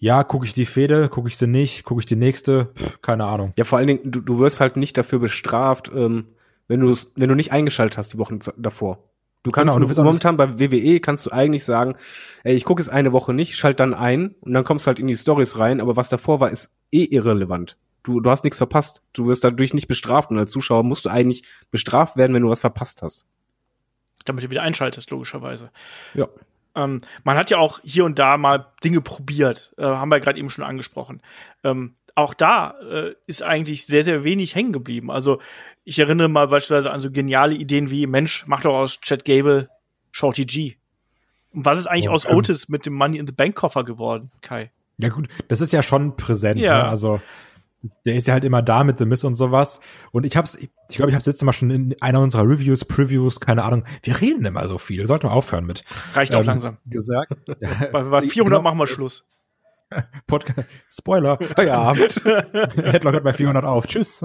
[0.00, 3.24] Ja, gucke ich die Fehde, gucke ich sie nicht, gucke ich die nächste, Pff, keine
[3.24, 3.52] Ahnung.
[3.58, 6.28] Ja, vor allen Dingen, du, du wirst halt nicht dafür bestraft, ähm,
[6.68, 9.07] wenn du es, wenn du nicht eingeschaltet hast die Wochen davor.
[9.42, 11.96] Du kannst Genau, du momentan bei WWE kannst du eigentlich sagen,
[12.42, 14.98] ey, ich gucke es eine Woche nicht, schalt dann ein und dann kommst du halt
[14.98, 17.76] in die Stories rein, aber was davor war, ist eh irrelevant.
[18.02, 19.02] Du, du hast nichts verpasst.
[19.12, 22.48] Du wirst dadurch nicht bestraft und als Zuschauer musst du eigentlich bestraft werden, wenn du
[22.48, 23.26] was verpasst hast.
[24.24, 25.70] Damit du wieder einschaltest, logischerweise.
[26.14, 26.26] Ja.
[26.74, 30.38] Ähm, man hat ja auch hier und da mal Dinge probiert, äh, haben wir gerade
[30.38, 31.22] eben schon angesprochen.
[31.64, 35.10] Ähm, auch da äh, ist eigentlich sehr, sehr wenig hängen geblieben.
[35.10, 35.40] Also
[35.88, 39.70] ich erinnere mal beispielsweise an so geniale Ideen wie, Mensch, mach doch aus Chad Gable
[40.12, 40.76] Shorty G.
[41.50, 42.36] Und was ist eigentlich Ja, aus ähm.
[42.36, 44.70] Otis mit dem Money in the Bank Koffer geworden, Kai?
[44.98, 46.60] Ja gut, das ist ja schon präsent.
[46.60, 46.82] Ja.
[46.82, 46.88] Ne?
[46.90, 47.22] Also
[48.04, 49.80] der ist ja halt immer da mit The Miss und sowas.
[50.12, 53.40] Und ich hab's, ich glaube, ich hab's letztes Mal schon in einer unserer Reviews, Previews,
[53.40, 53.84] keine Ahnung.
[54.02, 55.06] Wir reden immer so viel.
[55.06, 55.84] Sollten wir aufhören mit.
[56.12, 56.76] Reicht auch ähm, langsam.
[56.86, 57.32] Gesagt.
[57.46, 58.62] Bei, bei 400 Genau.
[58.62, 59.24] machen wir Schluss.
[60.26, 60.68] Podcast.
[60.90, 61.38] Spoiler.
[61.56, 62.20] Feierabend.
[62.24, 63.86] Headlock hört bei 400 auf.
[63.86, 64.22] Tschüss.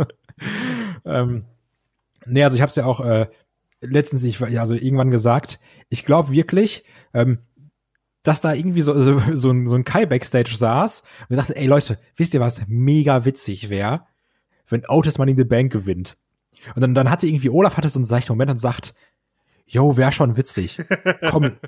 [1.06, 1.46] Ähm,
[2.26, 3.28] nee, also ich hab's ja auch äh,
[3.82, 6.84] letztens, ich, ja, also irgendwann gesagt, ich glaube wirklich,
[7.14, 7.40] ähm,
[8.24, 11.68] dass da irgendwie so, so, so, ein, so ein Kai Backstage saß und sagte, ey
[11.68, 14.06] Leute, wisst ihr was mega witzig wäre,
[14.68, 16.18] wenn Otis Money in the Bank gewinnt.
[16.76, 18.94] Und dann, dann hatte irgendwie Olaf hatte so einen seichten Moment und sagt,
[19.66, 20.82] yo, wär schon witzig.
[21.30, 21.54] Komm.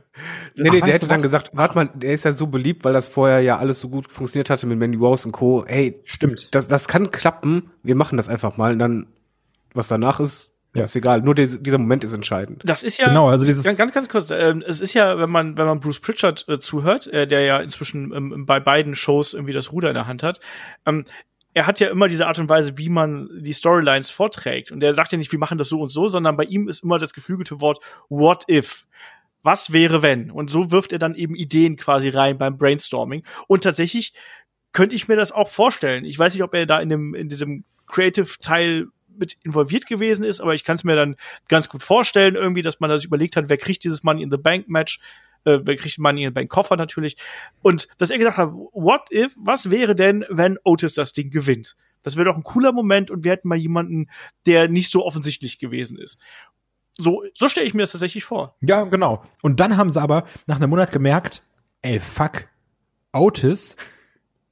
[0.57, 1.23] Nee, Ach, nee, weißt der hätte dann was?
[1.23, 4.09] gesagt, warte mal, der ist ja so beliebt, weil das vorher ja alles so gut
[4.09, 5.65] funktioniert hatte mit Mandy Rose und Co.
[5.67, 6.55] Hey, Stimmt.
[6.55, 9.07] das, das kann klappen, wir machen das einfach mal und dann,
[9.75, 10.83] was danach ist, Ja.
[10.83, 11.21] ist egal.
[11.21, 12.61] Nur der, dieser Moment ist entscheidend.
[12.65, 14.31] Das ist ja Genau, also dieses ganz, ganz, ganz kurz.
[14.31, 17.59] Ähm, es ist ja, wenn man, wenn man Bruce Pritchard äh, zuhört, äh, der ja
[17.59, 20.39] inzwischen ähm, bei beiden Shows irgendwie das Ruder in der Hand hat,
[20.85, 21.05] ähm,
[21.53, 24.73] er hat ja immer diese Art und Weise, wie man die Storylines vorträgt.
[24.73, 26.83] Und er sagt ja nicht, wir machen das so und so, sondern bei ihm ist
[26.83, 28.85] immer das geflügelte Wort What if?
[29.41, 30.31] Was wäre wenn?
[30.31, 33.23] Und so wirft er dann eben Ideen quasi rein beim Brainstorming.
[33.47, 34.13] Und tatsächlich
[34.73, 36.03] könnte ich mir das auch vorstellen.
[36.03, 38.87] Ich weiß nicht, ob er da in dem, in diesem Creative-Teil
[39.17, 41.15] mit involviert gewesen ist, aber ich kann es mir dann
[41.47, 44.37] ganz gut vorstellen, irgendwie, dass man sich überlegt hat, wer kriegt dieses Money in the
[44.37, 44.99] Bank Match,
[45.45, 47.17] äh, wer kriegt Money in the Bank Koffer natürlich.
[47.61, 51.75] Und dass er gesagt hat, what if, was wäre denn, wenn Otis das Ding gewinnt?
[52.03, 54.09] Das wäre doch ein cooler Moment und wir hätten mal jemanden,
[54.45, 56.19] der nicht so offensichtlich gewesen ist.
[56.91, 58.55] So, so stelle ich mir das tatsächlich vor.
[58.61, 59.23] Ja, genau.
[59.41, 61.43] Und dann haben sie aber nach einem Monat gemerkt,
[61.81, 62.47] ey, fuck,
[63.11, 63.75] Otis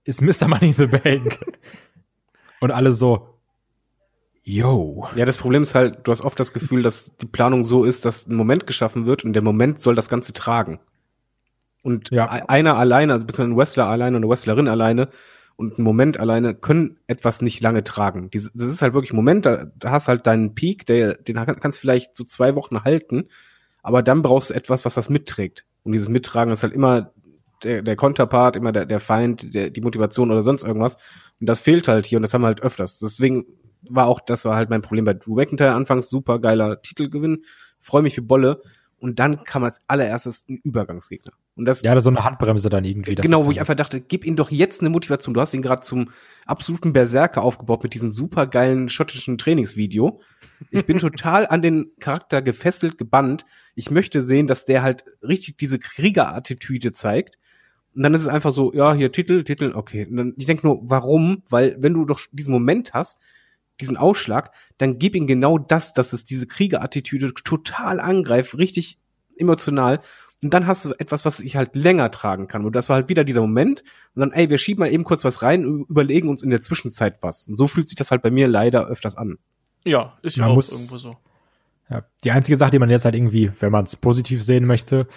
[0.04, 0.48] ist Mr.
[0.48, 1.40] Money in the Bank.
[2.60, 3.33] Und alle so,
[4.44, 5.08] yo.
[5.16, 8.06] Ja, das Problem ist halt, du hast oft das Gefühl, dass die Planung so ist,
[8.06, 10.80] dass ein Moment geschaffen wird und der Moment soll das Ganze tragen.
[11.84, 12.26] Und Ja.
[12.38, 15.10] e- einer alleine, also beziehungsweise ein Wrestler alleine und eine Wrestlerin alleine
[15.56, 18.30] und ein Moment alleine können etwas nicht lange tragen.
[18.32, 21.82] Das ist halt wirklich ein Moment, da, hast halt deinen Peak, der, den kannst du
[21.82, 23.26] vielleicht so zwei Wochen halten,
[23.82, 25.66] aber dann brauchst du etwas, was das mitträgt.
[25.84, 27.12] Und dieses Mittragen ist halt immer
[27.64, 30.98] der, der Konterpart, immer der, der Feind, der, die Motivation oder sonst irgendwas.
[31.40, 33.00] Und das fehlt halt hier und das haben wir halt öfters.
[33.00, 33.46] Deswegen
[33.90, 37.44] war auch, das war halt mein Problem bei Drew McIntyre anfangs, super geiler Titelgewinn,
[37.80, 38.62] freue mich für Bolle.
[39.04, 41.34] Und dann kam als allererstes ein Übergangsgegner.
[41.56, 43.16] Und das, Ja, das so eine Handbremse dann irgendwie.
[43.16, 45.34] das genau, wo ich einfach dachte, gib ihm doch jetzt eine Motivation.
[45.34, 46.10] Du hast ihn gerade zum
[46.46, 50.22] absoluten Berserker aufgebaut mit diesem super geilen schottischen Trainingsvideo.
[50.72, 53.46] Ich bin total an den Charakter gefesselt, gebannt.
[53.76, 57.38] Ich möchte sehen, dass der halt richtig diese Kriegerattitüde zeigt.
[57.94, 60.08] Und dann ist es einfach so, ja, hier Titel, Titel, okay.
[60.10, 61.44] Und dann, ich denke nur, warum?
[61.50, 63.20] Weil wenn du doch diesen Moment hast,
[63.82, 69.00] diesen Ausschlag, dann gib ihm genau das, dass es diese Kriegerattitüde total angreift, richtig
[69.38, 70.00] emotional.
[70.44, 72.66] Und dann hast du etwas, was ich halt länger tragen kann.
[72.66, 73.82] Und das war halt wieder dieser Moment.
[74.14, 76.62] Und dann, ey, wir schieben mal eben kurz was rein und überlegen uns in der
[76.62, 77.48] Zwischenzeit was.
[77.48, 79.38] Und so fühlt sich das halt bei mir leider öfters an.
[79.86, 81.16] Ja, ist ja Man auch muss- irgendwo so.
[81.90, 85.08] Ja, die einzige Sache, die man jetzt halt irgendwie, wenn man es positiv sehen möchte,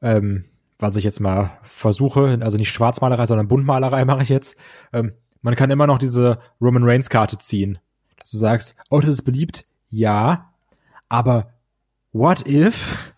[0.00, 0.44] ähm,
[0.78, 4.56] was ich jetzt mal versuche, also nicht Schwarzmalerei, sondern Buntmalerei mache ich jetzt,
[4.92, 7.78] ähm, man kann immer noch diese Roman Reigns Karte ziehen.
[8.22, 10.52] Dass du sagst, oh, das ist beliebt, ja,
[11.08, 11.52] aber
[12.12, 13.12] what if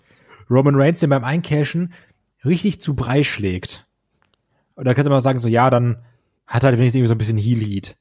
[0.51, 1.93] Roman Reigns den beim Eincashen
[2.45, 3.87] richtig zu Brei schlägt?
[4.75, 5.99] Und da kannst du mal sagen, so, ja, dann
[6.47, 7.97] hat er halt wenigstens irgendwie so ein bisschen Heel-Heat.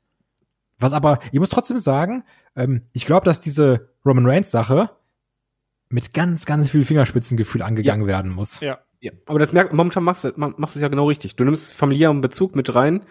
[0.80, 2.24] Was aber, ich muss trotzdem sagen,
[2.56, 4.90] ähm, ich glaube, dass diese Roman Reigns Sache
[5.90, 8.60] mit ganz, ganz viel Fingerspitzengefühl angegangen werden muss.
[8.60, 8.80] Ja.
[9.00, 11.36] Ja, aber das merkt, momentan machst du, ma- machst du es ja genau richtig.
[11.36, 13.04] Du nimmst familiären Bezug mit rein,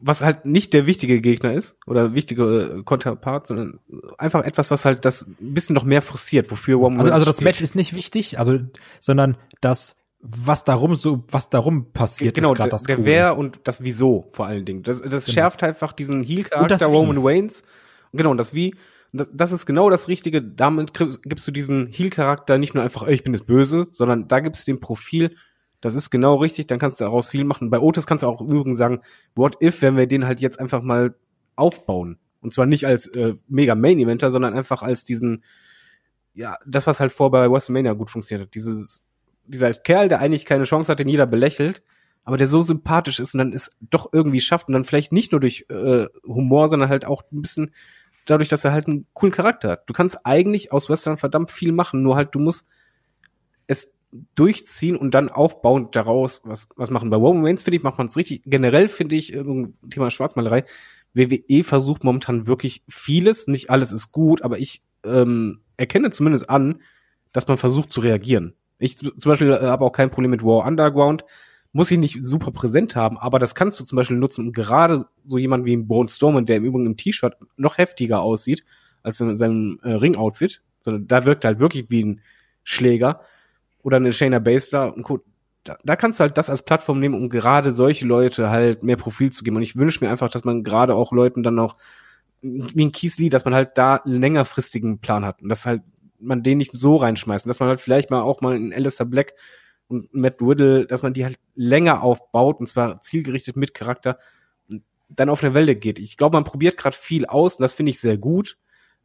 [0.00, 3.78] was halt nicht der wichtige Gegner ist oder wichtige äh, Konterpart, sondern
[4.18, 7.40] einfach etwas, was halt das ein bisschen noch mehr forciert, wofür Roman Also, also das.
[7.40, 8.58] Match ist nicht wichtig, also,
[9.00, 13.06] sondern das, was darum so, was darum passiert, genau, ist gerade das der Coole.
[13.06, 14.82] Wer und das Wieso vor allen Dingen.
[14.82, 15.34] Das, das Genau.
[15.34, 16.86] schärft einfach diesen Heel-Charakter.
[16.86, 17.62] Roman Reigns.
[18.12, 18.74] Genau, und das Wie.
[19.12, 20.40] Das, das ist genau das Richtige.
[20.40, 24.66] Damit gibst du diesen Heel-Charakter nicht nur einfach, ich bin das Böse, sondern da gibst
[24.66, 25.34] du dem Profil,
[25.80, 27.70] das ist genau richtig, dann kannst du daraus viel machen.
[27.70, 29.00] Bei Otis kannst du auch übrigens sagen,
[29.34, 31.14] what if, wenn wir den halt jetzt einfach mal
[31.56, 32.18] aufbauen?
[32.40, 35.44] Und zwar nicht als äh, mega Main-Eventer, sondern einfach als diesen,
[36.34, 38.54] ja, das, was halt vor bei WrestleMania gut funktioniert hat.
[38.54, 39.02] Dieses,
[39.46, 41.82] dieser Kerl, der eigentlich keine Chance hat, den jeder belächelt,
[42.24, 45.32] aber der so sympathisch ist und dann es doch irgendwie schafft und dann vielleicht nicht
[45.32, 47.72] nur durch äh, Humor, sondern halt auch ein bisschen
[48.26, 49.88] dadurch, dass er halt einen coolen Charakter hat.
[49.88, 52.66] Du kannst eigentlich aus Western verdammt viel machen, nur halt du musst
[53.66, 53.94] es
[54.34, 57.10] durchziehen und dann aufbauend daraus was, was machen.
[57.10, 58.42] Bei Roman Reigns, finde ich, macht man es richtig.
[58.44, 59.44] Generell finde ich, äh,
[59.90, 60.64] Thema Schwarzmalerei,
[61.14, 66.82] WWE versucht momentan wirklich vieles, nicht alles ist gut, aber ich ähm, erkenne zumindest an,
[67.32, 68.54] dass man versucht zu reagieren.
[68.78, 71.24] Ich zum Beispiel äh, habe auch kein Problem mit War Underground,
[71.72, 75.04] muss ich nicht super präsent haben, aber das kannst du zum Beispiel nutzen, um gerade
[75.24, 78.64] so jemand wie ein Braun Strowman, der im Übrigen im T-Shirt noch heftiger aussieht
[79.02, 82.20] als in seinem äh, Ring-Outfit, sondern da wirkt er halt wirklich wie ein
[82.64, 83.20] Schläger
[83.82, 85.20] oder eine Shayna Baszler und Co.
[85.64, 88.96] Da, da kannst du halt das als Plattform nehmen, um gerade solche Leute halt mehr
[88.96, 89.56] Profil zu geben.
[89.56, 91.76] Und ich wünsche mir einfach, dass man gerade auch Leuten dann noch
[92.42, 95.82] wie ein Keith Lee, dass man halt da einen längerfristigen Plan hat und dass halt
[96.18, 99.06] man den nicht so reinschmeißt und dass man halt vielleicht mal auch mal einen Alistair
[99.06, 99.34] Black
[99.88, 104.18] und Matt Riddle, dass man die halt länger aufbaut und zwar zielgerichtet mit Charakter
[104.70, 105.98] und dann auf eine Welle geht.
[105.98, 108.56] Ich glaube, man probiert gerade viel aus und das finde ich sehr gut.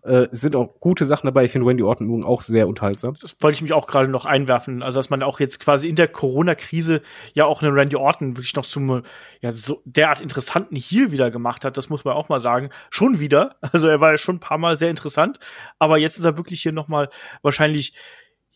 [0.05, 1.45] Äh, sind auch gute Sachen dabei.
[1.45, 3.15] Ich finde Randy Orton auch sehr unterhaltsam.
[3.19, 4.83] Das wollte ich mich auch gerade noch einwerfen.
[4.83, 7.01] Also, dass man auch jetzt quasi in der Corona-Krise
[7.33, 9.01] ja auch einen Randy Orton wirklich noch zum,
[9.41, 11.75] ja, so derart interessanten Heal wieder gemacht hat.
[11.77, 12.69] Das muss man auch mal sagen.
[12.91, 13.55] Schon wieder.
[13.75, 15.39] Also, er war ja schon ein paar Mal sehr interessant.
[15.79, 17.09] Aber jetzt ist er wirklich hier noch mal
[17.41, 17.93] wahrscheinlich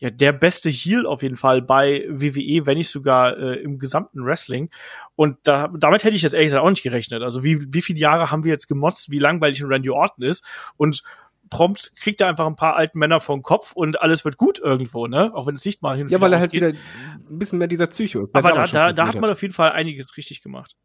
[0.00, 4.24] ja, der beste Heal auf jeden Fall bei WWE, wenn nicht sogar äh, im gesamten
[4.24, 4.70] Wrestling.
[5.14, 7.22] Und da, damit hätte ich jetzt ehrlich gesagt auch nicht gerechnet.
[7.22, 10.42] Also wie, wie viele Jahre haben wir jetzt gemotzt, wie langweilig ein Randy Orton ist?
[10.78, 11.02] Und
[11.50, 15.06] prompt kriegt er einfach ein paar alten Männer vom Kopf und alles wird gut irgendwo,
[15.06, 15.32] ne?
[15.34, 17.68] Auch wenn es nicht mal hin und Ja, weil er halt wieder ein bisschen mehr
[17.68, 18.34] dieser Psycho ist.
[18.34, 20.76] Aber da, da, da hat man auf jeden Fall einiges richtig gemacht.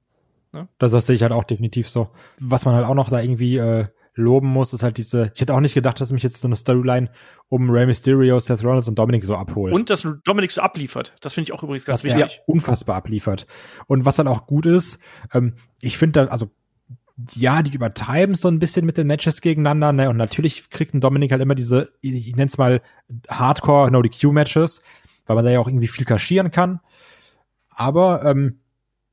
[0.78, 2.10] Das, das sehe ich halt auch definitiv so.
[2.40, 5.54] Was man halt auch noch da irgendwie äh, loben muss, ist halt diese, ich hätte
[5.54, 7.12] auch nicht gedacht, dass mich jetzt so eine Storyline
[7.50, 9.74] um Rey Mysterio, Seth Rollins und Dominic so abholt.
[9.74, 11.14] Und dass Dominik so abliefert.
[11.22, 12.42] Das finde ich auch übrigens ganz das er wichtig.
[12.48, 13.46] unfassbar abliefert.
[13.88, 15.00] Und was dann auch gut ist,
[15.34, 16.52] ähm, ich finde da, also
[17.34, 20.10] ja, die übertreiben so ein bisschen mit den Matches gegeneinander, ne?
[20.10, 22.82] Und natürlich kriegt ein Dominik halt immer diese, ich, es mal
[23.30, 24.82] Hardcore No DQ Matches,
[25.26, 26.82] weil man da ja auch irgendwie viel kaschieren kann.
[27.70, 28.60] Aber ähm,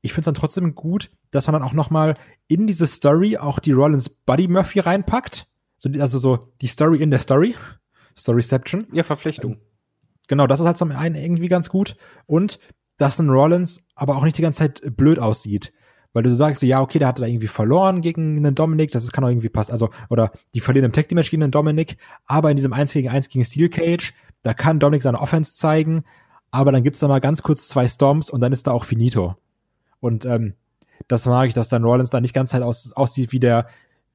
[0.01, 2.13] ich finde es dann trotzdem gut, dass man dann auch noch mal
[2.47, 5.47] in diese Story auch die Rollins Buddy Murphy reinpackt.
[5.77, 7.55] So, also so die Story in der Story.
[8.17, 8.87] Storyception.
[8.91, 9.57] Ja, Verflechtung.
[10.27, 11.95] Genau, das ist halt zum einen irgendwie ganz gut.
[12.25, 12.59] Und
[12.97, 15.73] dass ein Rollins aber auch nicht die ganze Zeit blöd aussieht.
[16.13, 19.11] Weil du sagst, so, ja, okay, der hat da irgendwie verloren gegen einen Dominik, das
[19.11, 19.71] kann auch irgendwie passen.
[19.71, 23.09] Also, oder die verlieren im Tag Team gegen einen Dominik, aber in diesem 1 gegen
[23.09, 24.13] 1 gegen Steel Cage,
[24.43, 26.03] da kann Dominik seine Offense zeigen,
[26.51, 29.35] aber dann gibt's da mal ganz kurz zwei Storms und dann ist da auch finito.
[29.99, 30.53] Und ähm,
[31.07, 33.67] das mag ich, dass dann Rollins da nicht ganz halt aus, aussieht wie der,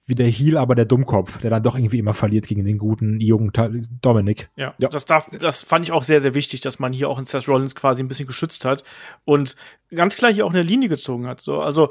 [0.09, 3.21] wie der Heel, aber der Dummkopf, der dann doch irgendwie immer verliert gegen den guten
[3.21, 3.53] jungen
[4.01, 4.49] Dominik.
[4.57, 4.89] Ja, Ja.
[4.89, 7.47] Das, darf, das fand ich auch sehr, sehr wichtig, dass man hier auch in Seth
[7.47, 8.85] Rollins quasi ein bisschen geschützt hat
[9.25, 9.55] und
[9.95, 11.43] ganz klar hier auch eine Linie gezogen hat.
[11.43, 11.91] So, also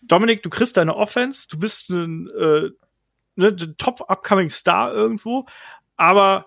[0.00, 2.70] Dominik, du kriegst deine Offense, du bist ein äh,
[3.34, 5.46] ne, Top Upcoming Star irgendwo,
[5.96, 6.46] aber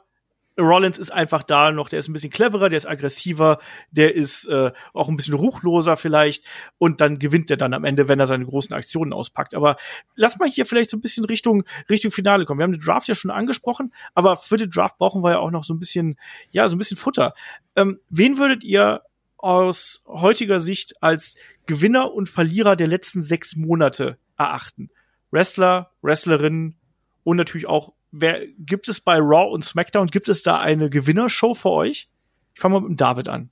[0.60, 3.60] Rollins ist einfach da noch, der ist ein bisschen cleverer, der ist aggressiver,
[3.92, 6.46] der ist äh, auch ein bisschen ruchloser vielleicht
[6.78, 9.56] und dann gewinnt er dann am Ende, wenn er seine großen Aktionen auspackt.
[9.56, 9.78] Aber
[10.16, 12.60] lass mal hier vielleicht so ein bisschen Richtung Richtung Finale kommen.
[12.60, 15.52] Wir haben den Draft ja schon angesprochen, aber für den Draft brauchen wir ja auch
[15.52, 16.18] noch so ein bisschen,
[16.52, 17.34] ja, so ein bisschen Futter.
[17.76, 19.02] Ähm, wen würdet ihr
[19.38, 24.90] aus heutiger Sicht als Gewinner und Verlierer der letzten sechs Monate erachten?
[25.32, 26.76] Wrestler, Wrestlerinnen
[27.24, 31.54] Und natürlich auch, wer gibt es bei Raw und SmackDown, gibt es da eine Gewinnershow
[31.54, 32.10] für euch?
[32.54, 33.50] Ich fange mal mit dem David an.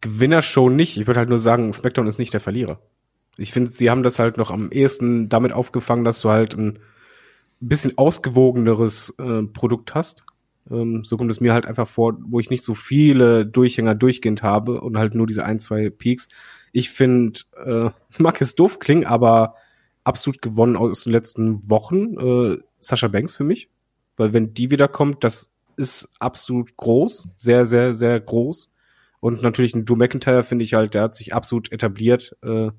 [0.00, 0.96] Gewinnershow nicht.
[0.96, 2.80] Ich würde halt nur sagen, SmackDown ist nicht der Verlierer.
[3.36, 6.78] Ich finde, sie haben das halt noch am ehesten damit aufgefangen, dass du halt ein
[7.60, 10.24] bisschen ausgewogeneres äh, Produkt hast.
[10.70, 14.42] Ähm, so kommt es mir halt einfach vor, wo ich nicht so viele Durchhänger durchgehend
[14.42, 16.28] habe und halt nur diese ein, zwei Peaks.
[16.72, 19.54] Ich finde, äh, mag es doof klingen, aber
[20.04, 22.18] absolut gewonnen aus den letzten Wochen.
[22.18, 23.68] Äh, Sascha Banks für mich.
[24.16, 27.28] Weil wenn die wiederkommt, das ist absolut groß.
[27.36, 28.72] Sehr, sehr, sehr groß.
[29.20, 32.36] Und natürlich ein Drew McIntyre finde ich halt, der hat sich absolut etabliert.
[32.42, 32.70] Äh,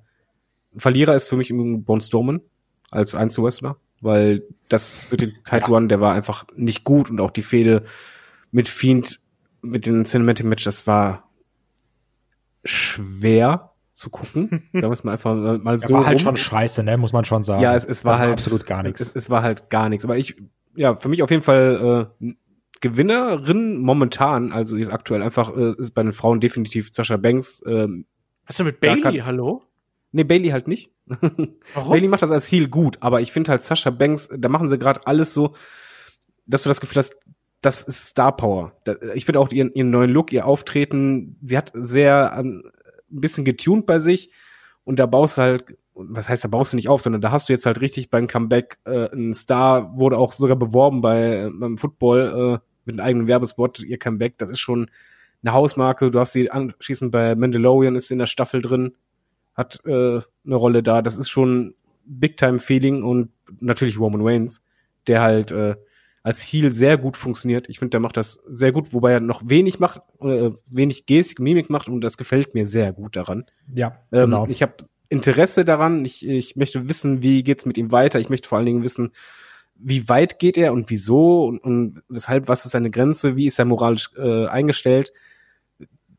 [0.78, 2.42] Verlierer ist für mich im Braun Strowman
[2.92, 7.32] als Einzelwrestler, weil das mit dem Title One, der war einfach nicht gut und auch
[7.32, 7.84] die Fehde
[8.52, 9.22] mit Fiend,
[9.62, 11.30] mit dem Cinematic Match, das war
[12.64, 14.70] schwer zu gucken.
[14.74, 15.88] da muss man einfach mal so.
[15.88, 16.24] Er war halt rum.
[16.24, 17.64] schon scheiße, ne, muss man schon sagen.
[17.64, 19.00] Ja, es, es war halt absolut gar nichts.
[19.02, 20.04] Es, es war halt gar nichts.
[20.04, 20.36] Aber ich,
[20.76, 22.34] ja, für mich auf jeden Fall äh,
[22.82, 27.64] Gewinnerin momentan, also jetzt aktuell einfach, äh, ist bei den Frauen definitiv Sascha Banks.
[27.66, 28.06] Ähm,
[28.46, 29.02] Was ist denn mit Bailey?
[29.02, 29.64] kann- Hallo?
[30.12, 30.92] nee, Bailey halt nicht.
[31.06, 31.56] Warum?
[31.92, 34.78] Bailey macht das als Heel gut, aber ich finde halt Sascha Banks, da machen sie
[34.78, 35.54] gerade alles so,
[36.46, 37.16] dass du das Gefühl hast,
[37.62, 38.74] das ist Star Power.
[39.16, 42.64] Ich finde auch ihren, ihren neuen Look, ihr Auftreten, sie hat sehr ähm,
[43.16, 44.32] ein bisschen getuned bei sich
[44.84, 47.50] und da baust du halt, was heißt, da baust du nicht auf, sondern da hast
[47.50, 51.52] du jetzt halt richtig beim Comeback äh, ein Star, wurde auch sogar beworben bei äh,
[51.54, 54.90] beim Football äh, mit einem eigenen Werbespot, ihr Comeback, das ist schon
[55.44, 56.12] eine Hausmarke.
[56.12, 58.96] Du hast sie anschließend bei Mandalorian ist in der Staffel drin,
[59.54, 61.02] hat äh, eine Rolle da.
[61.02, 61.74] Das ist schon
[62.06, 64.64] Big Time Feeling und natürlich Roman Reigns,
[65.08, 65.76] der halt äh,
[66.26, 67.70] als Heel sehr gut funktioniert.
[67.70, 71.40] Ich finde, der macht das sehr gut, wobei er noch wenig macht, äh, wenig Gestik,
[71.40, 73.46] Mimik macht und das gefällt mir sehr gut daran.
[73.72, 74.48] Ja, Ähm, genau.
[74.48, 74.74] Ich habe
[75.08, 76.04] Interesse daran.
[76.04, 78.20] Ich, ich möchte wissen, wie geht's mit ihm weiter.
[78.20, 79.12] Ich möchte vor allen Dingen wissen,
[79.76, 83.60] wie weit geht er und wieso und, und weshalb, was ist seine Grenze, wie ist
[83.60, 85.12] er moralisch äh, eingestellt.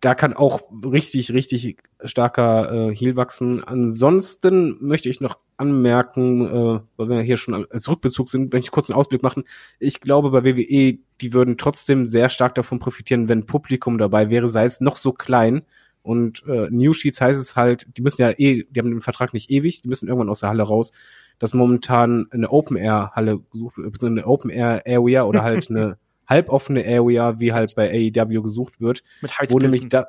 [0.07, 3.65] Da kann auch richtig, richtig starker äh, Heal wachsen.
[3.65, 8.71] Ansonsten möchte ich noch anmerken, äh, weil wir hier schon als Rückbezug sind, möchte ich
[8.71, 9.43] kurz einen Ausblick machen.
[9.81, 14.49] Ich glaube, bei WWE, die würden trotzdem sehr stark davon profitieren, wenn Publikum dabei wäre,
[14.49, 15.63] sei es noch so klein.
[16.03, 19.35] Und äh, New Sheets heißt es halt, die müssen ja eh, die haben den Vertrag
[19.35, 20.93] nicht ewig, die müssen irgendwann aus der Halle raus,
[21.41, 25.99] dass momentan eine Open Air Halle gesucht wird, eine Open Air Area oder halt eine
[26.29, 29.91] halboffene Area, wie halt bei AEW gesucht wird, Mit wo nämlich Heizpilzen.
[29.91, 30.07] da,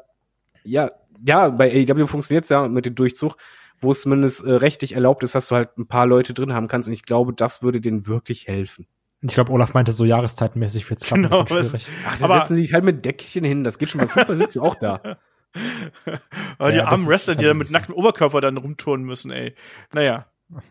[0.64, 0.90] ja,
[1.26, 3.38] ja, bei AEW funktioniert's ja mit dem Durchzug,
[3.80, 6.68] wo es zumindest äh, rechtlich erlaubt ist, dass du halt ein paar Leute drin haben
[6.68, 8.88] kannst und ich glaube, das würde denen wirklich helfen.
[9.22, 12.00] Ich glaube, Olaf meinte so jahreszeitmäßig wird's gerade Genau, ein bisschen was- schwierig.
[12.08, 14.56] Ach, da setzen sie sich halt mit Deckchen hin, das geht schon beim Fußball sitzt
[14.56, 15.02] du auch da.
[16.60, 19.32] Aber die Ja, armen Wrestler, die halt da ein mit nacktem Oberkörper dann rumturnen müssen,
[19.32, 19.56] ey.
[19.94, 20.26] Naja.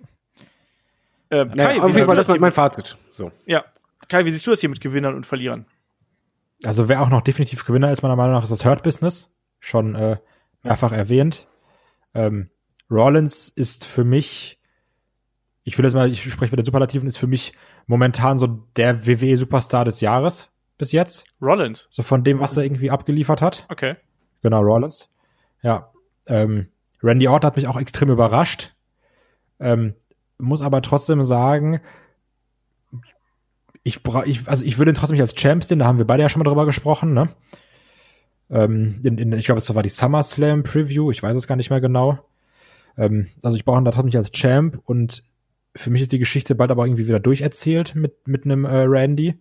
[1.28, 2.96] Äh, Kai, Naja, auf jeden Fall, das war mein Fazit.
[3.10, 3.32] So.
[3.46, 3.64] ja.
[4.08, 5.66] Kai, wie siehst du das hier mit Gewinnern und Verlierern?
[6.64, 9.30] Also wer auch noch definitiv Gewinner ist, meiner Meinung nach, ist das Hurt Business.
[9.60, 10.16] Schon äh,
[10.62, 11.48] mehrfach erwähnt.
[12.14, 12.50] Ähm,
[12.90, 14.58] Rollins ist für mich,
[15.64, 17.52] ich will jetzt mal, ich spreche wieder Superlativen, ist für mich
[17.86, 18.46] momentan so
[18.76, 21.26] der WWE-Superstar des Jahres bis jetzt.
[21.40, 21.88] Rollins.
[21.90, 23.66] So von dem, was er irgendwie abgeliefert hat.
[23.68, 23.96] Okay.
[24.42, 25.12] Genau, Rollins.
[25.62, 25.92] Ja.
[26.26, 26.68] Ähm,
[27.02, 28.74] Randy Orton hat mich auch extrem überrascht.
[29.58, 29.94] Ähm,
[30.38, 31.80] muss aber trotzdem sagen,
[33.86, 36.22] ich ich, also ich würde ihn trotzdem nicht als Champ sehen, da haben wir beide
[36.22, 37.28] ja schon mal drüber gesprochen, ne?
[38.50, 41.70] Ähm, in, in, ich glaube, es war die SummerSlam Preview, ich weiß es gar nicht
[41.70, 42.18] mehr genau.
[42.96, 45.22] Ähm, also ich brauche ihn da trotzdem nicht als Champ und
[45.76, 49.38] für mich ist die Geschichte bald aber irgendwie wieder durcherzählt mit, mit einem äh, Randy.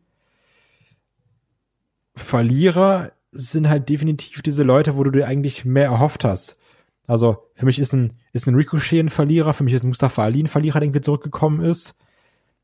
[2.13, 6.59] Verlierer sind halt definitiv diese Leute, wo du dir eigentlich mehr erhofft hast.
[7.07, 10.23] Also für mich ist ein, ist ein Ricochet ein Verlierer, für mich ist ein Mustafa
[10.23, 11.97] Ali ein Verlierer, der irgendwie zurückgekommen ist,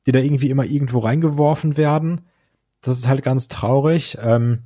[0.05, 2.21] die da irgendwie immer irgendwo reingeworfen werden.
[2.81, 4.17] Das ist halt ganz traurig.
[4.21, 4.63] Ähm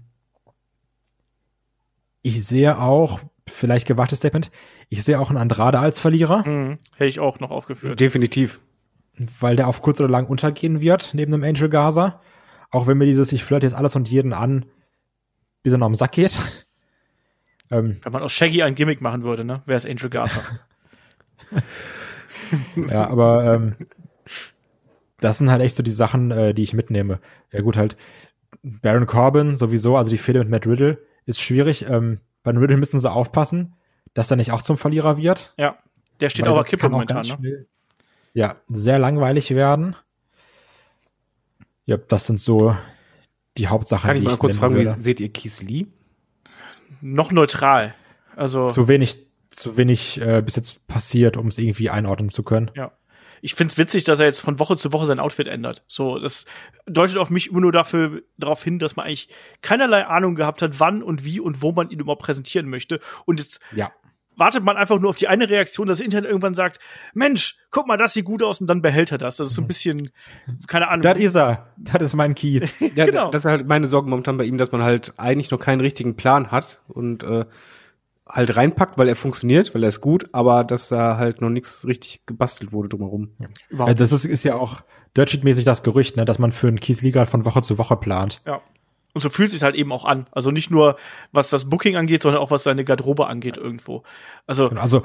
[2.22, 4.50] ich sehe auch, vielleicht gewagtes Statement,
[4.90, 6.80] ich sehe auch einen Andrade als Verlierer, Mhm.
[6.96, 8.00] Hätte ich auch noch aufgeführt.
[8.00, 8.62] Definitiv.
[9.40, 12.20] weil der auf kurz oder lang untergehen wird, neben dem Angel Gaza.
[12.72, 14.66] Auch wenn mir dieses, ich flirte jetzt alles und jeden an,
[15.64, 16.38] bis er noch am Sack geht.
[17.72, 19.62] ähm, Wenn man aus Shaggy ein Gimmick machen würde, ne?
[19.66, 20.42] Wäre es Angel Garza.
[22.76, 23.76] Ja, aber ähm,
[25.20, 27.20] das sind halt echt so die Sachen, äh, die ich mitnehme.
[27.52, 27.96] Ja gut, halt
[28.64, 31.90] Baron Corbin sowieso, also die Fehde mit Matt Riddle ist schwierig.
[31.90, 33.74] Ähm, bei Riddle müssen sie aufpassen,
[34.14, 35.54] dass er nicht auch zum Verlierer wird.
[35.58, 35.78] ja.
[36.22, 37.36] Der steht auch auf Kippe momentan, ganz ne?
[37.36, 37.68] schnell,
[38.34, 39.98] Ja, sehr langweilig werden.
[41.86, 42.76] Ja, das sind so
[43.58, 45.00] die Hauptsachen, Kann ich mal kurz nennen fragen, wie würde.
[45.02, 45.88] seht ihr Keith Lee?
[47.02, 47.94] Noch neutral.
[48.36, 52.72] Also, Zu wenig, zu wenig äh, bis jetzt passiert, um es irgendwie einordnen zu können.
[53.42, 55.84] Ich find's witzig, dass er jetzt von Woche zu Woche sein Outfit ändert.
[55.88, 56.46] So, das
[56.86, 59.30] deutet auf mich immer nur dafür darauf hin, dass man eigentlich
[59.62, 63.00] keinerlei Ahnung gehabt hat, wann und wie und wo man ihn überhaupt präsentieren möchte.
[63.26, 63.92] Und jetzt Ja.
[64.38, 66.80] wartet man einfach nur auf die eine Reaktion, dass das Internet irgendwann sagt,
[67.14, 69.38] Mensch, guck mal, das sieht gut aus und dann behält er das.
[69.38, 70.12] Das ist so ein bisschen,
[70.68, 71.04] keine Ahnung.
[71.04, 71.74] Das ist er.
[71.78, 72.68] Das ist mein Keith.
[72.96, 73.32] Ja, Genau.
[73.32, 76.16] das ist halt meine Sorge momentan bei ihm, dass man halt eigentlich noch keinen richtigen
[76.18, 77.46] Plan hat und äh,
[78.36, 81.88] halt reinpackt, weil er funktioniert, weil er ist gut, aber dass da halt noch nichts
[81.88, 83.32] richtig gebastelt wurde drumherum.
[83.70, 84.82] Überhaupt Äh, das ist, ist ja auch
[85.16, 88.42] Dirtsheet-mäßig das Gerücht, ne, dass man für einen Keith gerade von Woche zu Woche plant.
[88.46, 88.62] Ja.
[89.14, 90.28] Und so fühlt sich halt eben auch an.
[90.34, 90.98] Also nicht nur,
[91.32, 94.04] was das Booking angeht, sondern auch was seine Garderobe angeht irgendwo.
[94.46, 95.04] Also, Also,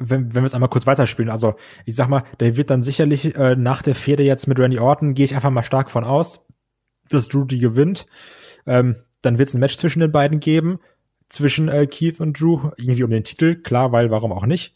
[0.00, 1.54] wenn, wenn wir es einmal kurz weiterspielen, also
[1.84, 5.14] ich sag mal, der wird dann sicherlich äh, nach der Fehde jetzt mit Randy Orton,
[5.14, 6.44] gehe ich einfach mal stark von aus,
[7.08, 8.06] dass Drew die gewinnt.
[8.66, 10.80] Ähm, dann wird es ein Match zwischen den beiden geben,
[11.30, 14.74] zwischen äh, Keith und Drew, irgendwie um den Titel, klar, weil warum auch nicht.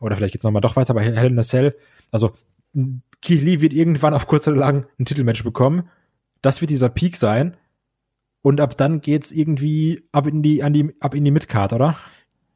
[0.00, 1.76] Oder vielleicht geht's noch mal doch weiter bei Hell in Cell.
[2.10, 2.34] Also
[3.22, 5.88] Keith Lee wird irgendwann auf kurz oder lang ein Titelmatch bekommen.
[6.42, 7.56] Das wird dieser Peak sein.
[8.42, 11.96] Und ab dann geht's irgendwie ab in die, an die, ab in die Midcard, oder?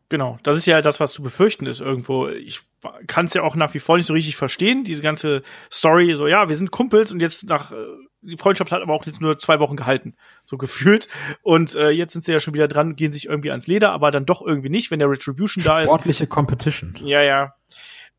[0.09, 2.29] Genau, das ist ja das, was zu befürchten ist irgendwo.
[2.29, 2.61] Ich
[3.09, 5.43] kann es ja auch nach wie vor nicht so richtig verstehen, diese ganze
[5.73, 7.77] Story, so ja, wir sind Kumpels und jetzt nach, äh,
[8.23, 10.15] die Freundschaft hat aber auch jetzt nur zwei Wochen gehalten,
[10.45, 11.09] so gefühlt.
[11.43, 14.13] Und äh, jetzt sind sie ja schon wieder dran, gehen sich irgendwie ans Leder, aber
[14.13, 15.89] dann doch irgendwie nicht, wenn der Retribution da ist.
[15.89, 16.95] Sportliche Competition.
[17.03, 17.55] Ja, ja.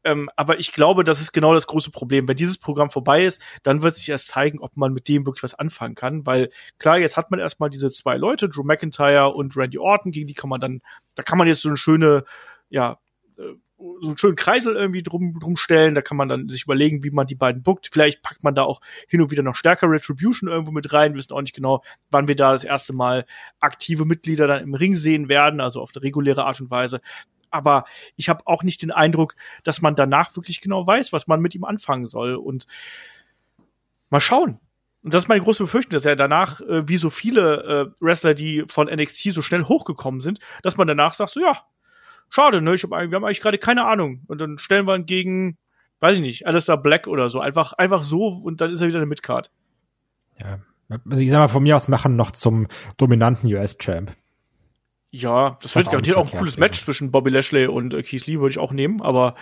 [0.07, 2.29] Ähm, aber ich glaube, das ist genau das große Problem.
[2.29, 5.43] Wenn dieses Programm vorbei ist, dann wird sich erst zeigen, ob man mit dem wirklich
[5.43, 6.25] was anfangen kann.
[6.25, 10.27] Weil klar, jetzt hat man erstmal diese zwei Leute, Drew McIntyre und Randy Orton, gegen
[10.27, 10.81] die kann man dann,
[11.15, 12.23] da kann man jetzt so eine schöne,
[12.69, 12.99] ja,
[13.37, 13.41] äh,
[13.99, 15.93] so einen schönen Kreisel irgendwie drum, drum stellen.
[15.93, 17.89] Da kann man dann sich überlegen, wie man die beiden bookt.
[17.91, 18.79] Vielleicht packt man da auch
[19.09, 21.11] hin und wieder noch stärker Retribution irgendwo mit rein.
[21.11, 23.25] Wir wissen auch nicht genau, wann wir da das erste Mal
[23.59, 27.01] aktive Mitglieder dann im Ring sehen werden, also auf eine reguläre Art und Weise
[27.57, 27.83] aber
[28.15, 31.55] ich habe auch nicht den Eindruck, dass man danach wirklich genau weiß, was man mit
[31.55, 32.35] ihm anfangen soll.
[32.35, 32.67] Und
[34.09, 34.59] mal schauen.
[35.03, 38.33] Und das ist meine große Befürchtung, dass er danach, äh, wie so viele äh, Wrestler,
[38.33, 41.53] die von NXT so schnell hochgekommen sind, dass man danach sagt, so ja,
[42.29, 44.23] schade, ne, ich hab, wir haben eigentlich gerade keine Ahnung.
[44.27, 45.57] Und dann stellen wir ihn gegen,
[45.99, 47.39] weiß ich nicht, Alistair Black oder so.
[47.39, 49.51] Einfach, einfach so und dann ist er wieder eine Midcard.
[50.39, 50.59] Ja.
[50.89, 52.67] Also ich sag mal, von mir aus machen noch zum
[52.97, 54.13] dominanten US-Champ.
[55.09, 58.39] Ja, das wird garantiert auch ein cooles Match zwischen Bobby Lashley und äh, Keith Lee,
[58.39, 59.35] würde ich auch nehmen, aber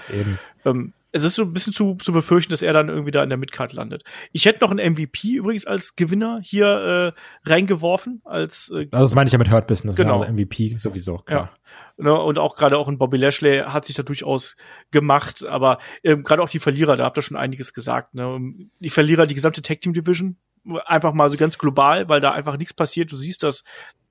[0.63, 3.29] ähm, es ist so ein bisschen zu, zu befürchten, dass er dann irgendwie da in
[3.29, 4.03] der Midcard landet.
[4.31, 7.13] Ich hätte noch einen MVP übrigens als Gewinner hier
[7.45, 10.19] äh, reingeworfen, als äh, Also das meine ich ja mit Hurt Business, Genau.
[10.19, 10.27] ne?
[10.27, 11.51] also MVP sowieso, klar.
[11.97, 14.57] Ne, und auch gerade auch in Bobby Lashley hat sich da durchaus
[14.91, 18.15] gemacht, aber ähm, gerade auch die Verlierer, da habt ihr schon einiges gesagt.
[18.15, 18.37] Ne?
[18.81, 20.35] Die Verlierer, die gesamte Tag Team Division,
[20.85, 23.13] einfach mal so ganz global, weil da einfach nichts passiert.
[23.13, 23.63] Du siehst, dass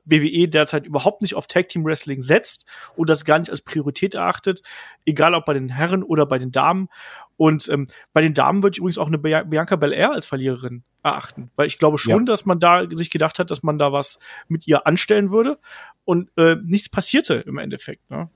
[0.05, 2.67] WWE derzeit überhaupt nicht auf Tag Team Wrestling setzt
[2.97, 4.63] und das gar nicht als Priorität erachtet,
[5.07, 6.89] egal ob bei den Herren oder bei den Damen.
[7.37, 10.85] Und ähm, bei den Damen würde ich übrigens auch eine Bia- Bianca Belair als Verliererin
[11.03, 12.25] erachten, weil ich glaube schon, Ja.
[12.33, 14.19] dass man da sich gedacht hat, dass man da was
[14.49, 15.59] mit ihr anstellen würde
[16.05, 18.11] und äh, nichts passierte im Endeffekt.
[18.11, 18.29] Ne?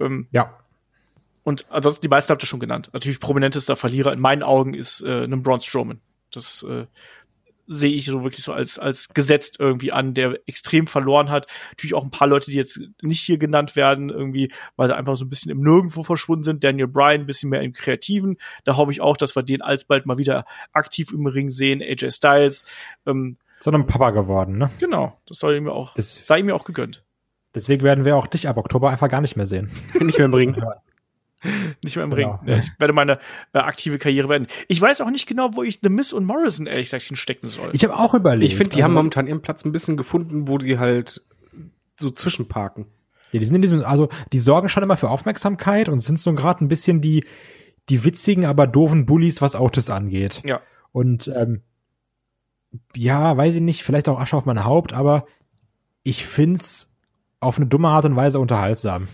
[0.00, 0.58] Ähm, Ja.
[1.44, 2.90] und ansonsten die meisten habt ihr schon genannt.
[2.92, 6.00] Natürlich prominentester Verlierer in meinen Augen ist äh, ein Braun Strowman.
[6.32, 6.86] Das äh,
[7.66, 11.46] sehe ich so wirklich so als als gesetzt irgendwie an, der extrem verloren hat.
[11.70, 15.16] Natürlich auch ein paar Leute, die jetzt nicht hier genannt werden, irgendwie, weil sie einfach
[15.16, 16.62] so ein bisschen im Nirgendwo verschwunden sind.
[16.64, 18.36] Daniel Bryan ein bisschen mehr im Kreativen.
[18.64, 21.82] Da hoffe ich auch, dass wir den alsbald mal wieder aktiv im Ring sehen.
[21.82, 22.64] AJ Styles.
[23.06, 24.70] Ähm, So ein Papa geworden, ne?
[24.78, 27.02] genau, das soll ihm auch, Das- sei ihm ja auch gegönnt.
[27.54, 29.70] Deswegen werden wir auch dich ab Oktober einfach gar nicht mehr sehen.
[29.98, 30.56] Nicht mehr im Ring.
[31.82, 32.40] Nicht mehr im Genau.
[32.42, 32.48] Ring.
[32.48, 33.18] Ja, ich werde meine
[33.52, 34.48] äh, aktive Karriere beenden.
[34.68, 37.70] Ich weiß auch nicht genau, wo ich The Miss und Morrison ehrlich gesagt hinstecken soll.
[37.72, 38.50] Ich habe auch überlegt.
[38.50, 41.22] Ich finde, die also, haben momentan ihren Platz ein bisschen gefunden, wo die halt
[41.98, 42.86] so zwischenparken.
[43.32, 46.32] Ja, die sind in diesem, also die sorgen schon immer für Aufmerksamkeit und sind so
[46.34, 47.24] gerade ein bisschen die,
[47.88, 50.42] die witzigen, aber doofen Bullies, was Autos angeht.
[50.44, 50.60] ja.
[50.92, 51.62] Und ähm,
[52.96, 55.26] ja, weiß ich nicht, vielleicht auch Asche auf mein Haupt, aber
[56.02, 56.90] ich find's
[57.40, 59.08] auf eine dumme Art und Weise unterhaltsam.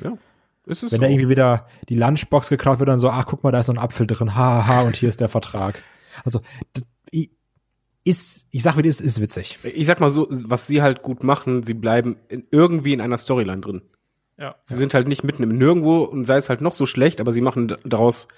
[0.66, 1.06] Ist es Wenn so?
[1.06, 3.74] da irgendwie wieder die Lunchbox geklaut wird, dann so, ach, guck mal, da ist noch
[3.74, 5.82] ein Apfel drin, ha, ha, ha, und hier ist der Vertrag.
[6.24, 6.40] Also,
[8.05, 9.59] ist, ich sag wie das ist, ist witzig.
[9.62, 13.18] ich sag mal so, was sie halt gut machen, sie bleiben in, irgendwie in einer
[13.18, 13.82] Storyline drin.
[14.39, 14.56] Ja.
[14.64, 17.32] Sie sind halt nicht mitten im Nirgendwo und sei es halt noch so schlecht, aber
[17.32, 18.28] sie machen daraus,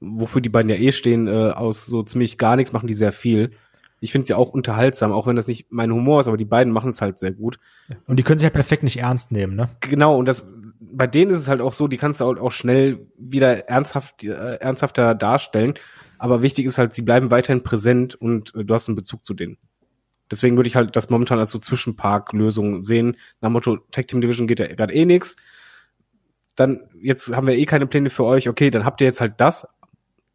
[0.00, 3.12] wofür die beiden ja eh stehen, äh, aus so ziemlich gar nichts, machen die sehr
[3.12, 3.52] viel.
[4.00, 6.72] Ich finde sie auch unterhaltsam, auch wenn das nicht mein Humor ist, aber die beiden
[6.72, 7.58] machen es halt sehr gut.
[8.06, 9.70] Und die können sich halt perfekt nicht ernst nehmen, ne?
[9.80, 10.52] Genau, und das
[10.92, 14.24] bei denen ist es halt auch so, die kannst du auch, auch schnell wieder ernsthaft,
[14.24, 15.74] äh, ernsthafter darstellen.
[16.18, 19.34] Aber wichtig ist halt, sie bleiben weiterhin präsent und äh, du hast einen Bezug zu
[19.34, 19.58] denen.
[20.30, 23.16] Deswegen würde ich halt das momentan als so Zwischenpark-Lösung sehen.
[23.40, 25.36] Nach Motto, Tag Team Division geht ja gerade eh nix.
[26.56, 28.48] Dann, jetzt haben wir eh keine Pläne für euch.
[28.48, 29.66] Okay, dann habt ihr jetzt halt das.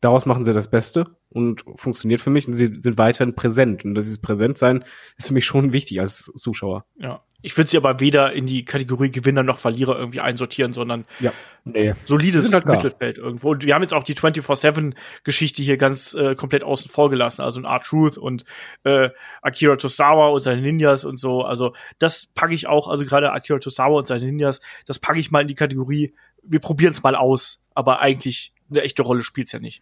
[0.02, 3.84] daraus machen sie das Beste und funktioniert für mich und sie sind weiterhin präsent.
[3.84, 4.84] Und dieses Präsentsein
[5.18, 6.86] ist für mich schon wichtig als Zuschauer.
[6.98, 7.24] Ja.
[7.42, 11.32] Ich würde sie aber weder in die Kategorie Gewinner noch Verlierer irgendwie einsortieren, sondern Ja.
[11.64, 11.94] Nee.
[12.04, 12.66] solides halt.
[12.66, 13.52] Mittelfeld irgendwo.
[13.52, 17.42] Und wir haben jetzt auch die 24-7-Geschichte hier ganz äh, komplett außen vor gelassen.
[17.42, 18.44] Also ein R-Truth und
[18.84, 19.10] äh,
[19.42, 21.44] Akira Tosawa und seine Ninjas und so.
[21.44, 25.32] Also das packe ich auch, also gerade Akira Tosawa und seine Ninjas, das packe ich
[25.32, 26.14] mal in die Kategorie,
[26.44, 29.82] wir probieren es mal aus, aber eigentlich eine echte Rolle spielt's ja nicht.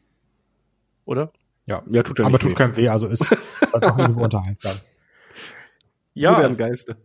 [1.06, 1.32] Oder?
[1.66, 1.84] Ja.
[1.90, 2.56] Ja, tut ja Aber tut weh.
[2.56, 3.36] keinem weh, also ist
[3.72, 4.78] auch irgendwo unterhaltsam.
[6.16, 6.98] Bruder im Geiste.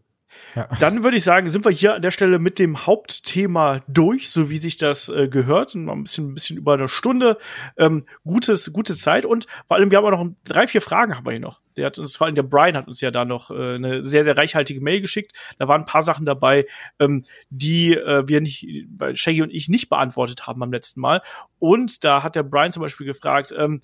[0.80, 4.50] Dann würde ich sagen, sind wir hier an der Stelle mit dem Hauptthema durch, so
[4.50, 5.74] wie sich das äh, gehört.
[5.74, 7.38] Und ein bisschen, ein bisschen über eine Stunde.
[7.76, 9.24] Ähm, gutes, gute Zeit.
[9.24, 11.60] Und vor allem, wir haben auch noch drei, vier Fragen haben wir hier noch.
[11.76, 14.24] Der hat uns, vor allem der Brian hat uns ja da noch äh, eine sehr,
[14.24, 15.32] sehr reichhaltige Mail geschickt.
[15.58, 16.66] Da waren ein paar Sachen dabei,
[16.98, 18.66] ähm, die äh, wir nicht,
[19.14, 21.22] Shaggy und ich nicht beantwortet haben beim letzten Mal.
[21.58, 23.80] Und da hat der Brian zum Beispiel gefragt, ähm,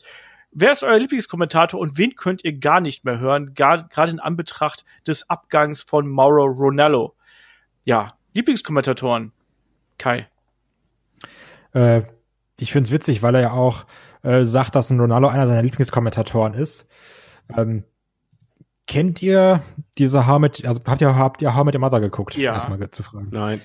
[0.50, 4.84] Wer ist euer Lieblingskommentator und wen könnt ihr gar nicht mehr hören, gerade in Anbetracht
[5.06, 7.14] des Abgangs von Mauro Ronaldo?
[7.84, 9.32] Ja, Lieblingskommentatoren.
[9.98, 10.28] Kai.
[11.74, 12.02] Äh,
[12.58, 13.86] ich find's witzig, weil er ja auch
[14.22, 16.88] äh, sagt, dass ein Ronaldo einer seiner Lieblingskommentatoren ist.
[17.56, 17.84] Ähm,
[18.86, 19.62] kennt ihr
[19.98, 22.36] diese How mit, also habt ihr, habt ihr How mit Your Mother geguckt?
[22.36, 22.54] Ja.
[22.54, 23.28] Erstmal zu fragen.
[23.30, 23.60] Nein.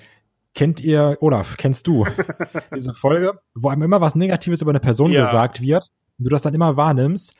[0.54, 2.06] Kennt ihr, Olaf, kennst du
[2.74, 5.24] diese Folge, wo einem immer was Negatives über eine Person Ja.
[5.24, 7.34] gesagt wird und du das dann immer wahrnimmst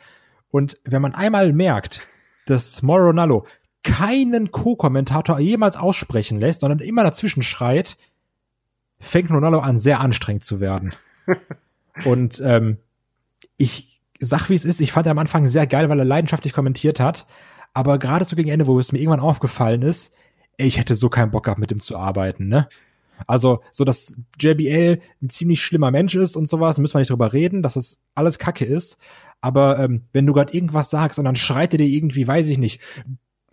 [0.55, 2.07] und wenn man einmal merkt,
[2.47, 3.45] dass Mauro Ronaldo
[3.83, 7.97] keinen Co-Kommentator jemals aussprechen lässt, sondern immer dazwischen schreit,
[9.01, 10.95] fängt Ronaldo an, sehr anstrengend zu werden.
[12.05, 12.79] Und ähm,
[13.57, 16.53] ich sag, wie es ist, ich fand er am Anfang sehr geil, weil er leidenschaftlich
[16.53, 17.27] kommentiert hat.
[17.73, 20.15] Aber gerade so gegen Ende, wo es mir irgendwann aufgefallen ist,
[20.57, 22.69] ey, ich hätte so keinen Bock gehabt, mit ihm zu arbeiten, ne?
[23.27, 27.33] Also, so dass JBL ein ziemlich schlimmer Mensch ist und sowas, müssen wir nicht drüber
[27.33, 28.99] reden, dass das alles Kacke ist.
[29.41, 32.59] Aber ähm, wenn du gerade irgendwas sagst und dann schreit er dir irgendwie, weiß ich
[32.59, 32.81] nicht,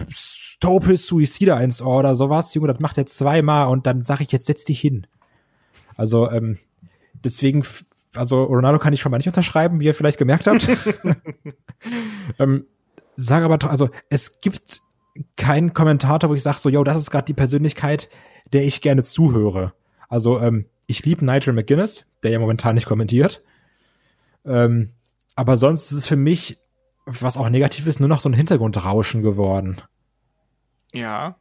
[0.10, 4.22] Stop his Suicide ins Ohr oder sowas, Junge, das macht er zweimal und dann sag
[4.22, 5.08] ich jetzt, setz dich hin.
[5.96, 6.60] Also, ähm,
[7.14, 7.64] deswegen,
[8.14, 10.68] also Ronaldo kann ich schon mal nicht unterschreiben, wie ihr vielleicht gemerkt habt.
[12.40, 12.66] ähm,
[13.16, 14.82] sag aber, also es gibt
[15.36, 18.10] keinen Kommentator, wo ich sage so, yo, das ist gerade die Persönlichkeit,
[18.54, 19.74] der ich gerne zuhöre.
[20.10, 23.44] Also ähm, ich liebe Nigel McGuinness, der ja momentan nicht kommentiert.
[24.46, 24.92] Ähm,
[25.36, 26.60] aber sonst ist es für mich,
[27.06, 29.82] was auch negativ ist, nur noch so ein Hintergrundrauschen geworden.
[30.92, 31.38] Ja.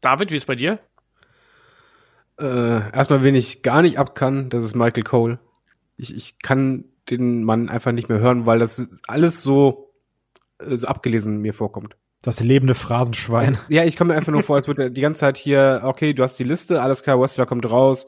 [0.00, 0.80] David, wie ist bei dir?
[2.40, 5.38] Äh, erstmal, wen ich gar nicht ab kann, das ist Michael Cole.
[5.96, 9.94] Ich, ich kann den Mann einfach nicht mehr hören, weil das alles so,
[10.58, 11.96] äh, so abgelesen mir vorkommt.
[12.22, 13.58] Das lebende Phrasenschwein.
[13.68, 16.14] Ja, ich komme mir einfach nur vor, als würde er die ganze Zeit hier, okay,
[16.14, 18.06] du hast die Liste, alles klar, Wrestler kommt raus,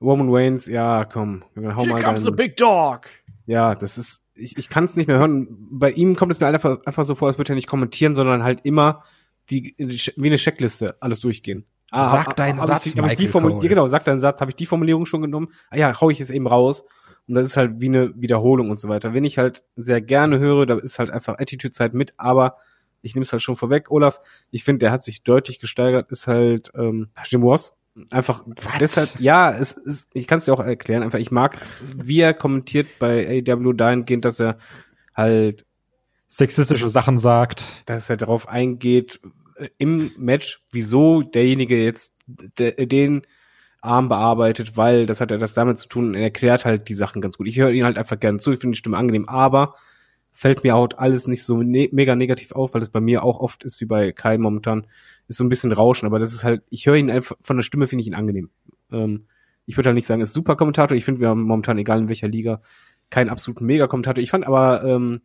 [0.00, 3.02] Roman Waynes, ja, komm, dann hau Here mal comes the deinen, big dog.
[3.46, 5.46] Ja, das ist, ich, ich kann es nicht mehr hören.
[5.70, 8.42] Bei ihm kommt es mir einfach, einfach so vor, als würde er nicht kommentieren, sondern
[8.42, 9.04] halt immer
[9.50, 11.64] die, die wie eine Checkliste alles durchgehen.
[11.90, 13.62] Ah, Sag deinen hab Satz, ich, hab ich die Formul Cole.
[13.62, 15.52] ja, genau, sag deinen Satz, habe ich die Formulierung schon genommen?
[15.70, 16.84] Ah ja, hau ich es eben raus.
[17.28, 19.14] Und das ist halt wie eine Wiederholung und so weiter.
[19.14, 22.56] Wenn ich halt sehr gerne höre, da ist halt einfach Attitude-Zeit mit, aber
[23.04, 24.20] ich nehme es halt schon vorweg, Olaf,
[24.50, 27.78] ich finde, der hat sich deutlich gesteigert, ist halt ähm, Jim Ross.
[28.10, 28.78] Einfach Was?
[28.80, 31.58] deshalb, ja, es ist, ich kann es dir auch erklären, einfach, ich mag,
[31.94, 34.58] wie er kommentiert bei AW dahingehend, dass er
[35.14, 35.64] halt
[36.26, 37.64] Sexistische Sachen sagt.
[37.86, 39.20] dass er darauf eingeht
[39.56, 43.22] äh, im Match, wieso derjenige jetzt de, den
[43.80, 46.14] Arm bearbeitet, weil das hat er das damit zu tun.
[46.14, 47.46] Er erklärt halt die Sachen ganz gut.
[47.46, 49.74] Ich höre ihn halt einfach gerne zu, ich finde die Stimme angenehm, aber
[50.34, 53.38] fällt mir auch alles nicht so ne mega negativ auf, weil es bei mir auch
[53.38, 54.86] oft ist wie bei Kai momentan,
[55.28, 57.62] ist so ein bisschen Rauschen, aber das ist halt, ich höre ihn einfach, von der
[57.62, 58.50] Stimme finde ich ihn angenehm.
[58.92, 59.26] Ähm,
[59.64, 62.08] ich würde halt nicht sagen, ist super Kommentator, ich finde, wir haben momentan, egal in
[62.08, 62.60] welcher Liga,
[63.10, 64.22] keinen absoluten Mega-Kommentator.
[64.22, 65.22] Ich fand aber ähm,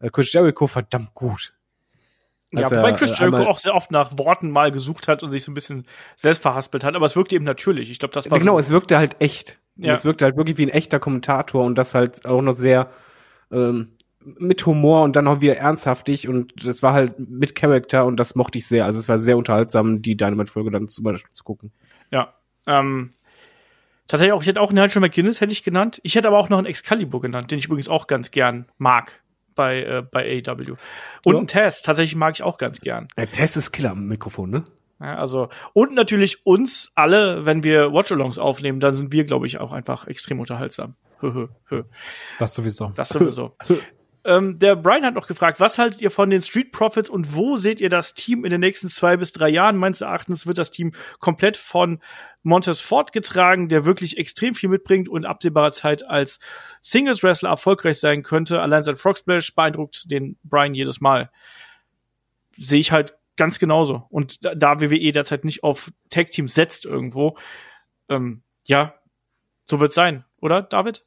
[0.00, 1.54] äh, Chris Jericho verdammt gut.
[2.50, 5.44] Ja, wobei Chris äh, Jericho auch sehr oft nach Worten mal gesucht hat und sich
[5.44, 5.86] so ein bisschen
[6.16, 7.90] selbst verhaspelt hat, aber es wirkte eben natürlich.
[7.90, 9.60] Ich glaube, das war genau, so, es wirkte halt echt.
[9.76, 9.92] Ja.
[9.92, 12.90] Es wirkte halt wirklich wie ein echter Kommentator und das halt auch noch sehr
[13.52, 13.97] ähm,
[14.38, 18.34] mit Humor und dann auch wieder ernsthaftig und das war halt mit Charakter und das
[18.34, 18.84] mochte ich sehr.
[18.84, 21.72] Also es war sehr unterhaltsam, die Dynamite-Folge dann zu, zu gucken.
[22.10, 22.34] Ja.
[22.66, 23.10] Ähm,
[24.06, 26.00] tatsächlich auch, ich hätte auch Nigel McGuinness hätte ich genannt.
[26.02, 29.20] Ich hätte aber auch noch einen Excalibur genannt, den ich übrigens auch ganz gern mag
[29.54, 30.76] bei, äh, bei AEW.
[31.24, 31.38] Und Ja.
[31.38, 33.08] einen Test, tatsächlich mag ich auch ganz gern.
[33.16, 34.64] Der Test ist Killer am Mikrofon, ne?
[35.00, 39.60] Ja, also, und natürlich uns alle, wenn wir Watch-Alongs aufnehmen, dann sind wir, glaube ich,
[39.60, 40.96] auch einfach extrem unterhaltsam.
[42.38, 42.92] Das sowieso.
[42.94, 43.56] Das sowieso.
[44.24, 47.56] Ähm, der Brian hat noch gefragt, was haltet ihr von den Street Profits und wo
[47.56, 49.76] seht ihr das Team in den nächsten zwei bis drei Jahren?
[49.76, 52.00] Meines Erachtens wird das Team komplett von
[52.42, 56.40] Montez Ford getragen, der wirklich extrem viel mitbringt und absehbarer Zeit als
[56.80, 58.60] Singles Wrestler erfolgreich sein könnte.
[58.60, 61.30] Allein sein Frog Splash beeindruckt den Brian jedes Mal.
[62.56, 64.06] Sehe ich halt ganz genauso.
[64.10, 67.38] Und da, WWE derzeit nicht auf Tag Teams setzt irgendwo,
[68.08, 68.94] ähm, ja,
[69.64, 71.04] so wird's sein, oder David?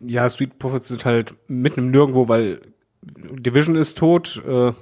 [0.00, 2.60] Ja, Street Profits sind halt mitten im Nirgendwo, weil
[3.02, 4.42] Division ist tot.
[4.46, 4.72] Äh,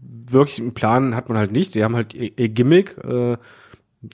[0.00, 1.74] wirklich einen Plan hat man halt nicht.
[1.74, 2.96] Die haben halt ihr, Gimmick.
[2.98, 3.36] Äh,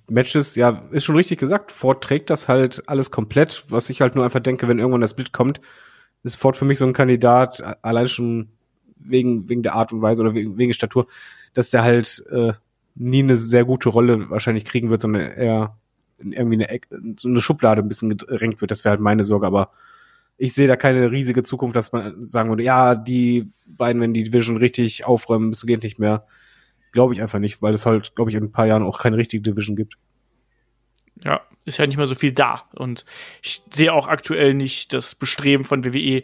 [0.08, 1.72] Matches, ja, ist schon richtig gesagt.
[1.72, 3.64] Ford trägt das halt alles komplett.
[3.70, 5.60] Was ich halt nur einfach denke, wenn irgendwann der Split kommt,
[6.22, 8.50] ist Ford für mich so ein Kandidat, allein schon
[8.96, 11.06] wegen, wegen der Art und Weise oder wegen, wegen Statur,
[11.54, 12.52] dass der halt äh,
[12.94, 15.76] nie eine sehr gute Rolle wahrscheinlich kriegen wird, sondern eher
[16.18, 16.80] irgendwie eine,
[17.18, 18.70] so eine Schublade ein bisschen gedrängt wird.
[18.70, 19.70] Das wäre halt meine Sorge, aber
[20.40, 24.24] ich sehe da keine riesige Zukunft, dass man sagen würde, ja, die beiden, wenn die
[24.24, 26.26] Division richtig aufräumen, bis geht nicht mehr.
[26.92, 29.18] Glaube ich einfach nicht, weil es halt, glaube ich, in ein paar Jahren auch keine
[29.18, 29.98] richtige Division gibt.
[31.22, 32.62] Ja, ist ja nicht mehr so viel da.
[32.72, 33.04] Und
[33.42, 36.22] ich sehe auch aktuell nicht das Bestreben von WWE,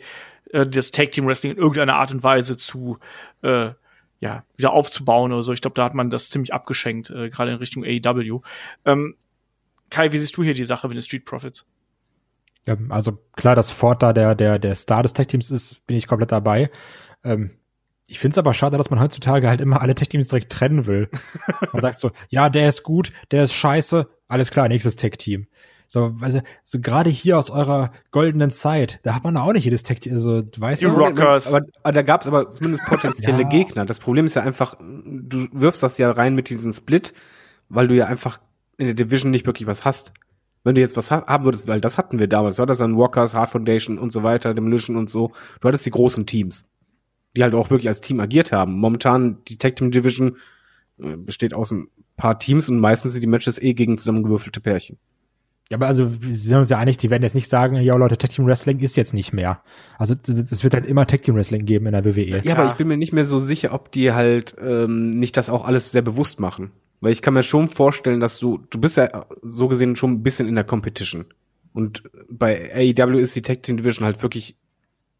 [0.51, 2.99] äh, das Tag Team Wrestling in irgendeiner Art und Weise zu
[3.43, 3.73] äh,
[4.21, 5.53] ja, wieder aufzubauen oder so.
[5.53, 8.41] Ich glaube, da hat man das ziemlich abgeschenkt, äh, gerade in Richtung AEW.
[8.87, 9.15] Ähm,
[9.91, 11.67] Kai, wie siehst du hier die Sache mit den Street Profits?
[12.67, 16.07] Ja, also klar, dass Ford da der, der, der Star des Tech-Teams ist, bin ich
[16.07, 16.71] komplett dabei.
[17.25, 17.51] Ähm,
[18.09, 21.09] ich finde es aber schade, dass man heutzutage halt immer alle Tech-Teams direkt trennen will.
[21.73, 25.47] Man sagt so, ja, der ist gut, der ist scheiße, alles klar, nächstes Tech-Team.
[25.89, 29.83] So, also, so gerade hier aus eurer goldenen Zeit, da hat man auch nicht jedes
[29.83, 31.53] Tech-Team, also, du weißt Die Rockers.
[31.53, 33.49] Aber, aber da gab es aber zumindest potenzielle Ja.
[33.49, 33.87] Gegner.
[33.87, 37.13] Das Problem ist ja einfach, du wirfst das ja rein mit diesem Split,
[37.69, 38.41] weil du ja einfach
[38.79, 40.13] in der Division nicht wirklich was hast.
[40.67, 42.99] Wenn du jetzt was ha haben würdest, weil das hatten wir damals, war das dann
[42.99, 45.31] Walkers, Hard Foundation und so weiter, Demolition und so.
[45.61, 46.69] Du hattest die großen Teams,
[47.37, 48.73] die halt auch wirklich als Team agiert haben.
[48.73, 50.39] Momentan die Tag Team Division
[50.99, 51.87] äh, besteht aus ein
[52.17, 54.99] paar Teams und meistens sind die Matches eh gegen zusammengewürfelte Pärchen.
[55.71, 58.19] Ja, aber also, wir sind uns ja einig, die werden jetzt nicht sagen, ja Leute,
[58.19, 59.63] Tag Team Wrestling ist jetzt nicht mehr.
[59.99, 62.25] Also, es wird halt immer Tag Team Wrestling geben in der WWE.
[62.25, 62.59] Ja, Klar.
[62.59, 65.65] aber ich bin mir nicht mehr so sicher, ob die halt ähm, nicht das auch
[65.65, 66.73] alles sehr bewusst machen.
[67.07, 70.23] Weil ich kann mir schon vorstellen, dass du, du bist ja so gesehen schon ein
[70.25, 71.27] bisschen in der Competition.
[71.73, 74.57] Und bei AEW ist die Tag Team Division halt wirklich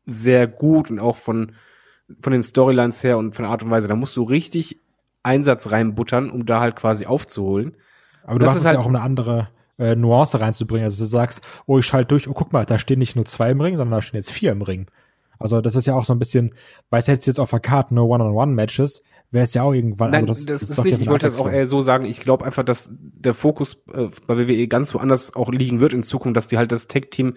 [0.05, 1.53] sehr gut und auch von,
[2.19, 3.87] von den Storylines her und von der Art und Weise.
[3.87, 4.81] Da musst du richtig
[5.23, 7.77] Einsatz reinbuttern, um da halt quasi aufzuholen.
[8.25, 10.83] Aber du Das ist es halt- ja auch um eine andere äh, Nuance reinzubringen.
[10.87, 13.51] Also du sagst, oh, ich schalte durch, oh, guck mal, da stehen nicht nur zwei
[13.53, 14.87] im Ring, sondern da stehen jetzt vier im Ring.
[15.39, 16.53] Also das ist ja auch so ein bisschen,
[16.91, 20.11] weil es jetzt jetzt auf der Karte nur One-on-One-Matches, wäre es ja auch irgendwann.
[20.11, 22.21] Nein, also das, ist sorgt ja nicht, ich wollte das auch eher so sagen, ich
[22.21, 26.37] glaube einfach, dass der Fokus äh, bei WWE ganz woanders auch liegen wird in Zukunft,
[26.37, 27.35] dass die halt das Tech-Team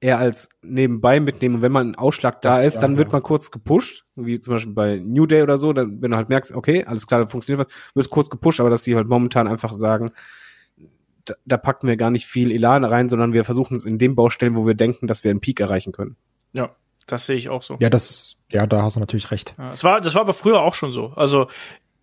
[0.00, 1.56] eher als nebenbei mitnehmen.
[1.56, 3.12] Und wenn mal ein Ausschlag da Das- ist, dann ja, wird ja.
[3.14, 6.28] man kurz gepusht, wie zum Beispiel bei New Day oder so, dann, wenn du halt
[6.28, 9.48] merkst, okay, alles klar, da funktioniert was, wird kurz gepusht, aber dass die halt momentan
[9.48, 10.10] einfach sagen,
[11.24, 14.14] da, da packen wir gar nicht viel Elan rein, sondern wir versuchen es in den
[14.14, 16.16] Baustellen, wo wir denken, dass wir einen Peak erreichen können.
[16.52, 16.76] Ja,
[17.06, 17.76] das sehe ich auch so.
[17.80, 19.54] Ja, das, ja, da hast du natürlich recht.
[19.58, 21.12] Ja, es war, das war aber früher auch schon so.
[21.16, 21.48] Also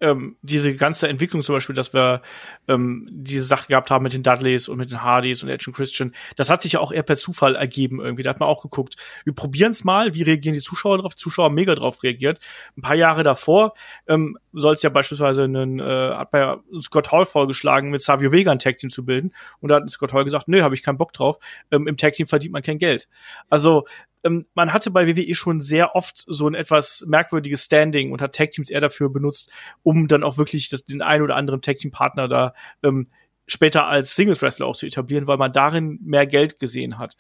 [0.04, 2.22] ähm, diese ganze Entwicklung zum Beispiel, dass wir
[2.68, 5.74] ähm, diese Sache gehabt haben mit den Dudleys und mit den Hardys und Edge und
[5.74, 8.22] Christian, das hat sich ja auch eher per Zufall ergeben irgendwie.
[8.22, 11.16] Da hat man auch geguckt, wir probieren es mal, wie reagieren die Zuschauer drauf?
[11.16, 12.40] Zuschauer haben mega drauf reagiert.
[12.78, 13.76] Ein paar Jahre davor
[14.06, 18.52] ähm, soll es ja beispielsweise einen, äh, hat bei Scott Hall vorgeschlagen, mit Savio Vega
[18.52, 19.32] ein Tag-Team zu bilden.
[19.62, 21.38] Und da hat Scott Hall gesagt, nö, habe ich keinen Bock drauf.
[21.72, 23.08] Ähm, Im Tag-Team verdient man kein Geld.
[23.50, 23.86] Also
[24.24, 28.36] ähm, man hatte bei WWE schon sehr oft so ein etwas merkwürdiges Standing und hat
[28.36, 29.52] Tag Teams eher dafür benutzt,
[29.84, 33.08] um dann auch wirklich das, den einen oder anderen Tag Team Partner da ähm,
[33.48, 37.18] später als Singles Wrestler auch zu etablieren, weil man darin mehr Geld gesehen hat.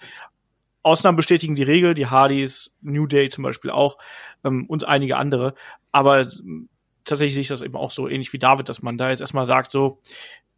[0.82, 3.98] Ausnahmen bestätigen die Regel, die Hardys, New Day zum Beispiel auch
[4.44, 5.56] ähm, und einige andere.
[5.92, 6.70] Aber ähm,
[7.06, 9.46] tatsächlich sehe ich das eben auch so ähnlich wie David, dass man da jetzt erstmal
[9.46, 10.02] sagt, so,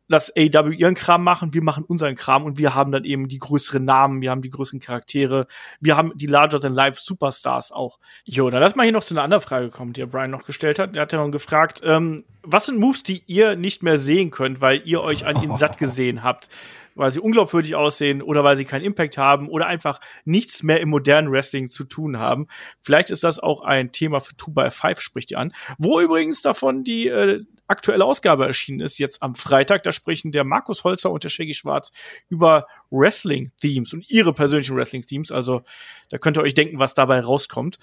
[0.07, 3.40] lass AW ihren Kram machen, wir machen unseren Kram und wir haben dann eben die
[3.40, 5.48] größeren Namen, wir haben die größeren Charaktere,
[5.80, 7.99] wir haben die larger than life Superstars auch.
[8.23, 10.80] Jo, dann lass mal hier noch zu einer anderen Frage kommen, die Brian noch gestellt
[10.80, 10.95] hat.
[10.95, 14.61] Der hat ja noch gefragt, ähm, was sind Moves, die ihr nicht mehr sehen könnt,
[14.61, 16.49] weil ihr euch an ihnen satt gesehen habt?
[16.96, 20.90] Weil sie unglaubwürdig aussehen oder weil sie keinen Impact haben oder einfach nichts mehr im
[20.90, 22.48] modernen Wrestling zu tun haben.
[22.82, 25.54] Vielleicht ist das auch ein Thema für 2x5, spricht ihr an.
[25.78, 29.84] Wo übrigens davon die äh, aktuelle Ausgabe erschienen ist, jetzt am Freitag.
[29.84, 31.92] Da sprechen der Markus Holzer und der Shaggy Schwarz
[32.30, 35.32] über Wrestling-Themes und ihre persönlichen Wrestling-Themes.
[35.32, 35.64] Also
[36.10, 37.78] da könnt ihr euch denken, was dabei rauskommt,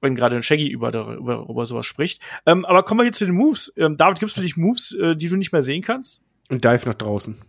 [0.00, 2.20] wenn gerade ein Shaggy über, über, über sowas spricht.
[2.46, 3.72] Ähm, aber kommen wir jetzt zu den Moves.
[3.76, 6.22] Ähm, David, gibt's für dich Moves, äh, die du nicht mehr sehen kannst?
[6.50, 7.40] Und Dive nach draußen.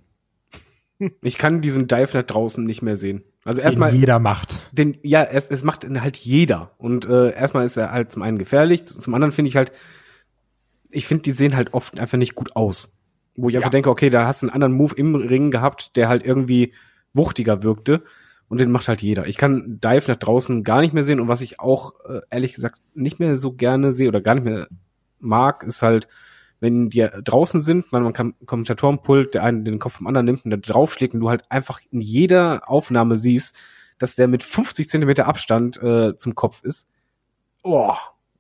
[1.22, 3.24] Ich kann diesen Dive nach draußen nicht mehr sehen.
[3.44, 4.60] Also Den erstmal, jeder macht.
[4.72, 6.72] den, ja, es, es macht halt jeder.
[6.78, 9.72] Und äh, erstmal ist er halt zum einen gefährlich, zum anderen finde ich halt,
[10.90, 12.98] ich finde, die sehen halt oft einfach nicht gut aus.
[13.36, 13.72] Wo ich einfach Ja.
[13.72, 16.74] denke, okay, da hast du einen anderen Move im Ring gehabt, der halt irgendwie
[17.14, 18.04] wuchtiger wirkte.
[18.48, 19.28] Und den macht halt jeder.
[19.28, 21.20] Ich kann Dive nach draußen gar nicht mehr sehen.
[21.20, 24.44] Und was ich auch, äh, ehrlich gesagt, nicht mehr so gerne sehe oder gar nicht
[24.46, 24.68] mehr
[25.20, 26.08] mag, ist halt,
[26.60, 30.46] wenn die draußen sind, man, man kann Kommentatorenpult, der einen den Kopf vom anderen nimmt
[30.46, 33.56] und da draufschlägt und du halt einfach in jeder Aufnahme siehst,
[34.00, 36.90] dass der mit 50 Zentimeter Abstand äh, zum Kopf ist.
[37.64, 37.94] Oh,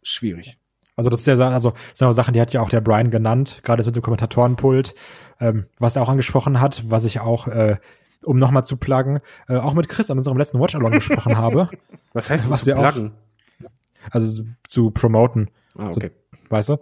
[0.03, 0.57] schwierig.
[0.97, 3.11] Also das ist ja, also das sind auch Sachen, die hat ja auch der Brian
[3.11, 4.95] genannt, gerade mit dem Kommentatorenpult,
[5.41, 7.77] ähm, was er auch angesprochen hat, was ich auch, äh,
[8.23, 9.19] um nochmal zu pluggen,
[9.49, 11.69] äh, auch mit Chris an unserem letzten Watch-Along gesprochen habe,
[12.13, 13.11] Was heißt Was zu ja auch- pluggen?
[14.11, 16.11] also zu promoten, Ah, so- okay.
[16.49, 16.77] Weißt du?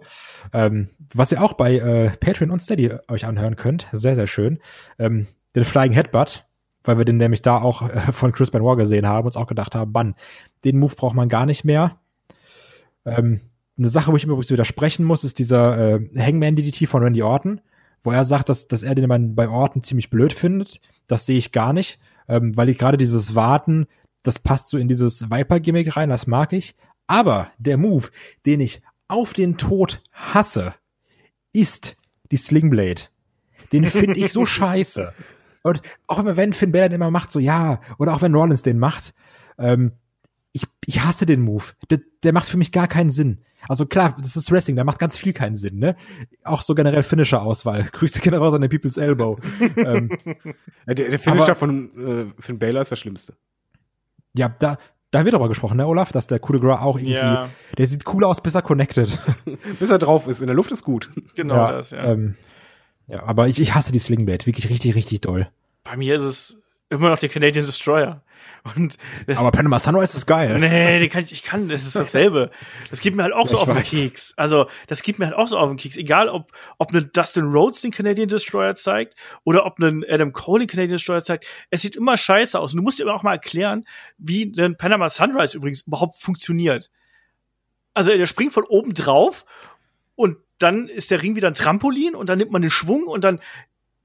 [0.52, 4.58] Ähm, was ihr auch bei äh, Patreon und Steady euch anhören könnt, sehr, sehr schön,
[4.98, 6.46] ähm, den Flying Headbutt,
[6.82, 9.74] weil wir den nämlich da auch äh, von Chris Benoit gesehen haben, uns auch gedacht
[9.74, 10.14] haben, Bann,
[10.64, 11.98] den Move braucht man gar nicht mehr.
[13.04, 13.40] Ähm,
[13.76, 17.22] eine Sache, wo ich immer übrigens widersprechen muss, ist dieser äh, Hangman DDT von Randy
[17.22, 17.60] Orton,
[18.02, 20.80] wo er sagt, dass, dass er den bei Orton ziemlich blöd findet.
[21.08, 23.86] Das sehe ich gar nicht, ähm, weil ich gerade dieses Warten,
[24.22, 26.76] das passt so in dieses Viper-Gimmick rein, das mag ich.
[27.06, 28.08] Aber der Move,
[28.46, 30.74] den ich auf den Tod hasse,
[31.52, 31.96] ist
[32.30, 33.02] die Slingblade.
[33.72, 35.12] Den finde ich so scheiße.
[35.62, 38.62] Und auch immer wenn Finn Balor den immer macht, so ja, oder auch wenn Rollins
[38.62, 39.14] den macht,
[39.58, 39.92] ähm,
[40.52, 41.64] ich, ich hasse den Move.
[41.90, 43.40] Der, der macht für mich gar keinen Sinn.
[43.66, 45.96] Also klar, das ist Wrestling, da macht ganz viel keinen Sinn, ne?
[46.42, 47.84] Auch so generell Finisher-Auswahl.
[47.92, 49.38] Grüße gehen raus an den People's Elbow.
[49.76, 50.10] ähm,
[50.86, 53.34] der, der Finisher Aber- von äh, Finn Balor ist das Schlimmste.
[54.36, 54.76] ja, da,
[55.14, 57.48] da haben wir drüber gesprochen, ne, Olaf, dass der Coup de Gras auch irgendwie, Ja.
[57.78, 59.16] der sieht cool aus, bis er connected.
[59.78, 60.40] Bis er drauf ist.
[60.40, 61.08] In der Luft ist gut.
[61.36, 62.02] Genau das, ja.
[62.12, 62.34] Ähm,
[63.06, 65.46] ja, aber ich, ich hasse die Slingblade, wirklich richtig, richtig doll.
[65.84, 66.56] Bei mir ist es
[66.94, 68.22] immer noch der Canadian Destroyer.
[68.76, 68.96] Und
[69.26, 70.58] das, Aber Panama Sunrise ist geil.
[70.58, 72.50] Nee, den kann ich, ich kann, das ist dasselbe.
[72.88, 73.90] Das geht mir halt auch Ja, so auf den weiß.
[73.90, 74.32] Keks.
[74.36, 75.96] Also, das geht mir halt auch so auf den Keks.
[75.98, 80.60] Egal, ob, ob eine Dustin Rhodes den Canadian Destroyer zeigt oder ob ein Adam Cole
[80.60, 81.46] den Canadian Destroyer zeigt.
[81.70, 82.72] Es sieht immer scheiße aus.
[82.72, 83.84] Und du musst dir aber auch mal erklären,
[84.16, 86.90] wie ein Panama Sunrise übrigens überhaupt funktioniert.
[87.92, 89.44] Also, der springt von oben drauf
[90.16, 93.24] und dann ist der Ring wieder ein Trampolin und dann nimmt man den Schwung und
[93.24, 93.40] dann,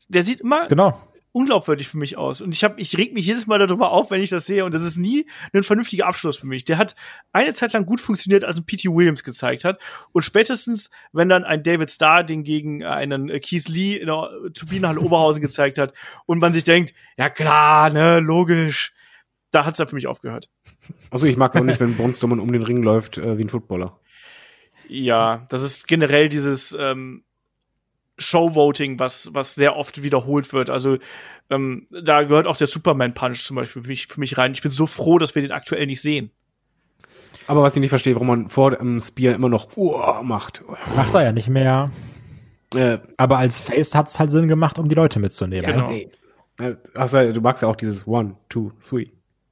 [0.10, 1.00] der sieht immer Genau.
[1.32, 2.42] Unglaubwürdig für mich aus.
[2.42, 4.66] Und ich habe, ich reg mich jedes Mal darüber auf, wenn ich das sehe.
[4.66, 6.66] Und das ist nie ein vernünftiger Abschluss für mich.
[6.66, 6.96] Der hat
[7.32, 8.90] eine Zeit lang gut funktioniert, als ein P.T.
[8.90, 9.80] Williams gezeigt hat.
[10.12, 15.00] Und spätestens, wenn dann ein David Starr den gegen einen Keith Lee in der Turbinenhalle
[15.00, 15.94] Oberhausen gezeigt hat
[16.26, 18.94] und man sich denkt, ja klar, ne, logisch.
[19.52, 20.50] Da hat's dann für mich aufgehört.
[21.10, 23.44] Also ich mag es auch nicht, wenn Braun Strowman um den Ring läuft äh, wie
[23.44, 24.00] ein Footballer.
[24.88, 27.24] Ja, das ist generell dieses ähm,
[28.20, 30.70] Showvoting, was, was sehr oft wiederholt wird.
[30.70, 30.98] Also
[31.50, 34.52] ähm, da gehört auch der Superman Punch zum Beispiel für mich, für mich rein.
[34.52, 36.32] Ich bin so froh, dass wir den aktuell nicht sehen.
[37.48, 40.62] Aber was ich nicht verstehe, warum man vor dem Spear immer noch Uah macht.
[40.96, 41.92] Macht er ja nicht mehr.
[42.76, 45.66] Äh, Aber als Face hat's halt Sinn gemacht, um die Leute mitzunehmen.
[45.66, 45.90] Genau.
[45.90, 46.12] ey.
[46.60, 49.08] Äh, Ach, so, du magst ja auch dieses One, Two, Three.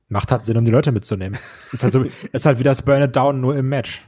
[0.10, 1.40] Macht halt Sinn, um die Leute mitzunehmen.
[1.72, 4.07] Ist halt so, ist halt wie das Burn It Down nur im Match.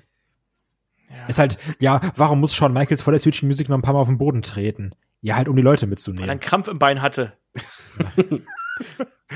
[1.27, 3.99] Ist halt, ja, warum muss Shawn Michaels vor der Switching Music noch ein paar Mal
[4.01, 4.91] auf den Boden treten?
[5.21, 6.29] Ja, halt, um die Leute Weil er mitzunehmen.
[6.29, 7.33] einen Krampf im Bein hatte.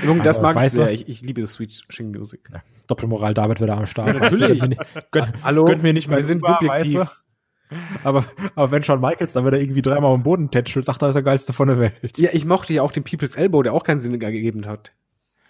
[0.02, 0.92] Jung, das Also, mag ich weißt du- sehr.
[0.92, 2.48] Ich, ich liebe das Switching Music.
[2.86, 4.18] Doppelmoral David wieder am Start.
[4.20, 4.60] natürlich.
[4.60, 5.64] Gönnt mir nicht- Gönnt, Hallo?
[5.64, 6.94] gönnt mir nicht mal Wir sind Uber, subjektiv.
[7.00, 7.74] weißt du?
[8.04, 8.24] Aber,
[8.54, 11.08] aber wenn Shawn Michaels dann wieder irgendwie dreimal auf den Boden tätschelt, sagt er, er
[11.10, 12.18] ist der geilste von der Welt.
[12.18, 14.92] Ja, ich mochte ja auch den People's Elbow, der auch keinen Sinn gegeben hat.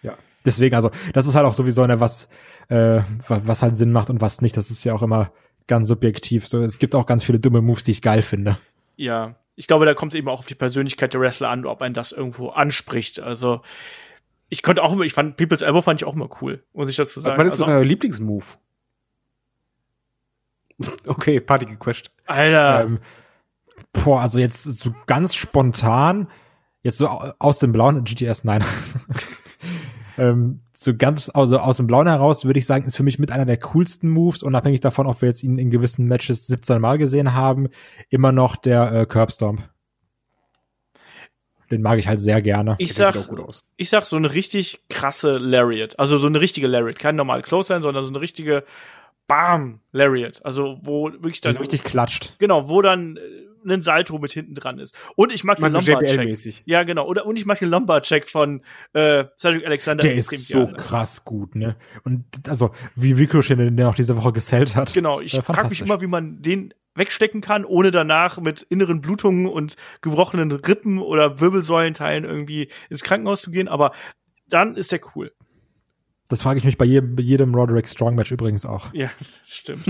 [0.02, 0.14] Ja.
[0.44, 2.28] Deswegen, also, das ist halt auch sowieso eine, was,
[2.68, 4.56] äh, was, was halt Sinn macht und was nicht.
[4.56, 5.32] Das ist ja auch immer
[5.66, 6.46] ganz subjektiv.
[6.46, 8.58] So, es gibt auch ganz viele dumme Moves, die ich geil finde.
[8.96, 11.80] Ja, ich glaube, da kommt es eben auch auf die Persönlichkeit der Wrestler an, ob
[11.82, 13.20] ein das irgendwo anspricht.
[13.20, 13.60] Also
[14.48, 16.96] ich konnte auch immer, ich fand People's Elbow fand ich auch immer cool, muss ich
[16.96, 17.38] dazu sagen.
[17.38, 18.58] Was ist also, euer Lieblingsmove?
[21.06, 22.10] Okay, Party gequetscht.
[22.26, 22.98] Alter, Ähm,
[23.92, 26.28] boah, also jetzt so ganz spontan,
[26.82, 28.64] jetzt so au- aus dem Blauen, GTS, nein.
[30.18, 33.30] ähm, so ganz also aus dem Blauen heraus würde ich sagen, ist für mich mit
[33.30, 36.98] einer der coolsten Moves, unabhängig davon, ob wir jetzt ihn in gewissen Matches 17 Mal
[36.98, 37.68] gesehen haben,
[38.10, 39.62] immer noch der äh, Curbstomp.
[41.70, 42.76] Den mag ich halt sehr gerne.
[42.78, 43.64] ich Der sag, sieht auch gut aus.
[43.76, 45.98] ich sag so eine richtig krasse Lariat.
[45.98, 46.98] Also so eine richtige Lariat.
[46.98, 48.64] Kein normal Close sein, sondern so eine richtige
[49.26, 50.44] Bam Lariat.
[50.44, 52.36] Also wo wirklich Die dann so richtig klatscht.
[52.38, 53.20] genau, wo dann äh,
[53.70, 54.94] ein Salto mit hinten dran ist.
[55.16, 55.74] Und ich mag den.
[55.74, 56.62] JBL-mäßig?
[56.66, 57.06] Ja, genau.
[57.06, 58.62] Oder, und ich mag den Lumbar-Check von
[58.92, 60.76] äh, Cedric Alexander Der ist so gerne.
[60.76, 61.76] krass gut, ne?
[62.04, 64.92] Und also, wie Ricochet den auch diese Woche gesellt hat.
[64.94, 69.46] Genau, ich frage mich immer, wie man den wegstecken kann, ohne danach mit inneren Blutungen
[69.46, 73.68] und gebrochenen Rippen oder Wirbelsäulenteilen irgendwie ins Krankenhaus zu gehen.
[73.68, 73.92] Aber
[74.48, 75.32] dann ist der cool.
[76.28, 78.92] Das frage ich mich bei jedem, bei jedem Roderick Strong Match übrigens auch.
[78.94, 79.10] Ja,
[79.44, 79.84] stimmt.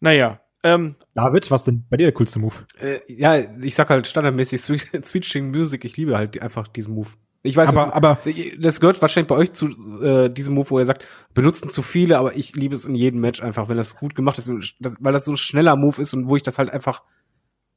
[0.00, 0.40] naja.
[0.62, 2.54] Ähm, David, was denn bei dir der coolste Move?
[2.78, 5.84] Äh, ja, ich sag halt standardmäßig Switching Music.
[5.84, 7.10] Ich liebe halt einfach diesen Move.
[7.44, 8.18] Ich weiß, aber, das, aber
[8.60, 9.68] das gehört wahrscheinlich bei euch zu
[10.00, 13.20] äh, diesem Move, wo ihr sagt, benutzen zu viele, aber ich liebe es in jedem
[13.20, 14.48] Match einfach, wenn das gut gemacht ist,
[14.78, 17.02] das, weil das so ein schneller Move ist und wo ich das halt einfach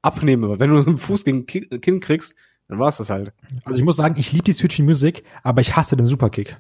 [0.04, 0.60] abnehme.
[0.60, 2.36] Wenn du so einen Fuß gegen Kinn kriegst,
[2.68, 3.34] dann war's das halt.
[3.64, 6.58] Also ich muss sagen, ich liebe die Switching Music, aber ich hasse den Superkick.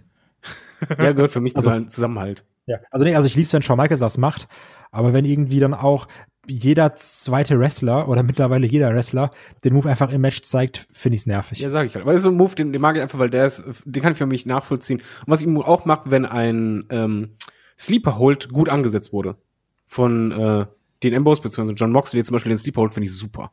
[0.97, 2.43] ja, gehört für mich also, zu Zusammenhalt.
[2.65, 4.47] Ja, also nee, also ich lieb's, wenn Shawn Michaels das macht,
[4.96, 6.08] aber wenn irgendwie dann auch
[6.48, 9.32] jeder zweite Wrestler oder mittlerweile jeder Wrestler
[9.64, 11.60] den Move einfach im Match zeigt, finde ich's nervig.
[11.60, 12.06] Ja, sag ich halt.
[12.06, 14.02] Weil das ist so ein Move, den, den mag ich einfach, weil der ist, den
[14.02, 15.00] kann ich für mich nachvollziehen.
[15.00, 17.36] Und was ich auch mag, wenn ein ähm,
[17.78, 19.38] Sleeper Hold gut angesetzt wurde
[19.86, 20.66] von äh,
[21.04, 21.74] den Ambrose bzw.
[21.74, 23.52] John Moxley zum Beispiel den Sleeper Hold finde ich super.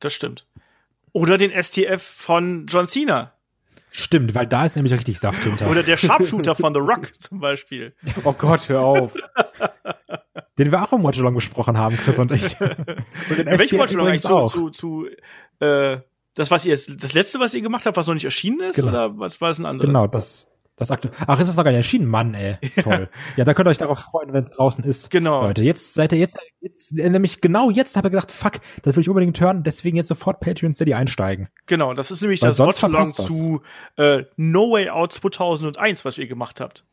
[0.00, 0.46] Das stimmt.
[1.12, 3.32] Oder den STF von John Cena.
[3.90, 5.70] Stimmt, weil da ist nämlich richtig Saft hinter.
[5.70, 7.94] Oder der Sharpshooter von The Rock zum Beispiel.
[8.24, 9.14] Oh Gott, hör auf.
[10.58, 12.58] Den wir auch im Watchalong besprochen haben, Chris und ich.
[12.60, 15.06] Und den Welchen Watchalong eigentlich zu, zu, zu
[15.60, 15.98] äh,
[16.36, 18.88] das, was ihr das letzte, was ihr gemacht habt, was noch nicht erschienen ist, genau.
[18.88, 19.88] oder was war es ein anderes?
[19.88, 22.06] Genau, das, das aktu Ach, ist das noch gar nicht erschienen?
[22.06, 22.58] Mann, ey.
[22.82, 23.08] Toll.
[23.36, 25.10] ja, da könnt ihr euch darauf freuen, wenn es draußen ist.
[25.10, 25.42] Genau.
[25.42, 29.00] Leute, jetzt seid ihr jetzt, jetzt nämlich genau jetzt habe ich gedacht, fuck, das will
[29.00, 31.48] ich unbedingt hören, deswegen jetzt sofort Patreon Steady einsteigen.
[31.64, 33.62] Genau, das ist nämlich Weil das Watchalong zu
[33.96, 36.84] äh, No Way Out 2001, was ihr gemacht habt.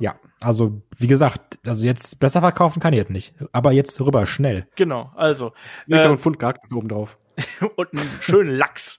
[0.00, 4.26] Ja, also wie gesagt, also jetzt besser verkaufen kann ich jetzt nicht, aber jetzt rüber
[4.26, 4.66] schnell.
[4.74, 5.52] Genau, also
[5.86, 7.18] nicht äh, noch ein Pfund Garten oben drauf
[7.76, 8.98] und einen schönen Lachs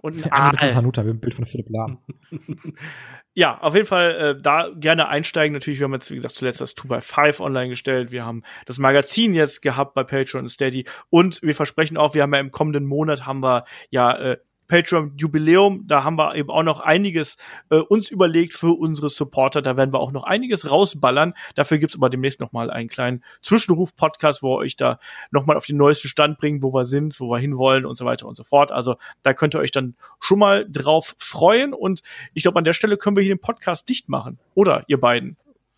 [0.00, 0.52] und ein Aal.
[0.52, 1.98] Das ist Hanuta, ein Bild von Philipp Lahm.
[3.34, 5.54] ja, auf jeden Fall äh, da gerne einsteigen.
[5.54, 8.10] Natürlich, wir haben jetzt, wie gesagt, zuletzt das 2x5 online gestellt.
[8.10, 10.84] Wir haben das Magazin jetzt gehabt bei Patreon und Steady.
[11.10, 14.38] Und wir versprechen auch, wir haben ja im kommenden Monat haben wir ja äh,
[14.68, 15.86] Patreon-Jubiläum.
[15.86, 17.38] Da haben wir eben auch noch einiges
[17.70, 19.62] äh, uns überlegt für unsere Supporter.
[19.62, 21.34] Da werden wir auch noch einiges rausballern.
[21.54, 25.00] Dafür gibt's aber demnächst noch mal einen kleinen Zwischenruf-Podcast, wo wir euch da
[25.30, 28.04] noch mal auf den neuesten Stand bringen, wo wir sind, wo wir hinwollen und so
[28.04, 28.70] weiter und so fort.
[28.70, 31.72] Also da könnt ihr euch dann schon mal drauf freuen.
[31.72, 32.02] Und
[32.34, 34.38] ich glaube, an der Stelle können wir hier den Podcast dicht machen.
[34.54, 35.36] Oder ihr beiden,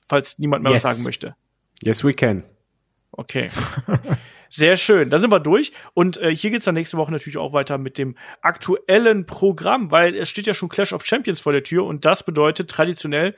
[0.09, 0.85] falls niemand mehr yes.
[0.85, 1.37] was sagen möchte.
[1.83, 2.45] Yes, we can.
[3.13, 3.51] Okay.
[4.51, 5.11] Sehr schön.
[5.11, 5.73] Da sind wir durch.
[5.95, 10.15] Und äh, hier geht's dann nächste Woche natürlich auch weiter mit dem aktuellen Programm, weil
[10.17, 13.37] es steht ja schon Clash of Champions vor der Tür und das bedeutet traditionell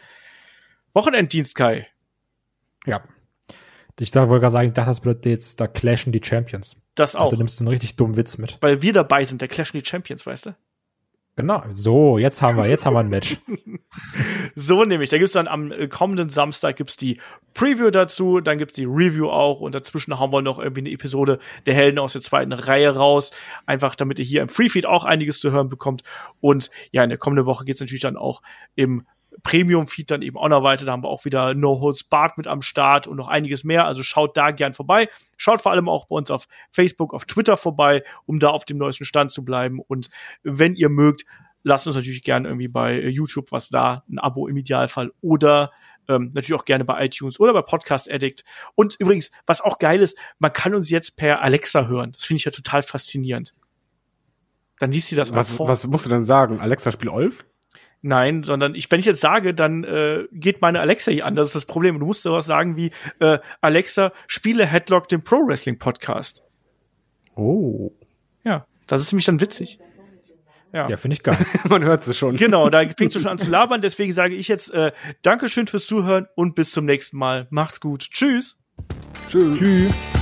[0.95, 1.87] Wochenenddienst, Kai.
[2.87, 3.03] Ja.
[3.99, 6.77] Ich wollte gerade sagen, ich dachte, das bedeutet jetzt, da clashen die Champions.
[6.95, 7.29] Das auch.
[7.29, 8.59] Du nimmst einen richtig dummen Witz mit.
[8.61, 10.57] Weil wir dabei sind, da clashen die Champions, weißt du?
[11.35, 13.39] Genau, so, jetzt haben wir, jetzt haben wir ein Match.
[14.55, 17.21] so nämlich, da gibt's dann am äh, kommenden Samstag gibt's die
[17.55, 21.39] Preview dazu, dann gibt's die Review auch und dazwischen haben wir noch irgendwie eine Episode
[21.65, 23.33] der Helden aus der zweiten Reihe raus,
[23.65, 26.03] einfach damit ihr hier im Freefeed auch einiges zu hören bekommt.
[26.41, 28.43] Und ja, in der kommenden Woche geht's natürlich dann auch
[28.75, 29.07] im
[29.43, 30.85] Premium-Feed dann eben auch noch weiter.
[30.85, 33.86] Da haben wir auch wieder No Holds Barred mit am Start und noch einiges mehr.
[33.86, 35.09] Also schaut da gern vorbei.
[35.36, 38.78] Schaut vor allem auch bei uns auf Facebook, auf Twitter vorbei, um da auf dem
[38.78, 39.81] neuesten Stand zu bleiben.
[39.81, 40.10] Und
[40.43, 41.24] wenn ihr mögt,
[41.62, 45.70] lasst uns natürlich gern irgendwie bei YouTube was da, ein Abo im Idealfall oder
[46.09, 48.44] ähm, natürlich auch gerne bei iTunes oder bei Podcast Addict.
[48.74, 52.12] Und übrigens, was auch geil ist, man kann uns jetzt per Alexa hören.
[52.12, 53.55] Das finde ich ja total faszinierend.
[54.78, 55.69] Dann liest sie das was, vor.
[55.69, 56.60] Was musst du denn sagen?
[56.60, 57.44] Alexa, spiel Olf?
[58.03, 61.37] Nein, sondern ich, wenn ich jetzt sage, dann äh, geht meine Alexa hier an.
[61.37, 62.01] Das ist das Problem.
[62.01, 66.43] Du musst sowas sagen wie äh, Alexa, spiele Headlock den Pro Wrestling Podcast.
[67.37, 67.93] Oh.
[68.45, 69.79] Ja, das ist nämlich dann witzig.
[70.74, 71.39] Ja, ja finde ich geil.
[71.69, 72.37] Man hört es schon.
[72.37, 73.81] Genau, da fängst du schon an zu labern.
[73.83, 74.91] Deswegen sage ich jetzt äh,
[75.23, 77.47] Dankeschön fürs Zuhören und bis zum nächsten Mal.
[77.51, 78.09] Macht's gut.
[78.11, 78.59] Tschüss.
[79.29, 79.59] Tschüss.
[79.59, 80.22] Tschüss.